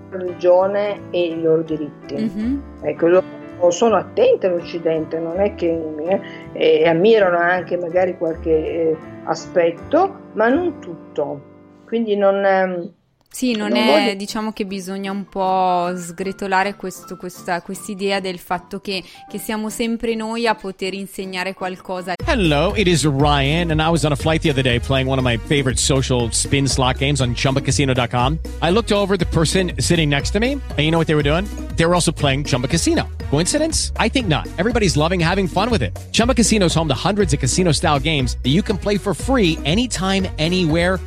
religione 0.09 1.01
e 1.11 1.27
i 1.27 1.41
loro 1.41 1.61
diritti. 1.61 2.15
Mhm. 2.15 2.63
Ecco, 2.81 3.07
loro 3.07 3.71
sono 3.71 3.95
attente 3.95 4.47
all'Occidente, 4.47 5.19
non 5.19 5.39
è 5.39 5.55
che 5.55 5.67
eh, 6.07 6.21
e 6.53 6.87
ammirano 6.87 7.37
anche 7.37 7.77
magari 7.77 8.17
qualche 8.17 8.49
eh, 8.51 8.97
aspetto, 9.25 10.15
ma 10.33 10.47
non 10.47 10.79
tutto. 10.79 11.55
Quindi 11.85 12.15
non, 12.15 12.43
ehm, 12.45 12.93
Sì, 13.29 13.51
non 13.55 13.69
Non 13.69 13.77
è, 13.77 13.85
voglio- 13.85 14.13
diciamo 14.15 14.51
che 14.51 14.65
bisogna 14.65 15.11
un 15.11 15.25
po' 15.29 15.91
sgretolare 15.95 16.75
questo, 16.75 17.17
questa 17.17 17.61
idea 17.87 18.19
del 18.19 18.39
fatto 18.39 18.79
che, 18.79 19.03
che 19.29 19.37
siamo 19.37 19.69
sempre 19.69 20.15
noi 20.15 20.47
a 20.47 20.55
poter 20.55 20.93
insegnare 20.95 21.53
qualcosa. 21.53 22.13
Hello, 22.25 22.73
it 22.75 22.87
is 22.87 23.05
Ryan, 23.05 23.69
and 23.71 23.79
I 23.79 23.89
was 23.89 24.03
on 24.05 24.11
a 24.11 24.15
flight 24.15 24.41
the 24.41 24.49
other 24.49 24.63
day 24.63 24.79
playing 24.79 25.07
one 25.07 25.19
of 25.19 25.23
my 25.25 25.37
favorite 25.37 25.77
social 25.77 26.29
spin 26.31 26.67
slot 26.67 26.97
games 26.97 27.21
on 27.21 27.35
chumbacasino.com. 27.35 28.39
I 28.61 28.71
looked 28.71 28.91
over 28.91 29.17
the 29.17 29.25
person 29.27 29.73
sitting 29.79 30.09
next 30.09 30.31
to 30.31 30.39
me, 30.39 30.53
and 30.53 30.79
you 30.79 30.89
know 30.89 30.97
what 30.97 31.07
they 31.07 31.15
were 31.15 31.21
doing? 31.23 31.45
They 31.75 31.85
were 31.85 31.93
also 31.93 32.11
playing 32.11 32.45
Chumba 32.45 32.67
Casino. 32.67 33.07
Coincidence? 33.29 33.91
I 33.99 34.09
think 34.09 34.27
not. 34.27 34.47
Everybody's 34.57 34.95
loving 34.97 35.19
having 35.19 35.47
fun 35.47 35.69
with 35.69 35.83
it. 35.83 35.95
Chumba 36.11 36.33
Casino 36.33 36.65
is 36.65 36.73
home 36.73 36.87
to 36.87 36.95
hundreds 36.95 37.33
of 37.33 37.39
casino 37.39 37.71
style 37.71 37.99
games 37.99 38.37
that 38.41 38.49
you 38.49 38.63
can 38.63 38.77
play 38.79 38.97
for 38.97 39.13
free 39.13 39.57
anytime, 39.63 40.27
anywhere, 40.39 40.97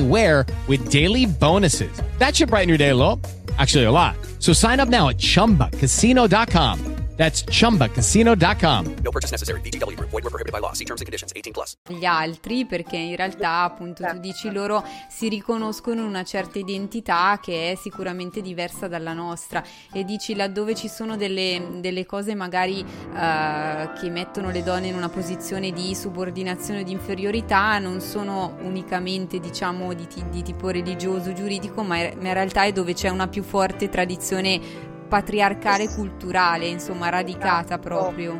with 0.00 0.90
daily 0.90 1.26
bonuses. 1.26 2.00
That 2.18 2.36
should 2.36 2.48
brighten 2.48 2.68
your 2.68 2.78
day 2.78 2.90
a 2.90 2.94
little. 2.94 3.20
Actually, 3.58 3.84
a 3.84 3.90
lot. 3.90 4.16
So 4.38 4.52
sign 4.52 4.80
up 4.80 4.88
now 4.88 5.08
at 5.08 5.18
chumbacasino.com. 5.18 7.01
That's 7.16 7.44
chumbacasino.com. 7.44 8.96
No 9.04 9.10
purchase 9.10 9.30
necessary. 9.30 9.60
VGW 9.60 9.96
Group. 9.96 10.10
Void 10.10 10.24
were 10.24 10.30
prohibited 10.30 10.52
by 10.52 10.60
law. 10.60 10.72
See 10.72 10.84
terms 10.84 11.00
and 11.00 11.06
conditions. 11.06 11.32
18 11.34 11.52
plus. 11.52 11.76
gli 11.88 12.04
altri 12.04 12.64
perché 12.64 12.96
in 12.96 13.16
realtà 13.16 13.62
appunto 13.62 14.04
tu 14.04 14.18
dici 14.18 14.50
loro 14.50 14.84
si 15.08 15.28
riconoscono 15.28 16.00
in 16.00 16.06
una 16.06 16.24
certa 16.24 16.58
identità 16.58 17.38
che 17.42 17.72
è 17.72 17.74
sicuramente 17.74 18.40
diversa 18.40 18.88
dalla 18.88 19.12
nostra 19.12 19.62
e 19.92 20.04
dici 20.04 20.34
laddove 20.34 20.74
ci 20.74 20.88
sono 20.88 21.16
delle, 21.16 21.78
delle 21.80 22.06
cose 22.06 22.34
magari 22.34 22.80
eh, 22.80 23.90
che 23.98 24.10
mettono 24.10 24.50
le 24.50 24.62
donne 24.62 24.88
in 24.88 24.94
una 24.94 25.08
posizione 25.08 25.70
di 25.72 25.94
subordinazione 25.94 26.80
o 26.80 26.82
di 26.84 26.92
inferiorità 26.92 27.78
non 27.78 28.00
sono 28.00 28.56
unicamente 28.60 29.38
diciamo 29.38 29.92
di, 29.92 30.06
ti- 30.06 30.24
di 30.30 30.42
tipo 30.42 30.68
religioso 30.70 31.32
giuridico 31.32 31.82
ma, 31.82 31.96
ma 31.96 32.28
in 32.28 32.34
realtà 32.34 32.64
è 32.64 32.72
dove 32.72 32.94
c'è 32.94 33.08
una 33.08 33.28
più 33.28 33.42
forte 33.42 33.88
tradizione 33.88 34.90
patriarcale 35.12 35.88
culturale 35.88 36.64
insomma 36.64 37.10
radicata 37.10 37.76
proprio 37.76 38.34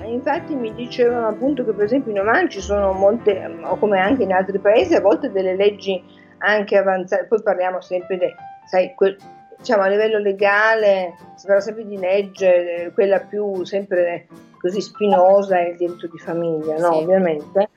E 0.00 0.12
Infatti 0.12 0.52
mi 0.56 0.74
dicevano 0.74 1.28
appunto 1.28 1.64
che 1.64 1.70
per 1.70 1.84
esempio 1.84 2.10
in 2.10 2.18
Oman 2.18 2.50
ci 2.50 2.60
sono 2.60 2.90
molte, 2.92 3.48
o 3.62 3.76
come 3.76 4.00
anche 4.00 4.24
in 4.24 4.32
altri 4.32 4.58
paesi, 4.58 4.96
a 4.96 5.00
volte 5.00 5.30
delle 5.30 5.54
leggi 5.54 6.02
anche 6.38 6.76
avanzate, 6.76 7.26
poi 7.26 7.40
parliamo 7.42 7.80
sempre 7.80 8.18
di, 8.18 8.26
sai, 8.66 8.92
quel- 8.96 9.16
diciamo 9.56 9.82
a 9.82 9.86
livello 9.86 10.18
legale 10.18 11.14
si 11.36 11.46
parla 11.46 11.60
sempre 11.60 11.86
di 11.86 11.96
legge, 11.96 12.90
quella 12.92 13.20
più 13.20 13.62
sempre 13.64 14.26
così 14.60 14.80
spinosa 14.80 15.58
è 15.58 15.68
il 15.68 15.76
diritto 15.76 16.08
di 16.08 16.18
famiglia, 16.18 16.76
no? 16.76 16.92
Sì. 16.92 17.02
Ovviamente. 17.02 17.68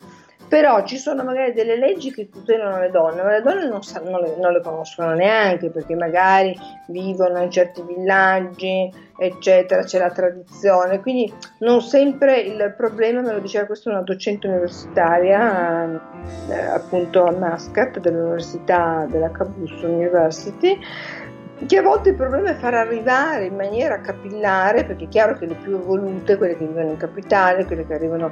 Però 0.48 0.86
ci 0.86 0.98
sono 0.98 1.24
magari 1.24 1.52
delle 1.52 1.78
leggi 1.78 2.12
che 2.12 2.30
tutelano 2.30 2.80
le 2.80 2.90
donne, 2.90 3.22
ma 3.22 3.32
le 3.32 3.42
donne 3.42 3.68
non, 3.68 3.84
sa- 3.84 4.00
non 4.00 4.22
le, 4.22 4.36
non 4.40 4.54
le 4.54 4.62
conoscono 4.62 5.14
neanche 5.14 5.70
perché 5.70 5.94
magari 5.94 6.58
vivono 6.88 7.42
in 7.42 7.52
certi 7.52 7.82
villaggi, 7.82 8.90
eccetera, 9.18 9.84
c'è 9.84 10.00
la 10.00 10.12
tradizione. 10.12 11.02
Quindi 11.02 11.34
non 11.60 11.82
sempre 11.82 12.40
il 12.40 12.74
problema, 12.78 13.20
me 13.20 13.34
lo 13.34 13.40
diceva 13.40 13.66
questa 13.66 13.90
una 13.90 14.02
docente 14.02 14.48
universitaria, 14.48 16.02
eh, 16.50 16.56
appunto 16.56 17.26
a 17.26 17.32
Muscat 17.32 18.00
dell'Università 18.00 19.06
della 19.10 19.32
Cabus 19.32 19.82
University, 19.82 20.80
che 21.66 21.78
a 21.78 21.82
volte 21.82 22.10
il 22.10 22.16
problema 22.16 22.52
è 22.52 22.54
far 22.54 22.76
arrivare 22.76 23.46
in 23.46 23.56
maniera 23.56 24.00
capillare, 24.00 24.86
perché 24.86 25.06
è 25.06 25.08
chiaro 25.08 25.38
che 25.38 25.48
le 25.48 25.56
più 25.56 25.74
evolute, 25.74 26.38
quelle 26.38 26.56
che 26.56 26.66
vivono 26.66 26.92
in 26.92 26.98
capitale, 26.98 27.66
quelle 27.66 27.86
che 27.86 27.96
arrivano 27.96 28.32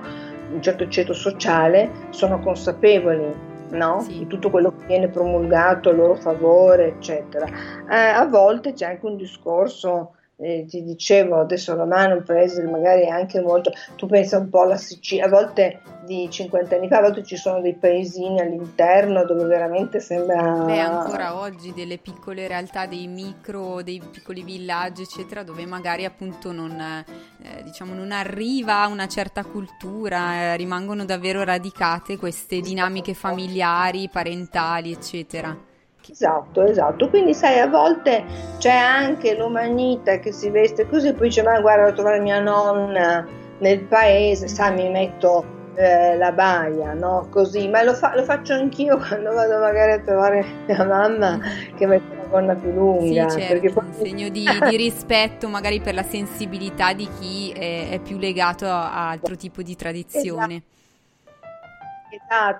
un 0.56 0.62
certo 0.62 0.88
ceto 0.88 1.14
sociale, 1.14 1.92
sono 2.10 2.40
consapevoli 2.40 3.54
no? 3.70 4.02
Sì. 4.02 4.20
di 4.20 4.28
tutto 4.28 4.50
quello 4.50 4.74
che 4.76 4.86
viene 4.86 5.08
promulgato 5.10 5.90
a 5.90 5.94
loro 5.94 6.16
favore, 6.16 6.88
eccetera. 6.88 7.48
Eh, 7.90 7.96
a 7.96 8.26
volte 8.26 8.74
c'è 8.74 8.86
anche 8.86 9.06
un 9.06 9.18
discorso. 9.18 10.15
Eh, 10.38 10.66
ti 10.68 10.84
dicevo 10.84 11.40
adesso 11.40 11.76
Romano 11.76 12.14
è 12.14 12.18
un 12.18 12.24
paese 12.24 12.64
magari 12.64 13.08
anche 13.08 13.42
molto 13.42 13.72
tu 13.96 14.06
pensa 14.06 14.38
un 14.38 14.50
po' 14.50 14.62
alla 14.62 14.78
Sicilia 14.78 15.26
a 15.26 15.30
volte 15.30 15.80
di 16.06 16.28
50 16.30 16.76
anni 16.76 16.88
fa 16.88 16.98
a 16.98 17.02
volte 17.02 17.24
ci 17.24 17.36
sono 17.38 17.62
dei 17.62 17.74
paesini 17.74 18.40
all'interno 18.40 19.26
dove 19.26 19.46
veramente 19.46 20.00
sembra 20.00 20.64
Beh, 20.66 20.80
ancora 20.80 21.38
oggi 21.38 21.74
delle 21.74 21.98
piccole 21.98 22.48
realtà, 22.48 22.86
dei 22.86 23.08
micro, 23.08 23.82
dei 23.82 24.02
piccoli 24.12 24.44
villaggi, 24.44 25.02
eccetera, 25.02 25.44
dove 25.44 25.66
magari 25.66 26.06
appunto 26.06 26.52
non, 26.52 26.80
eh, 26.80 27.64
diciamo, 27.64 27.94
non 27.94 28.12
arriva 28.12 28.86
una 28.88 29.08
certa 29.08 29.44
cultura, 29.44 30.34
eh, 30.34 30.58
rimangono 30.58 31.06
davvero 31.06 31.44
radicate 31.44 32.18
queste 32.18 32.60
dinamiche 32.60 33.14
familiari, 33.14 34.10
parentali, 34.10 34.92
eccetera. 34.92 35.74
Esatto, 36.08 36.62
esatto. 36.64 37.10
Quindi 37.10 37.34
sai, 37.34 37.60
a 37.60 37.68
volte 37.68 38.24
c'è 38.58 38.70
anche 38.76 39.36
l'umanita 39.36 40.20
che 40.20 40.32
si 40.32 40.50
veste 40.50 40.88
così, 40.88 41.14
poi 41.14 41.28
dice, 41.28 41.42
ma 41.44 41.60
guarda, 41.60 41.86
devo 41.86 41.96
trovare 41.96 42.20
mia 42.20 42.40
nonna 42.40 43.28
nel 43.60 43.82
paese, 43.82 44.48
sai, 44.48 44.74
mi 44.76 44.90
metto 44.90 45.44
eh, 45.76 46.16
la 46.18 46.32
baia, 46.32 46.94
no? 46.94 47.28
Così, 47.30 47.68
ma 47.68 47.84
lo, 47.84 47.94
fa- 47.94 48.16
lo 48.16 48.24
faccio 48.24 48.54
anch'io 48.54 48.98
quando 49.08 49.34
vado 49.34 49.60
magari 49.60 49.94
a 49.94 50.00
trovare 50.00 50.46
mia 50.68 50.86
mamma 50.86 51.40
che 51.76 51.86
mette 51.86 52.16
la 52.16 52.24
gonna 52.30 52.56
più 52.56 52.70
Sì, 52.70 52.76
lunga. 52.76 53.28
certo, 53.30 53.54
perché 53.54 53.70
poi- 53.72 53.86
un 53.86 53.94
segno 53.94 54.30
di, 54.30 54.46
di 54.64 54.76
rispetto 54.78 55.48
magari 55.50 55.82
per 55.82 55.96
la 55.96 56.04
sensibilità 56.04 56.94
di 56.94 57.10
chi 57.20 57.52
è, 57.52 57.90
è 57.90 58.00
più 58.00 58.18
legato 58.18 58.66
a, 58.66 58.92
a 58.92 59.10
altro 59.10 59.36
tipo 59.36 59.62
di 59.62 59.76
tradizione. 59.76 60.56
Esatto, 60.56 60.75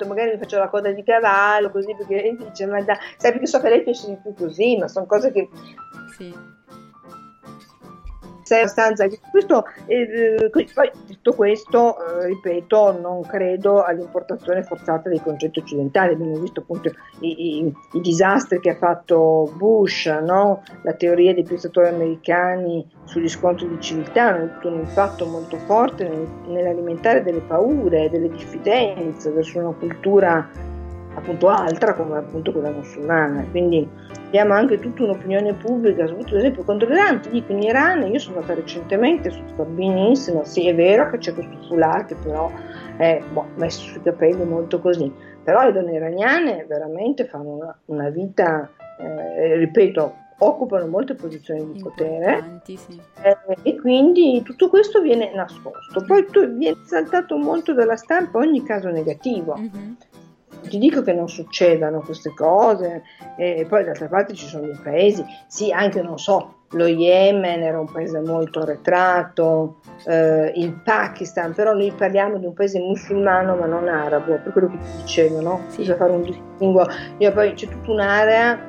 magari 0.08 0.32
mi 0.32 0.38
faccio 0.38 0.58
la 0.58 0.70
coda 0.70 0.92
di 0.92 1.04
cavallo, 1.04 1.72
così 1.72 1.96
perché 1.96 2.16
lei 2.22 2.38
dice, 2.38 2.66
ma 2.66 2.82
dai, 2.82 2.98
sai 3.18 3.32
perché 3.32 3.48
so 3.48 3.60
che 3.60 3.70
lei 3.70 3.84
piace 3.84 4.08
di 4.08 4.18
più 4.22 4.34
così, 4.34 4.78
ma 4.78 4.88
sono 4.88 5.06
cose 5.06 5.32
che 5.32 5.50
Sì. 6.18 6.34
Sei 8.46 8.60
abbastanza 8.60 9.08
questo, 9.32 9.66
eh, 9.88 10.50
poi 10.52 10.92
tutto 11.08 11.34
questo 11.34 11.98
eh, 11.98 12.28
ripeto 12.28 13.00
non 13.02 13.24
credo 13.24 13.84
all'importazione 13.84 14.62
forzata 14.62 15.10
dei 15.10 15.20
concetti 15.20 15.58
occidentali 15.60 16.14
abbiamo 16.14 16.38
visto 16.38 16.60
appunto 16.60 16.92
i, 17.22 17.58
i- 17.66 17.74
i 17.94 18.02
disastri 18.02 18.60
che 18.60 18.70
ha 18.70 18.76
fatto 18.76 19.52
Bush 19.56 20.06
no? 20.06 20.62
la 20.84 20.94
teoria 20.94 21.34
dei 21.34 21.44
pensatori 21.44 21.88
americani 21.88 22.88
sugli 23.06 23.28
scontri 23.28 23.68
di 23.68 23.82
civiltà 23.82 24.28
hanno 24.28 24.44
avuto 24.52 24.68
un 24.68 24.80
impatto 24.82 25.26
molto 25.26 25.58
forte 25.58 26.08
nel- 26.08 26.30
nell'alimentare 26.48 27.24
delle 27.24 27.42
paure 27.42 28.12
delle 28.12 28.30
diffidenze 28.30 29.32
verso 29.32 29.58
una 29.58 29.74
cultura 29.74 30.48
appunto 31.16 31.48
altra 31.48 31.94
come 31.94 32.18
appunto 32.18 32.52
quella 32.52 32.70
musulmana. 32.70 33.46
Quindi 33.50 33.88
abbiamo 34.28 34.54
anche 34.54 34.80
tutta 34.80 35.04
un'opinione 35.04 35.54
pubblica, 35.54 36.06
soprattutto 36.06 36.36
ad 36.36 36.40
esempio 36.42 36.64
contro 36.64 36.88
l'Iran, 36.88 37.22
ti 37.22 37.30
dico 37.30 37.52
in 37.52 37.64
Iran, 37.64 38.06
io 38.12 38.20
sono 38.20 38.36
andata 38.38 38.54
recentemente, 38.54 39.32
sono 39.32 39.48
stata 39.48 39.70
benissimo, 39.70 40.44
sì 40.44 40.68
è 40.68 40.76
vero 40.76 41.10
che 41.10 41.18
c'è 41.18 41.34
questo 41.34 41.58
foulard 41.68 42.08
che 42.08 42.16
però 42.16 42.52
è 42.98 43.22
boh, 43.32 43.48
messo 43.56 43.82
sui 43.82 44.02
capelli 44.02 44.44
molto 44.44 44.80
così, 44.80 45.12
però 45.44 45.64
le 45.64 45.72
donne 45.72 45.94
iraniane 45.94 46.66
veramente 46.68 47.26
fanno 47.26 47.56
una, 47.56 47.78
una 47.86 48.10
vita, 48.10 48.70
eh, 49.00 49.56
ripeto, 49.58 50.24
occupano 50.40 50.88
molte 50.88 51.16
posizioni 51.16 51.72
di 51.72 51.82
potere 51.82 52.60
sì. 52.64 52.78
eh, 53.22 53.38
e 53.62 53.80
quindi 53.80 54.42
tutto 54.44 54.70
questo 54.70 55.02
viene 55.02 55.32
nascosto, 55.34 56.04
poi 56.06 56.26
tu, 56.30 56.46
viene 56.56 56.80
saltato 56.84 57.38
molto 57.38 57.74
dalla 57.74 57.96
stampa 57.96 58.40
ogni 58.40 58.64
caso 58.64 58.90
negativo. 58.90 59.56
Mhm. 59.56 59.98
Ti 60.68 60.78
dico 60.78 61.02
che 61.02 61.14
non 61.14 61.28
succedano 61.28 62.02
queste 62.02 62.34
cose, 62.34 63.04
e 63.38 63.66
poi 63.68 63.84
d'altra 63.84 64.08
parte 64.08 64.34
ci 64.34 64.48
sono 64.48 64.66
dei 64.66 64.80
paesi, 64.82 65.24
sì, 65.48 65.72
anche 65.72 66.02
non 66.02 66.18
so, 66.18 66.54
lo 66.72 66.88
Yemen 66.88 67.62
era 67.62 67.80
un 67.80 67.90
paese 67.92 68.20
molto 68.20 68.60
arretrato, 68.60 69.78
eh, 70.06 70.52
il 70.56 70.74
Pakistan, 70.84 71.54
però 71.54 71.74
noi 71.74 71.92
parliamo 71.96 72.38
di 72.38 72.46
un 72.46 72.54
paese 72.54 72.80
musulmano 72.80 73.56
ma 73.56 73.66
non 73.66 73.88
arabo, 73.88 74.40
per 74.44 74.52
quello 74.52 74.70
che 74.70 74.78
ti 74.78 75.02
dicevo, 75.02 75.42
no? 75.42 75.62
Sì. 75.68 75.78
Bisogna 75.78 75.98
fare 75.98 76.12
un 76.12 76.22
distinguo. 76.24 76.86
Io 77.20 77.32
poi 77.32 77.54
c'è 77.54 77.68
tutta 77.68 77.92
un'area 77.92 78.60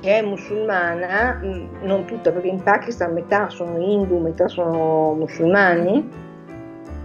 che 0.00 0.18
è 0.18 0.22
musulmana, 0.22 1.40
mh, 1.42 1.68
non 1.82 2.04
tutta, 2.04 2.30
perché 2.30 2.48
in 2.48 2.62
Pakistan 2.62 3.12
metà 3.12 3.48
sono 3.48 3.78
hindu, 3.78 4.18
metà 4.18 4.46
sono 4.48 5.14
musulmani 5.14 6.30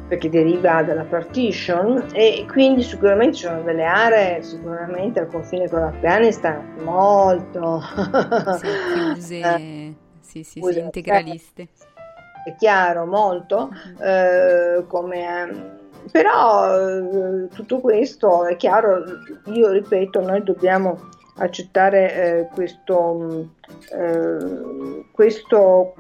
perché 0.08 0.30
deriva 0.30 0.82
dalla 0.84 1.04
partition 1.04 2.08
e 2.14 2.46
quindi 2.50 2.82
sicuramente 2.82 3.36
ci 3.36 3.44
sono 3.44 3.62
delle 3.62 3.84
aree 3.84 4.42
sicuramente 4.42 5.20
al 5.20 5.28
confine 5.28 5.68
con 5.70 5.82
l'Afghanistan 5.82 6.76
molto 6.84 7.82
Sì, 8.60 8.68
chiuse, 9.14 9.40
Eh, 9.44 9.94
sì, 10.22 10.44
sì, 10.44 10.62
sì, 10.62 10.80
integraliste. 10.80 11.68
è 12.46 12.56
chiaro 12.58 13.06
molto 13.06 13.70
Mhm. 13.72 13.96
eh, 14.02 14.84
come 14.88 15.76
però 16.12 16.74
eh, 16.88 17.48
tutto 17.54 17.80
questo 17.80 18.46
è 18.46 18.56
chiaro 18.56 19.04
io 19.46 19.72
ripeto 19.72 20.22
noi 20.22 20.42
dobbiamo 20.44 21.10
accettare 21.40 22.14
eh, 22.14 22.48
questo 22.54 23.14
mh, 23.14 23.50
eh, 23.94 25.06
questo 25.12 25.96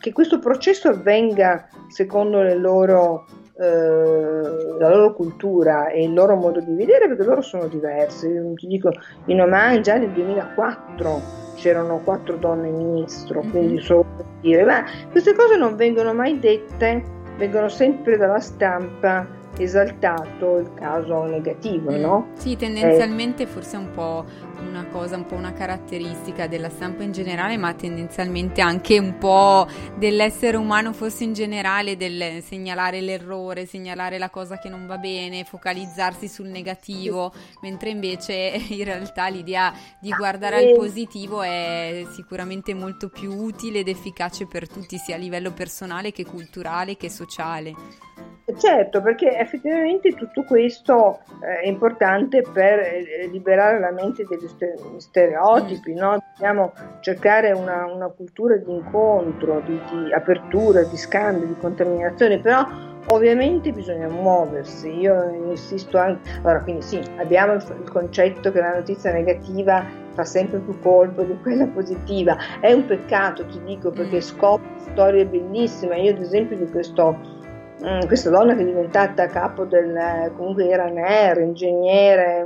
che 0.00 0.12
questo 0.12 0.38
processo 0.38 0.88
avvenga 0.88 1.68
secondo 1.88 2.42
le 2.42 2.54
loro 2.56 3.26
eh, 3.60 4.76
la 4.78 4.88
loro 4.88 5.14
cultura 5.14 5.88
e 5.88 6.04
il 6.04 6.12
loro 6.12 6.36
modo 6.36 6.60
di 6.60 6.72
vedere 6.74 7.08
perché 7.08 7.24
loro 7.24 7.40
sono 7.40 7.66
diversi 7.66 8.28
Io 8.28 8.54
ti 8.54 8.66
dico 8.68 8.90
in 9.26 9.40
Oman 9.40 9.82
già 9.82 9.96
nel 9.96 10.10
2004 10.10 11.20
c'erano 11.56 11.98
quattro 12.04 12.36
donne 12.36 12.70
ministro 12.70 13.42
Mhm. 13.42 13.50
quindi 13.50 13.80
solo 13.80 14.04
per 14.16 14.26
dire 14.40 14.64
ma 14.64 14.84
queste 15.10 15.34
cose 15.34 15.56
non 15.56 15.74
vengono 15.74 16.14
mai 16.14 16.38
dette 16.38 17.02
vengono 17.36 17.68
sempre 17.68 18.16
dalla 18.16 18.38
stampa 18.38 19.26
esaltato 19.58 20.58
il 20.58 20.70
caso 20.74 21.24
negativo 21.24 21.90
Mm. 21.90 22.00
no? 22.00 22.26
Sì, 22.34 22.56
tendenzialmente 22.56 23.46
forse 23.46 23.76
è 23.76 23.80
un 23.80 23.90
po' 23.90 24.24
una 24.60 24.86
cosa, 24.86 25.16
un 25.16 25.26
po' 25.26 25.34
una 25.34 25.52
caratteristica 25.52 26.46
della 26.46 26.68
stampa 26.68 27.02
in 27.02 27.12
generale, 27.12 27.56
ma 27.56 27.74
tendenzialmente 27.74 28.60
anche 28.60 28.98
un 28.98 29.18
po' 29.18 29.66
dell'essere 29.96 30.56
umano 30.56 30.92
forse 30.92 31.24
in 31.24 31.32
generale, 31.32 31.96
del 31.96 32.42
segnalare 32.42 33.00
l'errore, 33.00 33.66
segnalare 33.66 34.18
la 34.18 34.30
cosa 34.30 34.58
che 34.58 34.68
non 34.68 34.86
va 34.86 34.98
bene, 34.98 35.44
focalizzarsi 35.44 36.28
sul 36.28 36.48
negativo, 36.48 37.32
mentre 37.62 37.90
invece 37.90 38.60
in 38.68 38.84
realtà 38.84 39.28
l'idea 39.28 39.72
di 40.00 40.10
guardare 40.10 40.56
al 40.56 40.74
positivo 40.74 41.42
è 41.42 42.04
sicuramente 42.12 42.74
molto 42.74 43.08
più 43.08 43.32
utile 43.32 43.80
ed 43.80 43.88
efficace 43.88 44.46
per 44.46 44.68
tutti, 44.68 44.96
sia 44.98 45.16
a 45.16 45.18
livello 45.18 45.52
personale 45.52 46.12
che 46.12 46.24
culturale 46.24 46.96
che 46.96 47.10
sociale. 47.10 47.72
Certo, 48.56 49.02
perché 49.02 49.36
effettivamente 49.36 50.14
tutto 50.14 50.42
questo 50.42 51.20
eh, 51.42 51.60
è 51.64 51.66
importante 51.66 52.40
per 52.40 52.78
eh, 52.78 53.28
liberare 53.30 53.78
la 53.78 53.90
mente 53.90 54.24
degli 54.24 54.47
stereotipi, 54.98 55.94
no? 55.94 56.18
Dobbiamo 56.34 56.72
cercare 57.00 57.52
una, 57.52 57.86
una 57.86 58.08
cultura 58.08 58.56
di 58.56 58.72
incontro, 58.72 59.60
di, 59.64 59.80
di 59.90 60.12
apertura, 60.12 60.82
di 60.82 60.96
scambio, 60.96 61.46
di 61.46 61.56
contaminazione, 61.58 62.38
però 62.40 62.66
ovviamente 63.08 63.72
bisogna 63.72 64.08
muoversi. 64.08 64.88
Io 64.98 65.30
insisto 65.48 65.98
anche, 65.98 66.30
allora 66.42 66.62
quindi 66.62 66.82
sì, 66.82 67.00
abbiamo 67.16 67.54
il, 67.54 67.64
il 67.82 67.90
concetto 67.90 68.50
che 68.52 68.60
la 68.60 68.74
notizia 68.74 69.12
negativa 69.12 69.84
fa 70.14 70.24
sempre 70.24 70.58
più 70.58 70.78
colpo 70.80 71.22
di 71.22 71.36
quella 71.40 71.66
positiva. 71.66 72.36
È 72.60 72.72
un 72.72 72.86
peccato, 72.86 73.46
ti 73.46 73.60
dico, 73.64 73.90
perché 73.90 74.16
Mm. 74.16 74.20
scopre 74.20 74.66
storie 74.90 75.26
bellissime. 75.26 76.00
Io 76.00 76.12
ad 76.12 76.20
esempio 76.20 76.56
di 76.56 76.68
questo 76.70 77.16
Mm, 77.84 78.06
questa 78.06 78.30
donna 78.30 78.54
che 78.56 78.62
è 78.62 78.64
diventata 78.64 79.26
capo 79.28 79.64
del 79.64 80.32
comunque 80.36 80.68
era 80.68 80.86
NER, 80.88 81.38
ingegnere, 81.38 82.44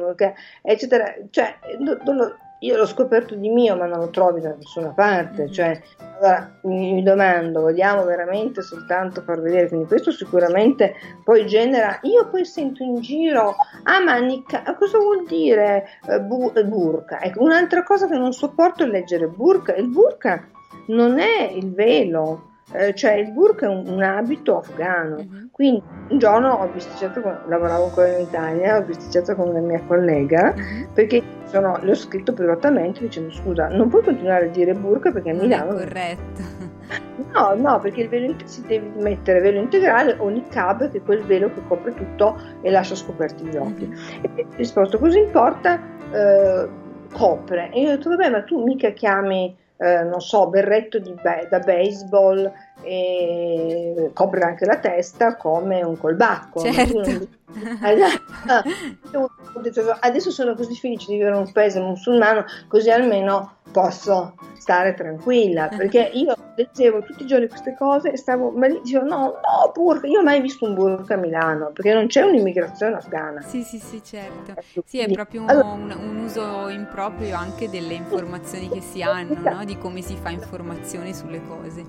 eccetera, 0.60 1.14
cioè 1.30 1.54
do- 1.78 1.98
do- 2.02 2.36
io 2.62 2.76
l'ho 2.76 2.86
scoperto 2.86 3.34
di 3.34 3.48
mio, 3.48 3.74
ma 3.76 3.86
non 3.86 3.98
lo 3.98 4.10
trovi 4.10 4.40
da 4.40 4.54
nessuna 4.54 4.90
parte. 4.90 5.44
Mhm. 5.44 5.52
Cioè, 5.52 5.80
allora 6.18 6.50
mi, 6.62 6.92
mi 6.92 7.02
domando, 7.02 7.60
vogliamo 7.60 8.04
veramente 8.04 8.62
soltanto 8.62 9.22
far 9.22 9.40
vedere? 9.40 9.66
Quindi 9.68 9.86
questo 9.86 10.12
sicuramente 10.12 10.94
poi 11.24 11.46
genera. 11.46 11.98
Io 12.02 12.28
poi 12.28 12.44
sento 12.44 12.84
in 12.84 13.00
giro, 13.00 13.56
ah, 13.84 14.00
ma 14.04 14.18
nica- 14.18 14.62
cosa 14.78 14.98
vuol 14.98 15.24
dire 15.26 15.88
eh, 16.08 16.20
bu- 16.20 16.52
eh, 16.54 16.64
burka? 16.64 17.20
Ecco, 17.20 17.42
un'altra 17.42 17.82
cosa 17.82 18.06
che 18.06 18.16
non 18.16 18.32
sopporto 18.32 18.84
è 18.84 18.86
leggere 18.86 19.26
burka. 19.26 19.74
Il 19.74 19.88
burka 19.88 20.46
non 20.88 21.18
è 21.18 21.50
il 21.52 21.72
velo. 21.72 22.50
Eh, 22.72 22.94
cioè 22.94 23.12
il 23.14 23.32
burka 23.32 23.66
è 23.66 23.68
un, 23.68 23.84
un 23.86 24.02
abito 24.02 24.58
afghano, 24.58 25.16
Mhm. 25.16 25.48
quindi 25.50 25.82
un 26.08 26.18
giorno 26.18 26.50
ho 26.52 26.66
bisticciato, 26.68 27.20
con, 27.20 27.38
lavoravo 27.48 27.84
ancora 27.84 28.08
in 28.16 28.20
Italia, 28.22 28.76
ho 28.78 28.82
bisticciato 28.82 29.34
con 29.34 29.48
una 29.48 29.60
mia 29.60 29.80
collega 29.86 30.52
Mhm. 30.56 30.88
perché 30.94 31.22
sono- 31.44 31.78
le 31.82 31.90
ho 31.90 31.94
scritto 31.94 32.32
privatamente 32.32 33.00
dicendo 33.00 33.30
scusa 33.32 33.68
non 33.68 33.88
puoi 33.88 34.02
continuare 34.02 34.46
a 34.46 34.48
dire 34.48 34.74
burka 34.74 35.10
perché 35.10 35.30
a 35.30 35.34
Milano 35.34 35.72
corretto. 35.74 36.42
no 37.32 37.54
no 37.54 37.78
perché 37.80 38.02
il 38.02 38.08
velo 38.08 38.34
si 38.44 38.62
deve 38.66 38.90
mettere 39.00 39.40
velo 39.40 39.58
integrale 39.60 40.14
o 40.18 40.28
niqab 40.28 40.90
che 40.90 40.98
è 40.98 41.02
quel 41.02 41.22
velo 41.22 41.48
che 41.52 41.60
copre 41.68 41.94
tutto 41.94 42.38
e 42.62 42.70
lascia 42.70 42.94
scoperti 42.94 43.44
gli 43.44 43.56
occhi 43.56 43.86
Mhm. 43.86 43.96
e 44.36 44.42
ho 44.42 44.56
risposto 44.56 44.98
cosa 44.98 45.18
importa 45.18 45.78
eh, 46.12 46.68
copre 47.12 47.70
e 47.72 47.80
io 47.82 47.88
ho 47.92 47.96
detto 47.96 48.08
vabbè 48.10 48.30
ma 48.30 48.42
tu 48.42 48.62
mica 48.62 48.90
chiami 48.90 49.54
eh, 49.82 50.04
non 50.04 50.20
so 50.20 50.48
berretto 50.48 51.00
be- 51.00 51.48
da 51.50 51.58
baseball 51.58 52.52
e 52.80 54.10
copre 54.14 54.40
anche 54.42 54.64
la 54.64 54.78
testa 54.78 55.36
come 55.36 55.82
un 55.82 55.98
colbacco 55.98 56.60
Certo. 56.60 57.40
Detto, 59.62 59.96
adesso 60.00 60.30
sono 60.30 60.54
così 60.54 60.74
felice 60.74 61.06
di 61.10 61.16
vivere 61.18 61.36
in 61.36 61.42
un 61.42 61.52
paese 61.52 61.78
musulmano, 61.78 62.44
così 62.68 62.90
almeno 62.90 63.56
posso 63.70 64.34
stare 64.54 64.94
tranquilla. 64.94 65.68
Perché 65.68 66.10
io 66.14 66.34
leggevo 66.56 67.02
tutti 67.02 67.24
i 67.24 67.26
giorni 67.26 67.48
queste 67.48 67.74
cose 67.76 68.12
e 68.12 68.16
stavo 68.16 68.50
ma 68.50 68.68
dicevo: 68.68 69.04
no, 69.04 69.18
no, 69.18 69.72
burka. 69.74 70.06
Io 70.06 70.20
ho 70.20 70.22
mai 70.22 70.40
visto 70.40 70.64
un 70.64 70.74
burka 70.74 71.14
a 71.14 71.16
Milano 71.18 71.70
perché 71.72 71.92
non 71.92 72.06
c'è 72.06 72.22
un'immigrazione 72.22 72.94
afghana. 72.94 73.42
Sì, 73.42 73.62
sì, 73.62 73.78
sì, 73.78 74.02
certo. 74.02 74.52
Ecco, 74.52 74.82
Sì, 74.86 75.00
è 75.00 75.10
proprio 75.10 75.42
un, 75.42 75.50
un- 75.50 75.96
un 75.98 76.18
uso 76.20 76.68
improprio 76.68 77.36
anche 77.36 77.68
delle 77.68 77.92
informazioni 77.94 78.70
che 78.70 78.80
si 78.80 79.02
hanno, 79.02 79.36
no? 79.38 79.64
Di 79.66 79.76
come 79.76 80.00
si 80.00 80.16
fa 80.16 80.30
informazione 80.30 81.12
sulle 81.12 81.42
cose. 81.46 81.84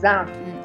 Esatto. 0.00 0.30
Mm. 0.38 0.58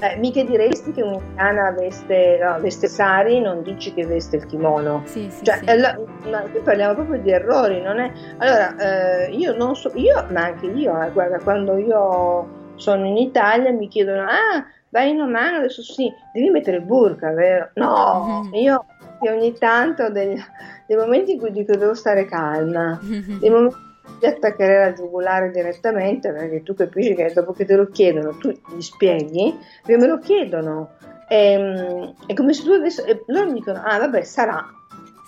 Eh, 0.00 0.16
mica 0.18 0.44
diresti 0.44 0.92
che 0.92 1.02
un'italiana 1.02 1.72
veste, 1.72 2.38
no, 2.40 2.60
veste 2.60 2.86
sari, 2.86 3.40
non 3.40 3.62
dici 3.64 3.92
che 3.92 4.06
veste 4.06 4.36
il 4.36 4.46
kimono. 4.46 5.02
Sì, 5.06 5.28
sì, 5.28 5.44
Cioè, 5.44 5.56
sì. 5.56 6.28
ma 6.30 6.42
qui 6.42 6.60
parliamo 6.60 6.94
proprio 6.94 7.20
di 7.20 7.32
errori, 7.32 7.82
non 7.82 7.98
è? 7.98 8.12
Allora, 8.36 8.76
eh, 8.76 9.30
io 9.32 9.56
non 9.56 9.74
so, 9.74 9.90
io, 9.94 10.24
ma 10.30 10.44
anche 10.44 10.66
io, 10.66 11.02
eh, 11.02 11.10
guarda, 11.10 11.40
quando 11.40 11.76
io 11.76 12.72
sono 12.76 13.06
in 13.06 13.16
Italia 13.16 13.72
mi 13.72 13.88
chiedono, 13.88 14.22
ah, 14.22 14.64
vai 14.90 15.10
in 15.10 15.20
Oman, 15.20 15.54
adesso 15.54 15.82
sì, 15.82 16.08
devi 16.32 16.48
mettere 16.50 16.76
il 16.76 16.84
burka, 16.84 17.32
vero? 17.32 17.70
No, 17.74 18.48
io 18.54 18.84
ogni 19.28 19.52
tanto 19.58 20.04
ho 20.04 20.10
degli- 20.10 20.40
dei 20.86 20.96
momenti 20.96 21.32
in 21.32 21.40
cui 21.40 21.50
dico 21.50 21.74
devo 21.74 21.94
stare 21.94 22.24
calma, 22.26 22.96
dei 23.02 23.50
momenti 23.50 23.86
attaccherei 24.26 24.78
la 24.86 24.92
giugulare 24.92 25.50
direttamente, 25.50 26.32
perché 26.32 26.62
tu 26.62 26.74
capisci 26.74 27.14
che 27.14 27.30
dopo 27.34 27.52
che 27.52 27.64
te 27.64 27.74
lo 27.76 27.88
chiedono, 27.88 28.36
tu 28.36 28.48
gli 28.50 28.80
spieghi, 28.80 29.56
perché 29.84 30.00
me 30.00 30.06
lo 30.06 30.18
chiedono. 30.18 30.90
Ehm, 31.28 32.14
è 32.26 32.34
come 32.34 32.52
se 32.54 32.62
tu 32.64 32.72
adesso, 32.72 33.04
e 33.04 33.22
loro 33.26 33.46
mi 33.46 33.54
dicono, 33.54 33.80
ah 33.84 33.98
vabbè, 33.98 34.22
sarà, 34.22 34.72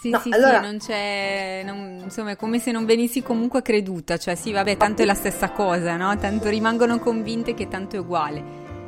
Sì, 0.01 0.09
No, 0.09 0.19
sì, 0.19 0.31
allora- 0.33 0.63
sì, 0.63 0.65
non 0.65 0.79
c'è, 0.79 1.63
non- 1.63 2.01
insomma, 2.05 2.31
è 2.31 2.37
come 2.37 2.59
se 2.59 2.73
non 2.73 2.87
venissi 2.87 3.23
comunque 3.23 3.61
creduta, 3.61 4.17
cioè 4.17 4.35
sì, 4.35 4.51
vabbè, 4.51 4.79
tanto 4.79 5.03
è 5.03 5.05
la 5.05 5.13
stessa 5.13 5.51
cosa, 5.51 5.97
no? 5.99 6.17
Tanto 6.17 6.49
rimangono 6.49 6.99
convinte 6.99 7.53
che 7.53 7.69
tanto 7.69 7.97
è 7.97 7.99
uguale. 7.99 8.43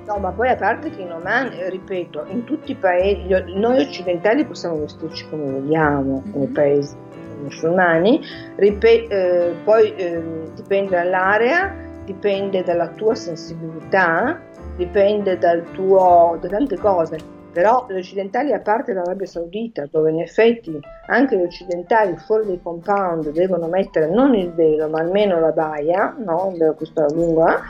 No, 0.06 0.16
ma 0.16 0.30
poi 0.30 0.48
a 0.48 0.56
parte 0.56 0.88
che 0.88 1.02
in 1.02 1.12
Oman, 1.12 1.52
eh, 1.52 1.68
ripeto, 1.68 2.24
in 2.28 2.44
tutti 2.44 2.70
i 2.72 2.76
paesi, 2.76 3.26
noi 3.54 3.82
occidentali 3.82 4.46
possiamo 4.46 4.78
vestirci 4.78 5.28
come 5.28 5.50
vogliamo, 5.50 6.22
Mhm. 6.24 6.32
nei 6.38 6.46
paesi 6.48 6.96
musulmani, 7.42 8.20
Ripe- 8.56 9.06
eh, 9.08 9.54
poi 9.64 9.94
eh, 9.94 10.22
dipende 10.54 10.96
dall'area, 10.96 11.74
dipende 12.04 12.62
dalla 12.62 12.88
tua 12.88 13.14
sensibilità, 13.14 14.40
dipende 14.76 15.38
dal 15.38 15.62
tuo, 15.72 16.38
da 16.40 16.48
tante 16.48 16.76
cose. 16.78 17.40
Però 17.52 17.86
gli 17.86 17.98
occidentali, 17.98 18.52
a 18.54 18.60
parte 18.60 18.94
l'Arabia 18.94 19.26
Saudita, 19.26 19.86
dove 19.90 20.10
in 20.10 20.20
effetti 20.20 20.80
anche 21.08 21.36
gli 21.36 21.42
occidentali 21.42 22.16
fuori 22.16 22.46
dai 22.46 22.60
compound 22.62 23.30
devono 23.30 23.66
mettere 23.66 24.08
non 24.08 24.34
il 24.34 24.52
velo, 24.52 24.88
ma 24.88 25.00
almeno 25.00 25.38
la 25.38 25.50
baia, 25.50 26.16
no? 26.18 26.54
Questa 26.74 27.04
lunga, 27.12 27.60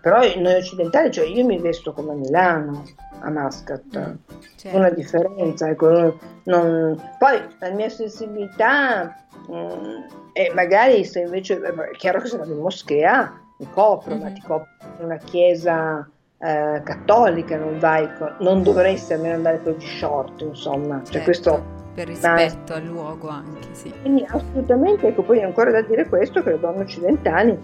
però 0.00 0.20
noi 0.36 0.54
occidentali, 0.54 1.10
cioè 1.10 1.26
io 1.26 1.44
mi 1.44 1.58
vesto 1.58 1.92
come 1.92 2.12
a 2.12 2.14
Milano, 2.14 2.84
a 3.20 3.30
Muscat, 3.30 3.82
Mm, 3.98 4.14
certo. 4.56 4.76
una 4.78 4.90
differenza. 4.90 5.68
Ecco, 5.68 6.18
non- 6.44 7.00
Poi 7.18 7.40
la 7.60 7.70
mia 7.70 7.88
sensibilità, 7.88 9.14
mm, 9.50 10.02
e 10.32 10.52
magari 10.54 11.04
se 11.04 11.20
invece, 11.20 11.54
eh, 11.60 11.90
è 11.92 11.96
chiaro 11.96 12.20
che 12.20 12.28
se 12.28 12.36
vado 12.36 12.52
in 12.52 12.58
moschea 12.60 13.32
mi 13.58 13.68
copro, 13.72 14.14
ma 14.16 14.26
Mhm. 14.28 14.34
ti 14.34 14.40
copro 14.42 14.66
in 14.98 15.04
una 15.04 15.16
chiesa 15.18 16.08
eh, 16.38 16.82
cattolica, 16.84 17.56
non 17.56 17.78
vai 17.78 18.06
con- 18.18 18.34
non 18.40 18.62
dovresti 18.62 19.14
almeno 19.14 19.36
andare 19.36 19.62
con 19.62 19.72
gli 19.72 19.86
short, 19.86 20.42
insomma. 20.42 20.96
Cioè, 20.98 21.04
Certo, 21.12 21.24
questo 21.24 21.64
per 21.94 22.08
rispetto 22.08 22.74
al 22.74 22.82
luogo 22.82 23.28
anche, 23.28 23.68
sì. 23.72 23.90
quindi 24.02 24.22
assolutamente, 24.28 25.06
ecco, 25.08 25.22
poi 25.22 25.38
è 25.38 25.44
ancora 25.44 25.70
da 25.70 25.80
dire 25.80 26.06
questo 26.06 26.42
che 26.42 26.50
le 26.50 26.60
donne 26.60 26.82
occidentali, 26.82 27.58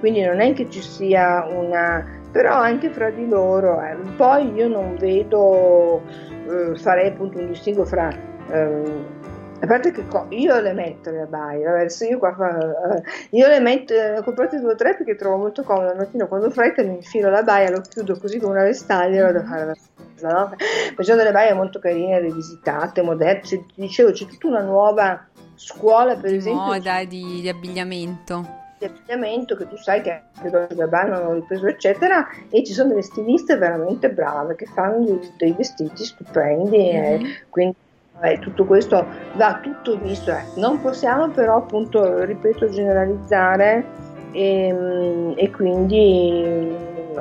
quindi 0.00 0.22
non 0.22 0.40
è 0.40 0.52
che 0.54 0.68
ci 0.68 0.82
sia 0.82 1.46
una, 1.48 2.04
però 2.36 2.56
anche 2.56 2.90
fra 2.90 3.08
di 3.08 3.26
loro, 3.26 3.80
eh. 3.80 3.96
poi 4.14 4.52
io 4.52 4.68
non 4.68 4.94
vedo, 4.98 6.02
eh, 6.46 6.76
farei 6.76 7.08
appunto 7.08 7.38
un 7.38 7.46
distinguo 7.46 7.86
fra, 7.86 8.14
ehm, 8.50 9.04
a 9.58 9.66
parte 9.66 9.90
che 9.90 10.06
co- 10.06 10.26
io 10.28 10.60
le 10.60 10.74
metto 10.74 11.10
le 11.10 11.22
abbaie, 11.22 11.66
adesso 11.66 12.04
io 12.04 12.18
qua, 12.18 12.36
eh, 12.36 13.02
io 13.30 13.48
le 13.48 13.58
metto, 13.60 13.94
eh, 13.94 14.18
ho 14.18 14.22
comprate 14.22 14.60
due 14.60 14.72
o 14.72 14.74
tre 14.74 14.96
perché 14.96 15.16
trovo 15.16 15.38
molto 15.38 15.62
comodo, 15.62 15.88
al 15.88 15.96
mattino 15.96 16.28
quando 16.28 16.48
ho 16.48 16.50
fretta 16.50 16.82
mi 16.82 16.96
infilo 16.96 17.30
la 17.30 17.42
baia, 17.42 17.70
lo 17.70 17.80
chiudo 17.80 18.18
così 18.18 18.38
con 18.38 18.50
una 18.50 18.64
vestaglia 18.64 19.20
e 19.20 19.22
vado 19.22 19.38
a 19.38 19.44
fare 19.44 19.64
la 19.64 19.74
spesa, 19.74 20.28
no? 20.28 20.54
Facciamo 20.94 21.16
delle 21.16 21.32
baie 21.32 21.54
molto 21.54 21.78
carine, 21.78 22.20
rivisitate, 22.20 23.00
moderne, 23.00 23.40
ti 23.40 23.64
dicevo 23.76 24.10
c'è 24.10 24.26
tutta 24.26 24.48
una 24.48 24.60
nuova 24.60 25.26
scuola 25.54 26.16
per 26.16 26.34
esempio 26.34 26.60
moda, 26.64 27.02
di, 27.04 27.40
di 27.40 27.48
abbigliamento. 27.48 28.64
Di 28.78 28.84
abbigliamento 28.84 29.56
che 29.56 29.66
tu 29.68 29.76
sai 29.76 30.02
che 30.02 30.10
anche 30.34 30.50
Dolce 30.50 30.74
Gabbana 30.74 31.16
hanno 31.16 31.32
ripreso 31.34 31.66
eccetera 31.66 32.26
e 32.50 32.62
ci 32.64 32.72
sono 32.72 32.90
delle 32.90 33.02
stiliste 33.02 33.56
veramente 33.56 34.10
brave 34.10 34.54
che 34.54 34.66
fanno 34.66 35.18
dei, 35.38 35.52
vestiti 35.52 36.04
stupendi 36.04 36.90
e 36.90 37.18
Mhm. 37.18 37.24
quindi 37.48 37.76
eh, 38.22 38.38
tutto 38.38 38.64
questo 38.64 39.06
va 39.34 39.60
tutto 39.62 39.98
visto 39.98 40.30
eh. 40.30 40.42
non 40.56 40.80
possiamo 40.80 41.28
però 41.28 41.56
appunto 41.56 42.24
ripeto 42.24 42.68
generalizzare 42.68 43.84
e, 44.32 45.34
e 45.36 45.50
quindi 45.50 46.74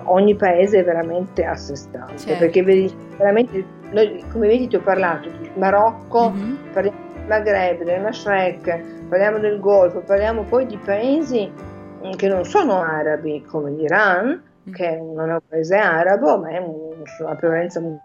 ogni 0.03 0.35
paese 0.35 0.79
è 0.79 0.83
veramente 0.83 1.45
a 1.45 1.55
sé 1.55 1.75
stante 1.75 2.17
Certo. 2.17 2.39
perché 2.39 2.63
vedi 2.63 2.93
veramente 3.17 3.63
noi, 3.91 4.23
come 4.31 4.47
vedi 4.47 4.67
ti 4.67 4.75
ho 4.75 4.81
parlato 4.81 5.29
di 5.29 5.49
Marocco 5.55 6.31
Mhm. 6.31 6.57
parliamo 6.73 6.97
del 7.13 7.23
Maghreb, 7.27 7.83
del 7.83 8.01
Mashrek, 8.01 8.83
parliamo 9.15 9.39
del 9.39 9.61
Golfo, 9.61 10.01
parliamo 10.01 10.43
poi 10.43 10.65
di 10.65 10.77
paesi 10.77 11.49
mm, 11.49 12.11
che 12.15 12.27
non 12.27 12.43
sono 12.43 12.81
arabi 12.81 13.41
come 13.45 13.71
l'Iran, 13.71 14.43
che 14.73 14.97
non 14.97 15.29
è 15.29 15.33
un 15.33 15.39
paese 15.47 15.77
arabo, 15.77 16.37
ma 16.39 16.49
è 16.49 16.57
un- 16.57 17.01
una 17.19 17.35
prevalenza 17.35 17.79
mu- 17.79 17.97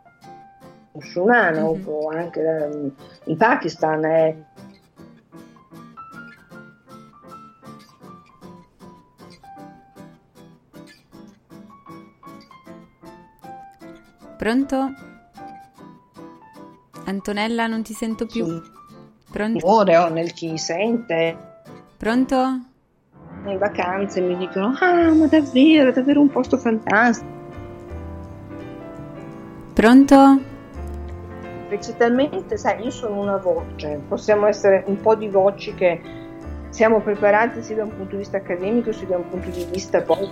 musulmana, 0.93 1.63
Mhm. 1.63 1.83
o 1.89 2.09
anche 2.11 2.41
ehm, 2.41 2.93
il 3.25 3.37
Pakistan 3.37 4.05
è 4.05 4.37
Pronto? 14.39 14.95
Antonella, 17.07 17.67
non 17.67 17.83
ti 17.83 17.93
sento 17.93 18.27
più. 18.27 18.47
sul 18.47 18.63
Pronto? 19.31 19.65
cuore 19.65 19.97
o 19.97 20.09
nel 20.09 20.33
chi 20.33 20.57
sente. 20.59 21.37
Pronto? 21.97 22.37
In 23.47 23.59
vacanze 23.59 24.21
mi 24.21 24.37
dicono: 24.37 24.75
Ah, 24.81 25.13
ma 25.13 25.27
davvero, 25.27 25.93
davvero 25.93 26.21
un 26.21 26.31
posto 26.31 26.57
fantastico. 26.57 27.39
Pronto? 29.73 30.41
C'è 31.71 31.97
talmente, 31.97 32.57
sai, 32.57 32.83
io 32.83 32.91
sono 32.91 33.21
una 33.21 33.37
voce, 33.37 34.01
possiamo 34.09 34.47
essere 34.47 34.83
un 34.87 35.01
po' 35.01 35.15
di 35.15 35.29
voci 35.29 35.73
che 35.73 36.01
siamo 36.71 37.01
preparati 37.01 37.63
sia 37.63 37.77
da 37.77 37.85
un 37.85 37.97
punto 37.97 38.11
di 38.11 38.17
vista 38.19 38.39
accademico 38.39 38.93
sia 38.93 39.07
da 39.07 39.17
un 39.17 39.29
punto 39.29 39.51
di 39.51 39.65
vista 39.71 40.03
poi 40.03 40.29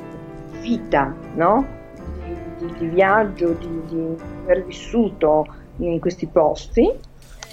di 0.51 0.59
vita, 0.59 1.15
no? 1.35 1.65
Di, 2.25 2.67
di- 2.67 2.75
di 2.79 2.87
viaggio, 2.89 3.53
di, 3.53 3.83
di 3.87 4.17
aver 4.43 4.65
vissuto 4.65 5.47
in 5.77 6.01
questi 6.01 6.27
posti, 6.27 6.93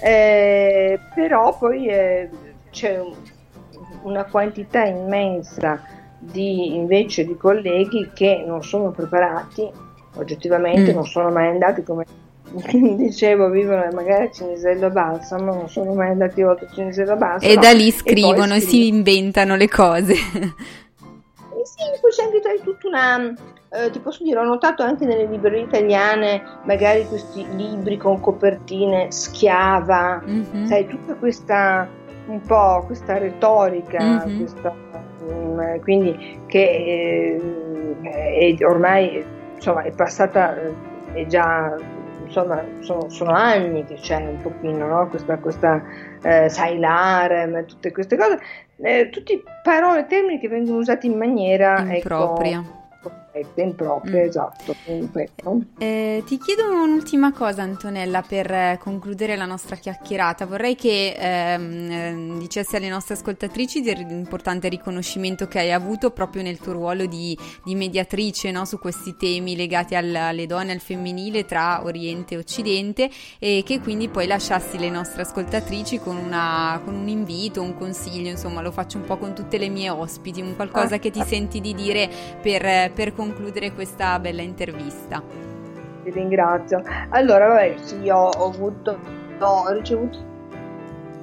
Eh, 0.00 0.98
però 1.14 1.56
poi 1.56 1.88
eh, 1.88 2.28
c'è 2.70 2.98
un- 3.00 3.14
una 4.02 4.24
quantità 4.24 4.84
immensa 4.84 5.82
di, 6.18 6.74
invece 6.74 7.24
di 7.24 7.36
colleghi 7.36 8.10
che 8.14 8.42
non 8.46 8.62
sono 8.62 8.90
preparati, 8.90 9.68
oggettivamente 10.16 10.92
Mm. 10.92 10.94
non 10.94 11.04
sono 11.06 11.30
mai 11.30 11.48
andati 11.48 11.82
come 11.82 12.04
dicevo, 12.96 13.50
vivono 13.50 13.86
magari 13.92 14.26
a 14.26 14.30
Cinisello 14.30 14.90
Balsamo, 14.90 15.52
non 15.54 15.68
sono 15.68 15.92
mai 15.94 16.10
andati 16.10 16.42
oltre 16.42 16.68
Cinisello 16.72 17.16
Balsamo. 17.16 17.52
E 17.52 17.56
da 17.56 17.72
lì 17.72 17.90
scrivono 17.90 18.54
e 18.54 18.60
si 18.60 18.66
scrivono. 18.68 18.96
inventano 18.96 19.56
le 19.56 19.68
cose. 19.68 20.12
Eh 20.12 21.64
sì, 21.66 21.82
poi 22.00 22.10
c'è 22.10 22.22
anche 22.22 22.62
tutta 22.62 22.86
una. 22.88 23.34
Eh, 23.70 23.90
ti 23.90 23.98
posso 24.00 24.22
dire, 24.22 24.38
ho 24.38 24.44
notato 24.44 24.82
anche 24.82 25.04
nelle 25.06 25.26
librerie 25.26 25.62
italiane 25.62 26.42
magari 26.64 27.06
questi 27.06 27.46
libri 27.56 27.96
con 27.96 28.20
copertine 28.20 29.10
schiava, 29.10 30.22
Mhm. 30.24 30.66
sai, 30.66 30.86
tutta 30.86 31.14
questa 31.14 31.88
un 32.28 32.40
po' 32.40 32.82
questa 32.86 33.18
retorica, 33.18 34.26
Mhm. 34.26 34.36
questa, 34.38 34.74
mm, 35.32 35.78
quindi 35.80 36.40
che 36.46 37.38
eh, 38.02 38.56
è 38.58 38.64
ormai 38.64 39.24
insomma 39.54 39.82
è 39.82 39.92
passata, 39.92 40.56
eh, 40.60 40.72
è 41.12 41.26
già 41.26 41.74
insomma 42.24 42.60
sono, 42.80 43.08
sono 43.08 43.30
anni 43.30 43.84
che 43.84 43.94
c'è 43.94 44.16
un 44.16 44.40
pochino 44.42 44.86
no? 44.88 45.06
questa, 45.08 45.38
questa 45.38 45.80
eh, 46.22 46.48
sai 46.48 46.78
l'harem, 46.78 47.64
tutte 47.66 47.92
queste 47.92 48.16
cose, 48.16 48.38
eh, 48.82 49.08
tutte 49.10 49.42
parole 49.62 50.00
e 50.00 50.06
termini 50.06 50.38
che 50.40 50.48
vengono 50.48 50.78
usati 50.78 51.06
in 51.06 51.16
maniera 51.16 51.84
Impropria. 51.88 52.58
ecco, 52.58 53.10
corretta, 53.42 53.62
impropria, 53.62 54.22
Mm. 54.22 54.26
esatto. 54.28 54.74
Eh, 55.78 56.22
ti 56.26 56.38
chiedo 56.38 56.70
un'ultima 56.70 57.32
cosa, 57.32 57.62
Antonella, 57.62 58.22
per 58.22 58.50
eh, 58.50 58.78
concludere 58.80 59.36
la 59.36 59.44
nostra 59.44 59.76
chiacchierata. 59.76 60.46
Vorrei 60.46 60.74
che 60.74 61.14
ehm, 61.16 61.90
ehm, 61.90 62.38
dicessi 62.38 62.76
alle 62.76 62.88
nostre 62.88 63.14
ascoltatrici 63.14 63.82
dell'importante 63.82 64.68
riconoscimento 64.68 65.46
che 65.48 65.58
hai 65.58 65.72
avuto 65.72 66.10
proprio 66.10 66.42
nel 66.42 66.58
tuo 66.58 66.72
ruolo 66.72 67.06
di, 67.06 67.36
di 67.64 67.74
mediatrice 67.74 68.50
no, 68.50 68.64
su 68.64 68.78
questi 68.78 69.16
temi 69.16 69.56
legati 69.56 69.94
al- 69.94 70.14
alle 70.14 70.46
donne 70.46 70.72
al 70.72 70.80
femminile 70.80 71.44
tra 71.44 71.82
Oriente 71.84 72.34
e 72.34 72.38
Occidente 72.38 73.10
e 73.38 73.62
che 73.64 73.80
quindi 73.80 74.08
poi 74.08 74.26
lasciassi 74.26 74.78
le 74.78 74.90
nostre 74.90 75.22
ascoltatrici 75.22 75.98
con, 75.98 76.16
una- 76.16 76.80
con 76.84 76.94
un 76.94 77.08
invito, 77.08 77.62
un 77.62 77.76
consiglio, 77.76 78.30
insomma 78.30 78.60
lo 78.62 78.70
faccio 78.70 78.98
un 78.98 79.04
po' 79.04 79.16
con 79.18 79.34
tutte 79.34 79.58
le 79.58 79.68
mie 79.68 79.90
ospiti, 79.90 80.40
un 80.40 80.54
qualcosa 80.56 80.94
Ah. 80.96 80.98
che 80.98 81.10
ti 81.10 81.22
senti 81.24 81.60
di 81.60 81.74
dire 81.74 82.08
per, 82.40 82.92
per 82.92 83.12
concludere 83.12 83.24
questa 83.74 84.18
bella 84.18 84.42
intervista. 84.42 85.22
Ti 86.02 86.10
ringrazio. 86.10 86.82
Allora, 87.10 87.48
vabbè, 87.48 87.74
sì, 87.78 88.00
io 88.02 88.16
ho 88.16 88.46
avuto, 88.48 88.98
ho 89.40 89.72
ricevuto, 89.72 90.18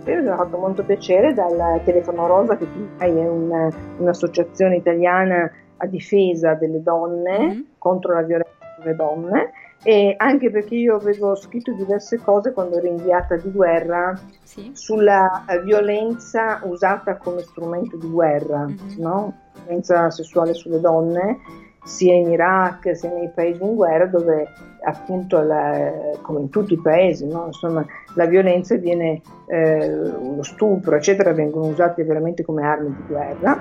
mi 0.05 0.27
ha 0.27 0.35
fatto 0.35 0.57
molto 0.57 0.83
piacere 0.83 1.33
dal 1.33 1.81
Telefono 1.85 2.27
Rosa, 2.27 2.57
che 2.57 2.67
è 2.97 3.07
un- 3.07 3.69
un'associazione 3.97 4.75
italiana 4.75 5.49
a 5.77 5.85
difesa 5.87 6.53
delle 6.53 6.81
donne, 6.83 7.39
Mhm. 7.39 7.65
contro 7.77 8.13
la 8.13 8.21
violenza 8.21 8.51
sulle 8.79 8.95
donne, 8.95 9.51
e 9.85 10.13
anche 10.17 10.49
perché 10.49 10.75
io 10.75 10.95
avevo 10.95 11.35
scritto 11.35 11.71
diverse 11.73 12.17
cose 12.19 12.51
quando 12.53 12.77
ero 12.77 12.87
inviata 12.87 13.35
di 13.35 13.51
guerra 13.51 14.17
Sì. 14.43 14.71
sulla 14.73 15.43
violenza 15.63 16.59
usata 16.63 17.17
come 17.17 17.41
strumento 17.41 17.97
di 17.97 18.09
guerra, 18.09 18.65
Mhm. 18.67 18.77
no? 18.97 19.33
violenza 19.65 20.09
sessuale 20.09 20.53
sulle 20.53 20.79
donne, 20.81 21.37
sia 21.84 22.13
in 22.13 22.29
Iraq 22.31 22.95
sia 22.95 23.11
nei 23.11 23.29
paesi 23.34 23.61
in 23.63 23.75
guerra 23.75 24.05
dove 24.05 24.47
appunto 24.86 25.41
la- 25.41 25.91
come 26.21 26.41
in 26.41 26.49
tutti 26.49 26.73
i 26.73 26.79
paesi 26.81 27.25
no? 27.27 27.45
insomma 27.47 27.86
la 28.15 28.25
violenza 28.25 28.75
viene 28.75 29.21
eh, 29.47 29.89
lo 29.89 30.43
stupro 30.43 30.95
eccetera 30.95 31.31
vengono 31.34 31.67
usati 31.67 32.03
veramente 32.03 32.43
come 32.43 32.63
armi 32.63 32.88
di 32.95 33.03
guerra 33.07 33.57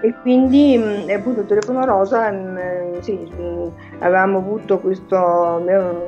e 0.00 0.14
quindi 0.20 0.76
mh, 0.76 1.10
appunto 1.10 1.40
il 1.40 1.46
telefono 1.46 1.84
rosa 1.84 2.30
mh, 2.30 3.00
sì, 3.00 3.12
mh, 3.14 3.70
avevamo 4.00 4.38
avuto 4.38 4.78
questo 4.80 5.16
avevano 5.16 6.02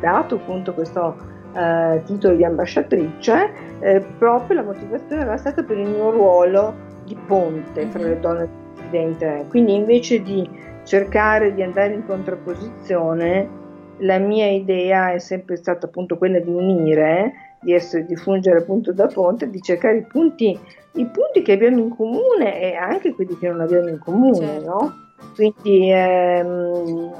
dato 0.00 0.34
appunto 0.36 0.74
questo 0.74 1.16
eh, 1.56 2.02
titolo 2.04 2.34
di 2.34 2.44
ambasciatrice 2.44 3.50
eh, 3.80 4.04
proprio 4.18 4.56
la 4.56 4.62
motivazione 4.64 5.22
era 5.22 5.36
stata 5.36 5.62
per 5.62 5.78
il 5.78 5.88
mio 5.88 6.10
ruolo 6.10 6.74
di 7.04 7.16
ponte 7.26 7.86
fra 7.86 8.00
Mhm. 8.00 8.08
le 8.08 8.20
donne 8.20 8.48
dell'Occidente 8.48 9.44
quindi 9.48 9.74
invece 9.74 10.20
di 10.22 10.48
cercare 10.84 11.54
di 11.54 11.62
andare 11.62 11.94
in 11.94 12.06
contrapposizione, 12.06 13.62
la 13.98 14.18
mia 14.18 14.50
idea 14.50 15.12
è 15.12 15.18
sempre 15.18 15.56
stata 15.56 15.86
appunto 15.86 16.16
quella 16.16 16.38
di 16.38 16.50
unire, 16.50 17.32
di, 17.60 17.72
essere, 17.72 18.04
di 18.04 18.16
fungere 18.16 18.58
appunto 18.58 18.92
da 18.92 19.06
ponte, 19.06 19.50
di 19.50 19.60
cercare 19.60 19.98
i 19.98 20.02
punti, 20.02 20.58
i 20.92 21.06
punti 21.06 21.42
che 21.42 21.52
abbiamo 21.52 21.78
in 21.78 21.94
comune 21.94 22.60
e 22.60 22.74
anche 22.74 23.14
quelli 23.14 23.36
che 23.38 23.48
non 23.48 23.60
abbiamo 23.60 23.88
in 23.88 23.98
comune, 23.98 24.46
Certo. 24.46 24.68
no? 24.68 24.94
Quindi 25.34 25.90
ehm, 25.90 27.12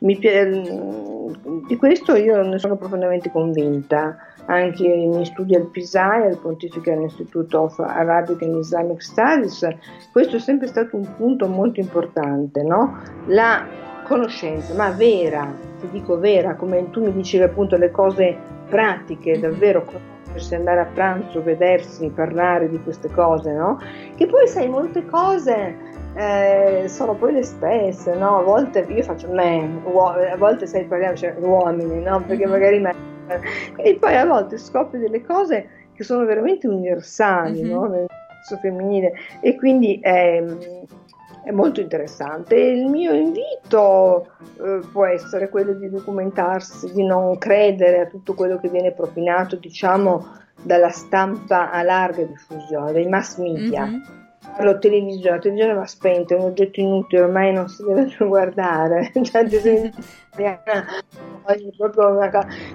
mi 0.00 0.18
di 1.66 1.76
questo 1.76 2.14
io 2.16 2.42
ne 2.42 2.58
sono 2.58 2.76
profondamente 2.76 3.30
convinta. 3.30 4.16
Anche 4.48 4.86
i 4.86 5.06
miei 5.06 5.24
studi 5.24 5.56
al 5.56 5.66
PISAI, 5.66 6.26
al 6.26 6.38
Pontifical 6.38 7.00
Institute 7.00 7.56
of 7.56 7.78
Arabic 7.80 8.42
and 8.42 8.56
Islamic 8.56 9.02
Studies, 9.02 9.66
questo 10.12 10.36
è 10.36 10.38
sempre 10.38 10.68
stato 10.68 10.96
un 10.96 11.16
punto 11.16 11.48
molto 11.48 11.80
importante, 11.80 12.62
no? 12.62 12.96
La 13.26 13.66
conoscenza, 14.04 14.72
ma 14.74 14.90
vera, 14.90 15.52
ti 15.80 15.88
dico 15.90 16.18
vera, 16.18 16.54
come 16.54 16.90
tu 16.90 17.02
mi 17.02 17.12
dicevi 17.12 17.42
appunto 17.42 17.76
le 17.76 17.90
cose 17.90 18.36
pratiche, 18.68 19.40
davvero 19.40 19.84
conoscersi, 19.84 20.54
andare 20.54 20.80
a 20.80 20.86
pranzo, 20.94 21.42
vedersi, 21.42 22.08
parlare 22.10 22.68
di 22.68 22.80
queste 22.80 23.10
cose, 23.10 23.52
no? 23.52 23.80
Che 24.14 24.26
poi 24.26 24.46
sai, 24.46 24.68
molte 24.68 25.04
cose 25.06 25.74
eh, 26.14 26.84
sono 26.86 27.14
poi 27.14 27.32
le 27.32 27.42
stesse, 27.42 28.14
no? 28.14 28.38
A 28.38 28.42
volte 28.42 28.86
io 28.88 29.02
faccio 29.02 29.28
me, 29.32 29.82
a 30.30 30.36
volte 30.36 30.66
sai 30.66 30.84
parliamo, 30.84 31.16
cioè 31.16 31.34
uomini, 31.40 32.00
no? 32.00 32.22
Perché 32.24 32.44
Mhm. 32.44 32.50
magari 32.52 32.78
me, 32.80 32.94
e 33.76 33.94
poi 33.96 34.16
a 34.16 34.26
volte 34.26 34.58
scopri 34.58 34.98
delle 34.98 35.22
cose 35.22 35.68
che 35.94 36.04
sono 36.04 36.24
veramente 36.24 36.66
universali, 36.68 37.62
Mhm. 37.62 37.70
no? 37.70 37.84
Nel 37.86 38.06
senso 38.42 38.56
femminile 38.60 39.12
e 39.40 39.56
quindi 39.56 39.98
è, 40.00 40.42
è 41.44 41.50
molto 41.50 41.80
interessante. 41.80 42.54
Il 42.56 42.86
mio 42.86 43.12
invito 43.12 44.28
eh, 44.62 44.80
può 44.92 45.06
essere 45.06 45.48
quello 45.48 45.72
di 45.72 45.88
documentarsi, 45.90 46.92
di 46.92 47.04
non 47.04 47.38
credere 47.38 48.00
a 48.00 48.06
tutto 48.06 48.34
quello 48.34 48.58
che 48.58 48.68
viene 48.68 48.92
propinato, 48.92 49.56
diciamo, 49.56 50.26
dalla 50.62 50.90
stampa 50.90 51.70
a 51.70 51.82
larga 51.82 52.22
diffusione, 52.24 52.92
dai 52.92 53.08
mass 53.08 53.38
media. 53.38 53.86
Mhm. 53.86 54.02
Parlo 54.56 54.78
televisione, 54.78 55.36
la 55.36 55.42
televisione 55.42 55.74
va 55.74 55.86
spenta, 55.86 56.34
è 56.34 56.38
un 56.38 56.44
oggetto 56.44 56.80
inutile, 56.80 57.22
ormai 57.22 57.52
non 57.52 57.68
si 57.68 57.84
deve 57.84 58.04
più 58.06 58.26
guardare. 58.28 59.10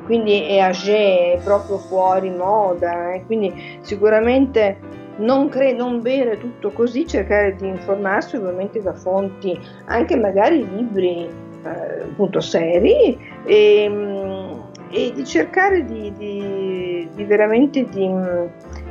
Quindi 0.06 0.44
è 0.44 0.60
âgé, 0.60 1.34
è 1.34 1.42
proprio 1.44 1.78
fuori 1.78 2.30
moda, 2.30 3.14
eh, 3.14 3.24
quindi 3.26 3.80
sicuramente 3.82 4.78
non, 5.18 5.50
cre- 5.50 5.74
non 5.74 6.02
bere 6.02 6.38
tutto 6.38 6.72
così, 6.72 7.06
cercare 7.06 7.56
di 7.56 7.68
informarsi 7.68 8.38
ovviamente 8.38 8.82
da 8.82 8.94
fonti, 8.94 9.60
anche 9.86 10.16
magari 10.16 10.68
libri 10.76 11.28
eh, 11.64 12.02
appunto 12.04 12.40
seri 12.40 13.18
e, 13.46 13.88
mm, 13.90 14.60
e 14.92 15.12
di 15.14 15.26
cercare 15.26 15.86
di, 15.86 16.12
di- 16.18 17.08
di 17.14 17.24
veramente 17.26 17.88
di, 17.90 18.10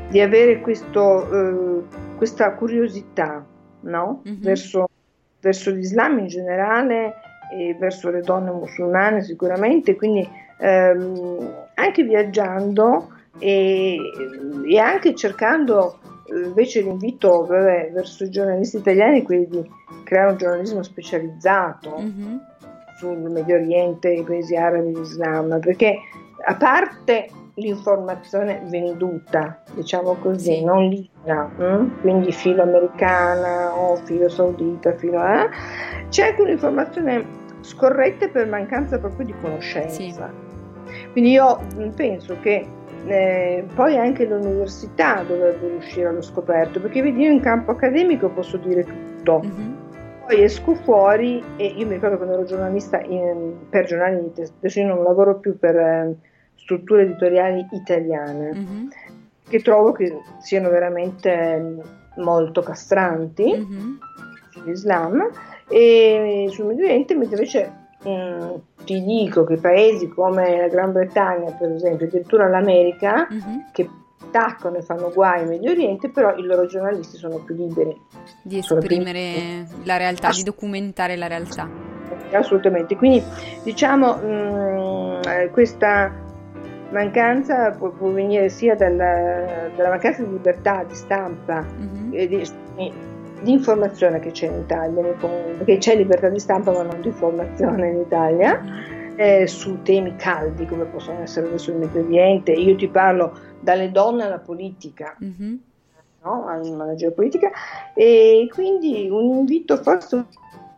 di 0.09 0.21
avere 0.21 0.61
questo, 0.61 1.31
eh, 1.33 1.83
questa 2.17 2.53
curiosità 2.55 3.45
no? 3.83 4.21
Mhm. 4.25 4.41
verso, 4.41 4.89
verso 5.41 5.71
l'Islam 5.71 6.19
in 6.19 6.27
generale 6.27 7.15
e 7.53 7.75
verso 7.79 8.11
le 8.11 8.21
donne 8.21 8.51
musulmane 8.51 9.23
sicuramente, 9.23 9.97
quindi 9.97 10.27
ehm, 10.59 11.49
anche 11.75 12.03
viaggiando 12.03 13.09
e, 13.39 13.97
e 14.69 14.79
anche 14.79 15.15
cercando 15.15 15.99
eh, 16.27 16.47
invece 16.47 16.81
l'invito 16.83 17.45
vabbè, 17.47 17.91
verso 17.93 18.25
i 18.25 18.31
giornalisti 18.31 18.77
italiani 18.77 19.21
è 19.21 19.23
quello 19.23 19.45
di 19.49 19.71
creare 20.05 20.33
un 20.33 20.37
giornalismo 20.39 20.83
specializzato 20.83 21.97
Mhm. 21.99 22.41
sul 22.99 23.17
Medio 23.31 23.55
Oriente, 23.57 24.11
i 24.11 24.23
paesi 24.23 24.55
arabi, 24.57 24.95
l'Islam, 24.95 25.59
perché 25.61 25.97
a 26.45 26.57
parte 26.57 27.29
l'informazione 27.55 28.63
venduta, 28.67 29.63
diciamo 29.75 30.15
così, 30.15 30.55
Sì. 30.57 30.65
non 30.65 30.89
libera, 30.89 31.51
mm? 31.61 32.01
quindi 32.01 32.33
filo 32.33 32.63
americana 32.63 33.75
o 33.75 33.97
filo 33.97 34.29
saudita, 34.29 34.93
filo, 34.95 35.23
eh? 35.25 35.49
c'è 36.09 36.29
anche 36.29 36.43
un'informazione 36.43 37.25
scorretta 37.61 38.29
per 38.29 38.47
mancanza 38.49 38.99
proprio 38.99 39.27
di 39.27 39.35
conoscenza. 39.41 40.31
Quindi 41.13 41.33
io 41.33 41.59
penso 41.95 42.37
che 42.41 42.67
eh, 43.07 43.65
poi 43.75 43.97
anche 43.97 44.25
l'università 44.27 45.23
dovrebbe 45.27 45.75
uscire 45.77 46.09
allo 46.09 46.23
scoperto, 46.23 46.81
perché 46.81 47.03
vedi 47.03 47.23
io 47.23 47.31
in 47.31 47.41
campo 47.41 47.73
accademico 47.73 48.29
posso 48.31 48.57
dire 48.57 48.85
tutto, 48.85 49.41
Mhm. 49.43 49.77
poi 50.27 50.43
esco 50.43 50.75
fuori 50.75 51.43
e 51.57 51.67
io 51.67 51.87
mi 51.87 51.95
ricordo 51.95 52.17
quando 52.17 52.35
ero 52.35 52.45
giornalista 52.45 53.01
in- 53.03 53.55
per 53.69 53.85
giornali, 53.87 54.33
adesso 54.59 54.81
io 54.81 54.87
non 54.87 55.03
lavoro 55.03 55.39
più 55.39 55.59
per 55.59 55.77
eh, 55.77 56.17
strutture 56.63 57.03
editoriali 57.03 57.67
italiane, 57.73 58.53
Mhm. 58.55 58.89
che 59.49 59.61
trovo 59.61 59.93
che 59.93 60.21
siano 60.41 60.69
veramente 60.71 61.77
molto 62.17 62.61
castranti 62.63 63.57
Mhm. 63.57 63.99
sull'Islam 64.51 65.29
e 65.69 66.49
sul 66.51 66.67
Medio 66.67 66.85
Oriente, 66.85 67.15
mentre 67.17 67.37
invece 67.37 67.73
mm, 68.07 68.55
ti 68.87 69.03
dico 69.05 69.45
che 69.45 69.57
paesi 69.59 70.09
come 70.09 70.57
la 70.59 70.69
Gran 70.69 70.91
Bretagna, 70.91 71.51
per 71.53 71.71
esempio, 71.73 72.07
addirittura 72.07 72.49
l'America, 72.49 73.27
Mhm. 73.29 73.67
che 73.73 73.87
attaccano 74.23 74.79
e 74.79 74.83
fanno 74.83 75.11
guai 75.13 75.43
in 75.43 75.49
Medio 75.49 75.71
Oriente, 75.73 76.09
però 76.09 76.35
i 76.35 76.43
loro 76.43 76.65
giornalisti 76.65 77.19
sono 77.19 77.37
più 77.41 77.55
liberi. 77.55 77.95
Di 78.43 78.57
esprimere 78.57 79.67
la 79.85 79.99
realtà, 79.99 80.31
di 80.31 80.43
documentare 80.43 81.15
la 81.17 81.27
realtà. 81.27 81.69
Assolutamente, 82.33 82.97
quindi 82.97 83.23
diciamo 83.65 84.17
mm, 84.17 85.21
eh, 85.29 85.51
questa 85.53 86.11
mancanza 86.91 87.71
può, 87.73 87.91
può 87.91 88.09
venire 88.11 88.49
sia 88.49 88.75
dalla, 88.75 89.69
dalla 89.77 89.89
mancanza 89.91 90.23
di 90.23 90.31
libertà 90.31 90.85
di 90.85 90.95
stampa 90.95 91.61
Mhm. 91.61 92.11
e 92.13 92.29
di, 92.29 92.43
di 93.43 93.53
informazione 93.53 94.21
che 94.21 94.31
c'è 94.33 94.47
in 94.49 94.61
Italia, 94.61 95.03
perché 95.57 95.79
c'è 95.79 95.97
libertà 95.97 96.29
di 96.29 96.39
stampa 96.39 96.73
ma 96.73 96.83
non 96.83 97.01
di 97.01 97.09
informazione 97.09 97.89
in 97.89 98.01
Italia, 98.01 98.63
eh, 99.17 99.47
su 99.47 99.83
temi 99.83 100.15
caldi 100.17 100.67
come 100.67 100.85
possono 100.85 101.21
essere 101.23 101.47
il 101.49 101.75
Medio 101.77 102.03
Oriente. 102.03 102.53
Io 102.53 102.75
ti 102.77 102.89
parlo 102.89 103.33
dalle 103.61 103.91
donne 103.91 104.25
alla 104.25 104.39
politica, 104.39 105.15
Mhm. 105.19 105.59
no? 106.23 106.47
alla 106.47 106.95
geopolitica 106.95 107.51
e 107.95 108.49
quindi 108.53 109.09
un 109.11 109.39
invito 109.39 109.77
forse 109.79 110.25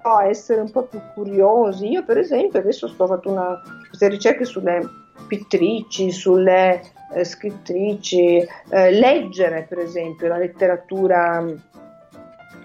a 0.04 0.26
essere 0.26 0.60
un 0.60 0.70
po' 0.70 0.82
più 0.82 1.00
curiosi. 1.14 1.88
Io 1.88 2.04
per 2.04 2.18
esempio 2.18 2.58
adesso 2.58 2.88
sto 2.88 3.06
facendo 3.06 3.38
una, 3.40 3.60
queste 3.88 4.08
ricerche 4.08 4.44
sulle 4.44 4.82
pittrici, 5.26 6.10
sulle 6.10 6.80
eh, 7.14 7.24
scrittrici, 7.24 8.38
eh, 8.70 8.90
leggere 8.90 9.66
per 9.68 9.78
esempio 9.78 10.28
la 10.28 10.38
letteratura 10.38 11.44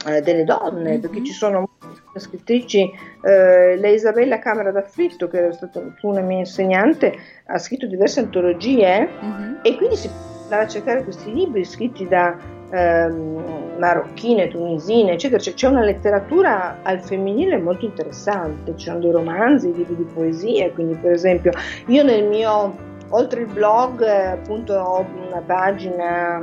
eh, 0.05 0.21
delle 0.21 0.43
donne, 0.43 0.93
Mhm. 0.95 0.99
perché 1.01 1.23
ci 1.23 1.33
sono 1.33 1.59
molte 1.59 2.19
scrittrici, 2.19 2.89
eh, 3.23 3.77
la 3.77 3.87
Isabella 3.89 4.39
Camera 4.39 4.71
d'Affritto 4.71 5.27
che 5.27 5.47
è 5.49 5.51
stata 5.53 5.81
una 6.03 6.21
mia 6.21 6.37
insegnante, 6.39 7.13
ha 7.45 7.57
scritto 7.57 7.87
diverse 7.87 8.21
antologie 8.21 9.07
Mhm. 9.19 9.59
e 9.63 9.75
quindi 9.75 9.95
si 9.97 10.07
può 10.07 10.43
andare 10.43 10.63
a 10.63 10.67
cercare 10.67 11.03
questi 11.03 11.33
libri 11.33 11.65
scritti 11.65 12.07
da 12.07 12.37
ehm, 12.71 13.75
marocchine, 13.77 14.47
tunisine, 14.47 15.13
eccetera. 15.13 15.41
C'è, 15.41 15.53
c'è 15.53 15.67
una 15.67 15.83
letteratura 15.83 16.77
al 16.83 16.99
femminile 17.01 17.57
molto 17.57 17.85
interessante, 17.85 18.75
ci 18.75 18.85
sono 18.87 18.99
dei 18.99 19.11
romanzi, 19.11 19.73
libri 19.73 19.95
di 19.95 20.03
poesia, 20.13 20.71
quindi 20.71 20.95
per 20.95 21.11
esempio 21.11 21.51
io 21.87 22.03
nel 22.03 22.25
mio, 22.25 22.75
oltre 23.09 23.41
il 23.41 23.47
blog, 23.47 24.01
eh, 24.03 24.25
appunto 24.27 24.73
ho 24.73 25.05
una 25.27 25.41
pagina 25.45 26.41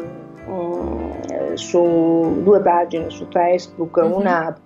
mm, 0.48 1.54
su 1.54 2.40
due 2.42 2.60
pagine 2.60 3.10
su 3.10 3.26
Facebook, 3.30 3.96
Mhm. 3.98 4.12
una 4.12 4.56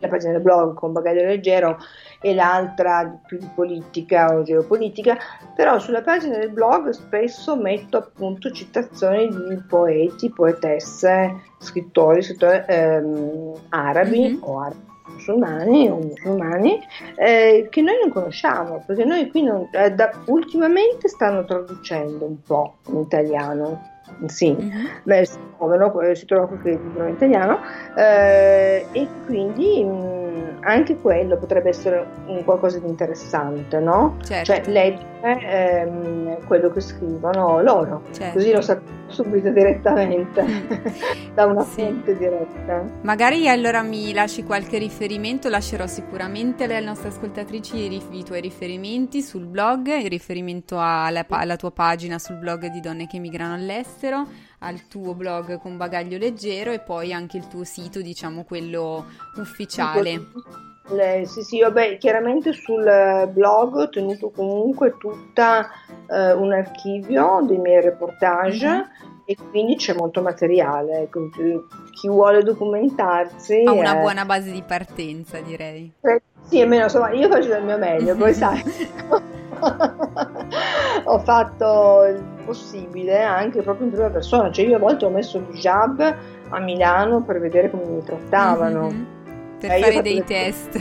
la 0.00 0.08
pagina 0.08 0.32
del 0.32 0.40
blog 0.42 0.74
con 0.74 0.92
bagaglio 0.92 1.24
leggero 1.24 1.78
e 2.20 2.34
l'altra 2.34 3.18
più 3.26 3.38
di 3.38 3.48
politica 3.54 4.34
o 4.34 4.42
geopolitica, 4.42 5.16
però 5.54 5.78
sulla 5.78 6.02
pagina 6.02 6.38
del 6.38 6.50
blog 6.50 6.90
spesso 6.90 7.56
metto 7.56 7.96
appunto 7.96 8.50
citazioni 8.50 9.28
di 9.28 9.62
poeti, 9.68 10.30
poetesse, 10.30 11.40
scrittori, 11.58 12.22
scrittori 12.22 12.62
ehm, 12.66 13.52
arabi 13.70 14.30
Mhm. 14.30 14.38
o 14.42 14.60
arabi 14.60 14.86
musulmani 15.10 15.88
o 15.88 15.96
musulmani 15.96 16.78
eh, 17.16 17.66
che 17.70 17.80
noi 17.80 17.94
non 18.00 18.10
conosciamo 18.12 18.84
perché 18.86 19.04
noi 19.04 19.28
qui 19.30 19.42
non- 19.42 19.66
eh, 19.72 19.90
da- 19.92 20.10
ultimamente 20.26 21.08
stanno 21.08 21.44
traducendo 21.46 22.26
un 22.26 22.42
po' 22.42 22.74
in 22.88 22.98
italiano 22.98 23.96
sì, 24.26 24.50
Mhm. 24.52 24.88
Beh, 25.04 25.24
si 25.24 25.38
trovano, 25.56 26.14
si 26.14 26.26
trova 26.26 26.46
qualche 26.46 26.70
libro 26.70 27.06
in 27.06 27.14
italiano 27.14 27.58
eh, 27.96 28.86
e 28.92 29.08
quindi 29.26 29.84
mh, 29.84 30.58
anche 30.60 30.96
quello 30.96 31.36
potrebbe 31.36 31.68
essere 31.70 32.04
un 32.26 32.44
qualcosa 32.44 32.78
di 32.78 32.86
interessante, 32.88 33.78
no? 33.78 34.16
Certo. 34.24 34.52
Cioè 34.52 34.62
leggere 34.66 35.40
ehm, 35.82 36.44
quello 36.46 36.70
che 36.70 36.80
scrivono 36.80 37.60
loro, 37.62 38.02
Certo. 38.12 38.34
così 38.34 38.52
lo 38.52 38.60
sappiamo 38.60 38.96
subito 39.08 39.48
direttamente 39.50 40.44
da 41.34 41.46
una 41.46 41.62
Sì. 41.62 41.80
fonte 41.82 42.16
diretta. 42.16 42.84
Magari 43.02 43.48
allora 43.48 43.82
mi 43.82 44.12
lasci 44.12 44.44
qualche 44.44 44.76
riferimento, 44.78 45.48
lascerò 45.48 45.86
sicuramente 45.86 46.64
alle 46.64 46.80
nostre 46.80 47.08
ascoltatrici 47.08 47.76
i, 47.90 48.02
i 48.18 48.22
tuoi 48.24 48.40
riferimenti 48.42 49.22
sul 49.22 49.46
blog, 49.46 49.86
il 49.96 50.10
riferimento 50.10 50.76
alla, 50.78 51.24
alla 51.26 51.56
tua 51.56 51.70
pagina 51.70 52.18
sul 52.18 52.36
blog 52.36 52.66
di 52.66 52.80
Donne 52.80 53.06
che 53.06 53.18
migrano 53.18 53.54
all'estero, 53.54 53.97
al 54.60 54.86
tuo 54.88 55.14
blog 55.14 55.58
con 55.58 55.76
bagaglio 55.76 56.18
leggero 56.18 56.70
e 56.72 56.80
poi 56.80 57.12
anche 57.12 57.36
il 57.36 57.46
tuo 57.48 57.64
sito, 57.64 58.00
diciamo 58.00 58.44
quello 58.44 59.04
ufficiale. 59.36 60.26
Le- 60.90 61.26
sì, 61.26 61.42
sì, 61.42 61.60
vabbè, 61.60 61.98
chiaramente 61.98 62.52
sul 62.52 62.86
eh, 62.86 63.28
blog 63.28 63.74
ho 63.76 63.88
tenuto 63.90 64.30
comunque 64.30 64.96
tutta 64.98 65.68
eh, 66.10 66.32
un 66.32 66.52
archivio 66.52 67.44
dei 67.46 67.58
miei 67.58 67.82
reportage 67.82 68.66
Mhm. 68.68 68.88
e 69.26 69.36
quindi 69.50 69.76
c'è 69.76 69.94
molto 69.94 70.22
materiale. 70.22 71.02
ecco, 71.02 71.28
chi- 71.90 72.08
vuole 72.08 72.42
documentarsi 72.42 73.64
Ha 73.66 73.72
una 73.72 73.96
eh, 73.96 74.00
buona 74.00 74.24
base 74.24 74.50
di 74.50 74.62
partenza, 74.62 75.40
direi. 75.40 75.92
eh, 76.00 76.22
Sì, 76.48 76.62
almeno 76.62 76.84
insomma, 76.84 77.10
io 77.10 77.28
faccio 77.28 77.48
del 77.48 77.64
mio 77.64 77.76
meglio, 77.76 78.16
poi 78.16 78.32
sai. 78.38 78.62
ho 81.10 81.18
fatto 81.18 82.04
il 82.06 82.22
possibile 82.44 83.22
anche 83.22 83.62
proprio 83.62 83.86
in 83.86 83.92
prima 83.92 84.10
persona, 84.10 84.50
cioè 84.50 84.66
io 84.66 84.76
a 84.76 84.78
volte 84.78 85.04
ho 85.04 85.10
messo 85.10 85.38
l'hijab 85.38 86.16
a 86.50 86.58
Milano 86.60 87.22
per 87.22 87.40
vedere 87.40 87.70
come 87.70 87.84
mi 87.84 88.02
trattavano. 88.02 88.90
Mhm. 88.90 89.06
Per 89.60 89.70
Eh, 89.70 89.80
fare 89.80 90.02
dei 90.02 90.22
test. 90.24 90.76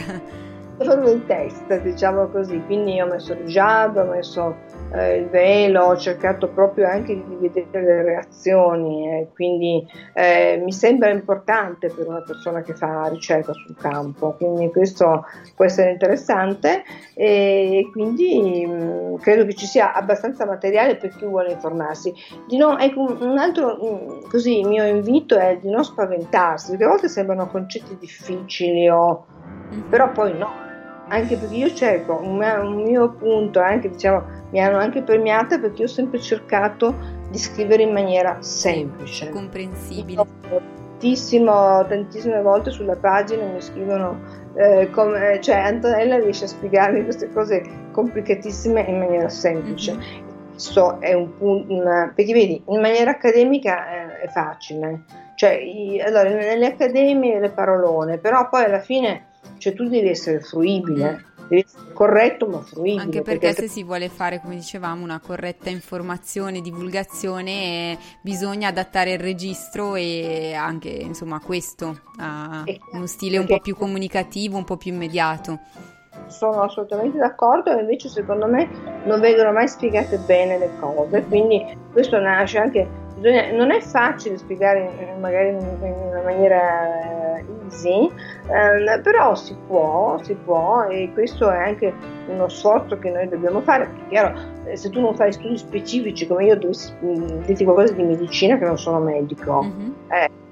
Ho 0.79 0.83
fatto 0.83 1.05
dei 1.05 1.25
test, 1.25 1.81
diciamo 1.81 2.27
così, 2.27 2.61
quindi 2.65 3.01
ho 3.01 3.07
messo 3.07 3.33
l'hijab, 3.33 3.97
ho 3.97 4.05
messo 4.11 4.55
eh, 4.93 5.15
il 5.17 5.29
velo, 5.29 5.83
ho 5.85 5.97
cercato 5.97 6.47
proprio 6.49 6.87
anche 6.87 7.13
di 7.13 7.35
vedere 7.39 7.67
le 7.83 8.03
reazioni, 8.03 9.07
eh, 9.09 9.27
quindi 9.33 9.85
eh, 10.13 10.61
mi 10.63 10.71
sembra 10.71 11.09
importante 11.09 11.89
per 11.89 12.07
una 12.07 12.21
persona 12.21 12.61
che 12.61 12.73
fa 12.73 13.07
ricerca 13.07 13.53
sul 13.53 13.75
campo, 13.77 14.33
quindi 14.33 14.69
questo 14.71 15.25
può 15.55 15.65
essere 15.65 15.91
interessante 15.91 16.83
e 17.13 17.89
quindi 17.91 18.65
mh, 18.65 19.17
credo 19.19 19.45
che 19.45 19.55
ci 19.55 19.65
sia 19.65 19.93
abbastanza 19.93 20.45
materiale 20.45 20.95
per 20.97 21.15
chi 21.15 21.25
vuole 21.25 21.51
informarsi. 21.51 22.13
Di 22.47 22.57
non- 22.57 22.79
ecco, 22.79 23.01
un 23.01 23.37
altro 23.37 23.75
mh, 23.75 24.29
così, 24.29 24.63
mio 24.63 24.85
invito 24.85 25.37
è 25.37 25.57
di 25.61 25.69
non 25.69 25.83
spaventarsi, 25.83 26.69
perché 26.71 26.85
a 26.85 26.87
volte 26.89 27.09
sembrano 27.09 27.47
concetti 27.47 27.97
difficili 27.97 28.87
o 28.89 29.25
Mhm. 29.69 29.89
però 29.89 30.13
poi 30.13 30.33
no, 30.37 30.47
anche 31.09 31.37
perché 31.37 31.55
io 31.55 31.73
cerco 31.73 32.19
un 32.21 32.37
mio, 32.37 32.61
un 32.61 32.75
mio 32.83 33.09
punto, 33.11 33.59
anche 33.59 33.89
diciamo, 33.89 34.23
mi 34.51 34.61
hanno 34.61 34.77
anche 34.77 35.01
premiata 35.01 35.59
perché 35.59 35.81
io 35.81 35.87
ho 35.87 35.91
sempre 35.91 36.19
cercato 36.19 36.95
di 37.29 37.37
scrivere 37.37 37.83
in 37.83 37.91
maniera 37.91 38.37
semplice. 38.41 39.29
comprensibile. 39.29 40.25
Tantissimo, 40.99 41.85
tantissime 41.85 42.41
volte 42.41 42.71
sulla 42.71 42.95
pagina 42.95 43.45
mi 43.45 43.61
scrivono, 43.61 44.19
eh, 44.55 44.89
come, 44.89 45.39
cioè 45.41 45.57
Antonella 45.57 46.17
riesce 46.17 46.45
a 46.45 46.47
spiegarmi 46.47 47.03
queste 47.03 47.31
cose 47.31 47.61
complicatissime 47.91 48.81
in 48.81 48.97
maniera 48.97 49.29
semplice. 49.29 49.93
Mhm. 49.93 50.25
Questo 50.51 50.99
è 50.99 51.13
un 51.13 51.37
punto, 51.37 51.71
una- 51.71 52.11
perché 52.15 52.33
vedi, 52.33 52.63
in 52.67 52.81
maniera 52.81 53.11
accademica 53.11 53.85
eh, 53.91 54.21
è 54.21 54.27
facile, 54.29 55.01
cioè 55.35 55.51
i- 55.51 56.01
allora, 56.01 56.29
nelle 56.29 56.65
accademie 56.65 57.39
le 57.39 57.49
parolone, 57.51 58.17
però 58.17 58.49
poi 58.49 58.63
alla 58.63 58.79
fine 58.79 59.26
cioè, 59.57 59.73
tu 59.73 59.87
devi 59.87 60.09
essere 60.09 60.39
fruibile, 60.39 61.25
devi 61.47 61.63
essere 61.65 61.93
corretto 61.93 62.47
ma 62.47 62.61
fruibile. 62.61 63.01
Anche 63.01 63.21
perché 63.21 63.47
perché 63.47 63.61
se 63.63 63.67
si 63.67 63.83
vuole 63.83 64.09
fare, 64.09 64.39
come 64.41 64.55
dicevamo, 64.55 65.03
una 65.03 65.19
corretta 65.19 65.69
informazione, 65.69 66.61
divulgazione, 66.61 67.51
eh, 67.51 67.97
bisogna 68.21 68.67
adattare 68.67 69.13
il 69.13 69.19
registro 69.19 69.95
e 69.95 70.53
anche, 70.53 70.89
insomma, 70.89 71.39
questo 71.39 72.01
a 72.17 72.63
uno 72.91 73.07
stile 73.07 73.37
un 73.37 73.45
po' 73.45 73.59
più 73.59 73.75
comunicativo, 73.75 74.57
un 74.57 74.63
po' 74.63 74.77
più 74.77 74.91
immediato. 74.91 75.59
sono 76.27 76.61
assolutamente 76.61 77.17
d'accordo 77.17 77.75
e 77.75 77.81
invece 77.81 78.09
secondo 78.09 78.47
me 78.47 78.67
non 79.05 79.19
vengono 79.19 79.51
mai 79.51 79.67
spiegate 79.67 80.17
bene 80.17 80.57
le 80.57 80.71
cose, 80.79 81.23
quindi 81.23 81.63
questo 81.91 82.19
nasce 82.19 82.57
anche, 82.57 82.87
bisogna- 83.19 83.51
non 83.51 83.71
è 83.71 83.79
facile 83.81 84.37
spiegare 84.37 84.89
eh, 84.99 85.19
magari 85.19 85.49
in, 85.49 85.57
una 85.57 86.21
maniera 86.23 87.37
eh, 87.37 87.45
easy, 87.65 88.09
ehm, 88.49 89.01
però 89.01 89.35
si 89.35 89.55
può, 89.67 90.17
si 90.21 90.33
può 90.35 90.83
e 90.83 91.09
questo 91.13 91.49
è 91.49 91.57
anche 91.57 91.93
uno 92.27 92.47
sforzo 92.47 92.97
che 92.99 93.09
noi 93.09 93.27
dobbiamo 93.27 93.61
fare, 93.61 93.85
perché 93.87 94.01
chiaro, 94.09 94.39
eh, 94.65 94.75
se 94.75 94.89
tu 94.89 95.01
non 95.01 95.15
fai 95.15 95.31
studi 95.33 95.57
specifici 95.57 96.27
come 96.27 96.45
io 96.45 96.57
dovessi 96.57 96.93
mm, 97.03 97.43
dirti 97.45 97.63
qualcosa 97.63 97.93
di 97.93 98.03
medicina 98.03 98.57
che 98.57 98.65
non 98.65 98.77
sono 98.77 98.99
medico, 98.99 99.61
Mhm. 99.63 99.93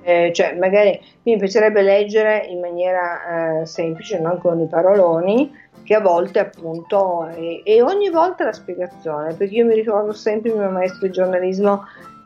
eh, 0.08 0.32
cioè 0.34 0.56
magari 0.56 1.00
mi 1.24 1.36
piacerebbe 1.38 1.82
leggere 1.82 2.46
in 2.48 2.60
maniera 2.60 3.62
eh, 3.62 3.66
semplice, 3.66 4.20
non 4.20 4.38
con 4.40 4.60
i 4.60 4.68
paroloni, 4.68 5.52
che 5.84 5.96
a 5.96 6.00
volte 6.00 6.40
appunto, 6.40 7.28
e 7.64 7.82
ogni 7.82 8.10
volta 8.10 8.44
la 8.44 8.54
spiegazione, 8.54 9.34
perché 9.34 9.56
io 9.56 9.66
mi 9.66 9.74
ricordo 9.76 10.14
sempre 10.14 10.52
il 10.52 10.58
mio 10.58 10.70
maestro 10.70 11.08
di 11.08 11.14
giornalismo 11.14 11.84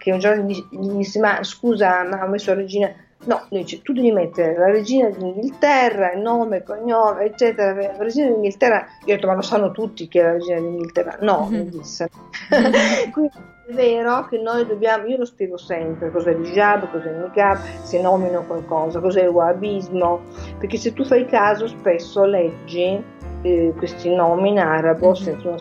che 0.09 0.13
un 0.13 0.19
giorno 0.19 0.43
gli 0.43 0.65
gli 0.69 0.89
disse, 0.97 1.19
ma 1.19 1.43
scusa, 1.43 2.03
ma 2.03 2.23
ho 2.23 2.27
messo 2.27 2.53
Regina, 2.53 2.91
No, 3.25 3.45
dice, 3.49 3.81
tu 3.81 3.91
devi 3.91 4.13
mettere 4.13 4.57
la 4.57 4.71
regina 4.71 5.09
d'Inghilterra, 5.09 6.13
il 6.13 6.21
nome, 6.21 6.63
cognome, 6.63 7.25
eccetera. 7.25 7.73
La 7.75 7.91
regina 7.97 8.27
d'Inghilterra, 8.29 8.85
io 9.05 9.13
ho 9.13 9.15
detto, 9.15 9.27
ma 9.27 9.35
lo 9.35 9.41
sanno 9.41 9.71
tutti 9.71 10.07
che 10.07 10.21
è 10.21 10.23
la 10.23 10.31
regina 10.31 10.59
d'Inghilterra. 10.59 11.17
No, 11.19 11.47
Mhm. 11.51 11.57
mi 11.57 11.69
disse. 11.69 12.09
Quindi 13.11 13.31
è 13.67 13.73
vero 13.73 14.25
che 14.27 14.37
noi 14.39 14.65
dobbiamo, 14.65 15.05
io 15.05 15.17
lo 15.17 15.25
spiego 15.25 15.57
sempre, 15.57 16.09
cos'è 16.11 16.33
l'hijab, 16.33 16.89
cos'è 16.91 17.09
il 17.09 17.17
niqab, 17.17 17.59
se 17.83 18.01
nomino 18.01 18.43
qualcosa, 18.45 18.99
cos'è 19.01 19.23
il 19.23 19.27
wahhabismo, 19.29 20.21
perché 20.57 20.77
se 20.77 20.93
tu 20.93 21.03
fai 21.03 21.25
caso 21.25 21.67
spesso 21.67 22.23
leggi 22.23 23.03
eh, 23.41 23.73
questi 23.77 24.13
nomi 24.15 24.49
in 24.49 24.59
arabo 24.59 25.09
Mhm. 25.09 25.13
senza 25.15 25.47
una 25.49 25.57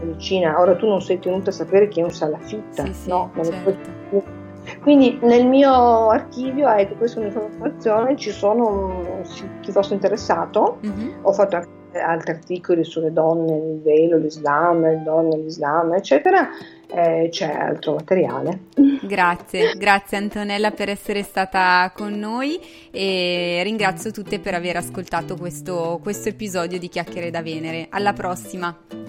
medicina. 0.00 0.58
Ora 0.60 0.74
tu 0.76 0.86
non 0.86 1.00
sei 1.02 1.18
tenuta 1.18 1.50
a 1.50 1.52
sapere 1.52 1.88
chi 1.88 2.00
è 2.00 2.02
un 2.04 2.10
salafita, 2.10 2.84
Sì, 2.84 2.92
sì, 2.92 3.08
no? 3.08 3.30
Certo. 3.42 4.36
quindi 4.82 5.18
nel 5.22 5.46
mio 5.46 6.08
archivio, 6.10 6.68
ecco, 6.68 6.94
questa 6.94 7.20
è 7.20 7.22
un'informazione, 7.22 8.16
ci 8.16 8.30
sono, 8.30 9.22
chi 9.60 9.72
fosse 9.72 9.94
interessato, 9.94 10.78
Mhm. 10.82 11.18
ho 11.22 11.32
fatto 11.32 11.56
anche 11.56 11.76
altri 11.98 12.32
articoli 12.32 12.84
sulle 12.84 13.12
donne, 13.12 13.56
il 13.56 13.80
velo, 13.82 14.18
l'Islam, 14.18 14.82
le 14.82 15.02
donne, 15.02 15.38
l'Islam, 15.38 15.94
eccetera, 15.94 16.48
eh, 16.86 17.28
c'è 17.30 17.50
altro 17.50 17.94
materiale. 17.94 18.60
Grazie, 19.02 19.72
grazie 19.78 20.18
Antonella 20.18 20.70
per 20.70 20.90
essere 20.90 21.22
stata 21.22 21.90
con 21.96 22.12
noi 22.12 22.60
e 22.90 23.62
ringrazio 23.64 24.10
tutte 24.10 24.38
per 24.38 24.52
aver 24.54 24.76
ascoltato 24.76 25.36
questo, 25.36 25.98
questo 26.02 26.28
episodio 26.28 26.78
di 26.78 26.88
Chiacchiere 26.88 27.30
da 27.30 27.42
Venere. 27.42 27.86
Alla 27.88 28.12
prossima! 28.12 29.07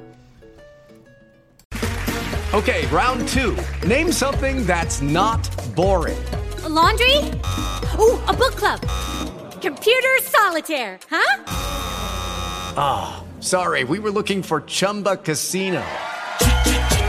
Okay, 2.51 2.85
round 2.87 3.25
two. 3.27 3.55
Name 3.85 4.11
something 4.11 4.65
that's 4.65 5.01
not 5.01 5.47
boring. 5.73 6.17
A 6.63 6.69
laundry? 6.69 7.17
Ooh, 7.97 8.19
a 8.27 8.33
book 8.33 8.55
club. 8.55 8.79
Computer 9.61 10.19
solitaire, 10.21 10.99
huh? 11.09 11.43
Sorry, 13.39 13.83
we 13.83 13.99
were 13.99 14.11
looking 14.11 14.41
for 14.41 14.61
Chumba 14.61 15.17
Casino. 15.17 15.83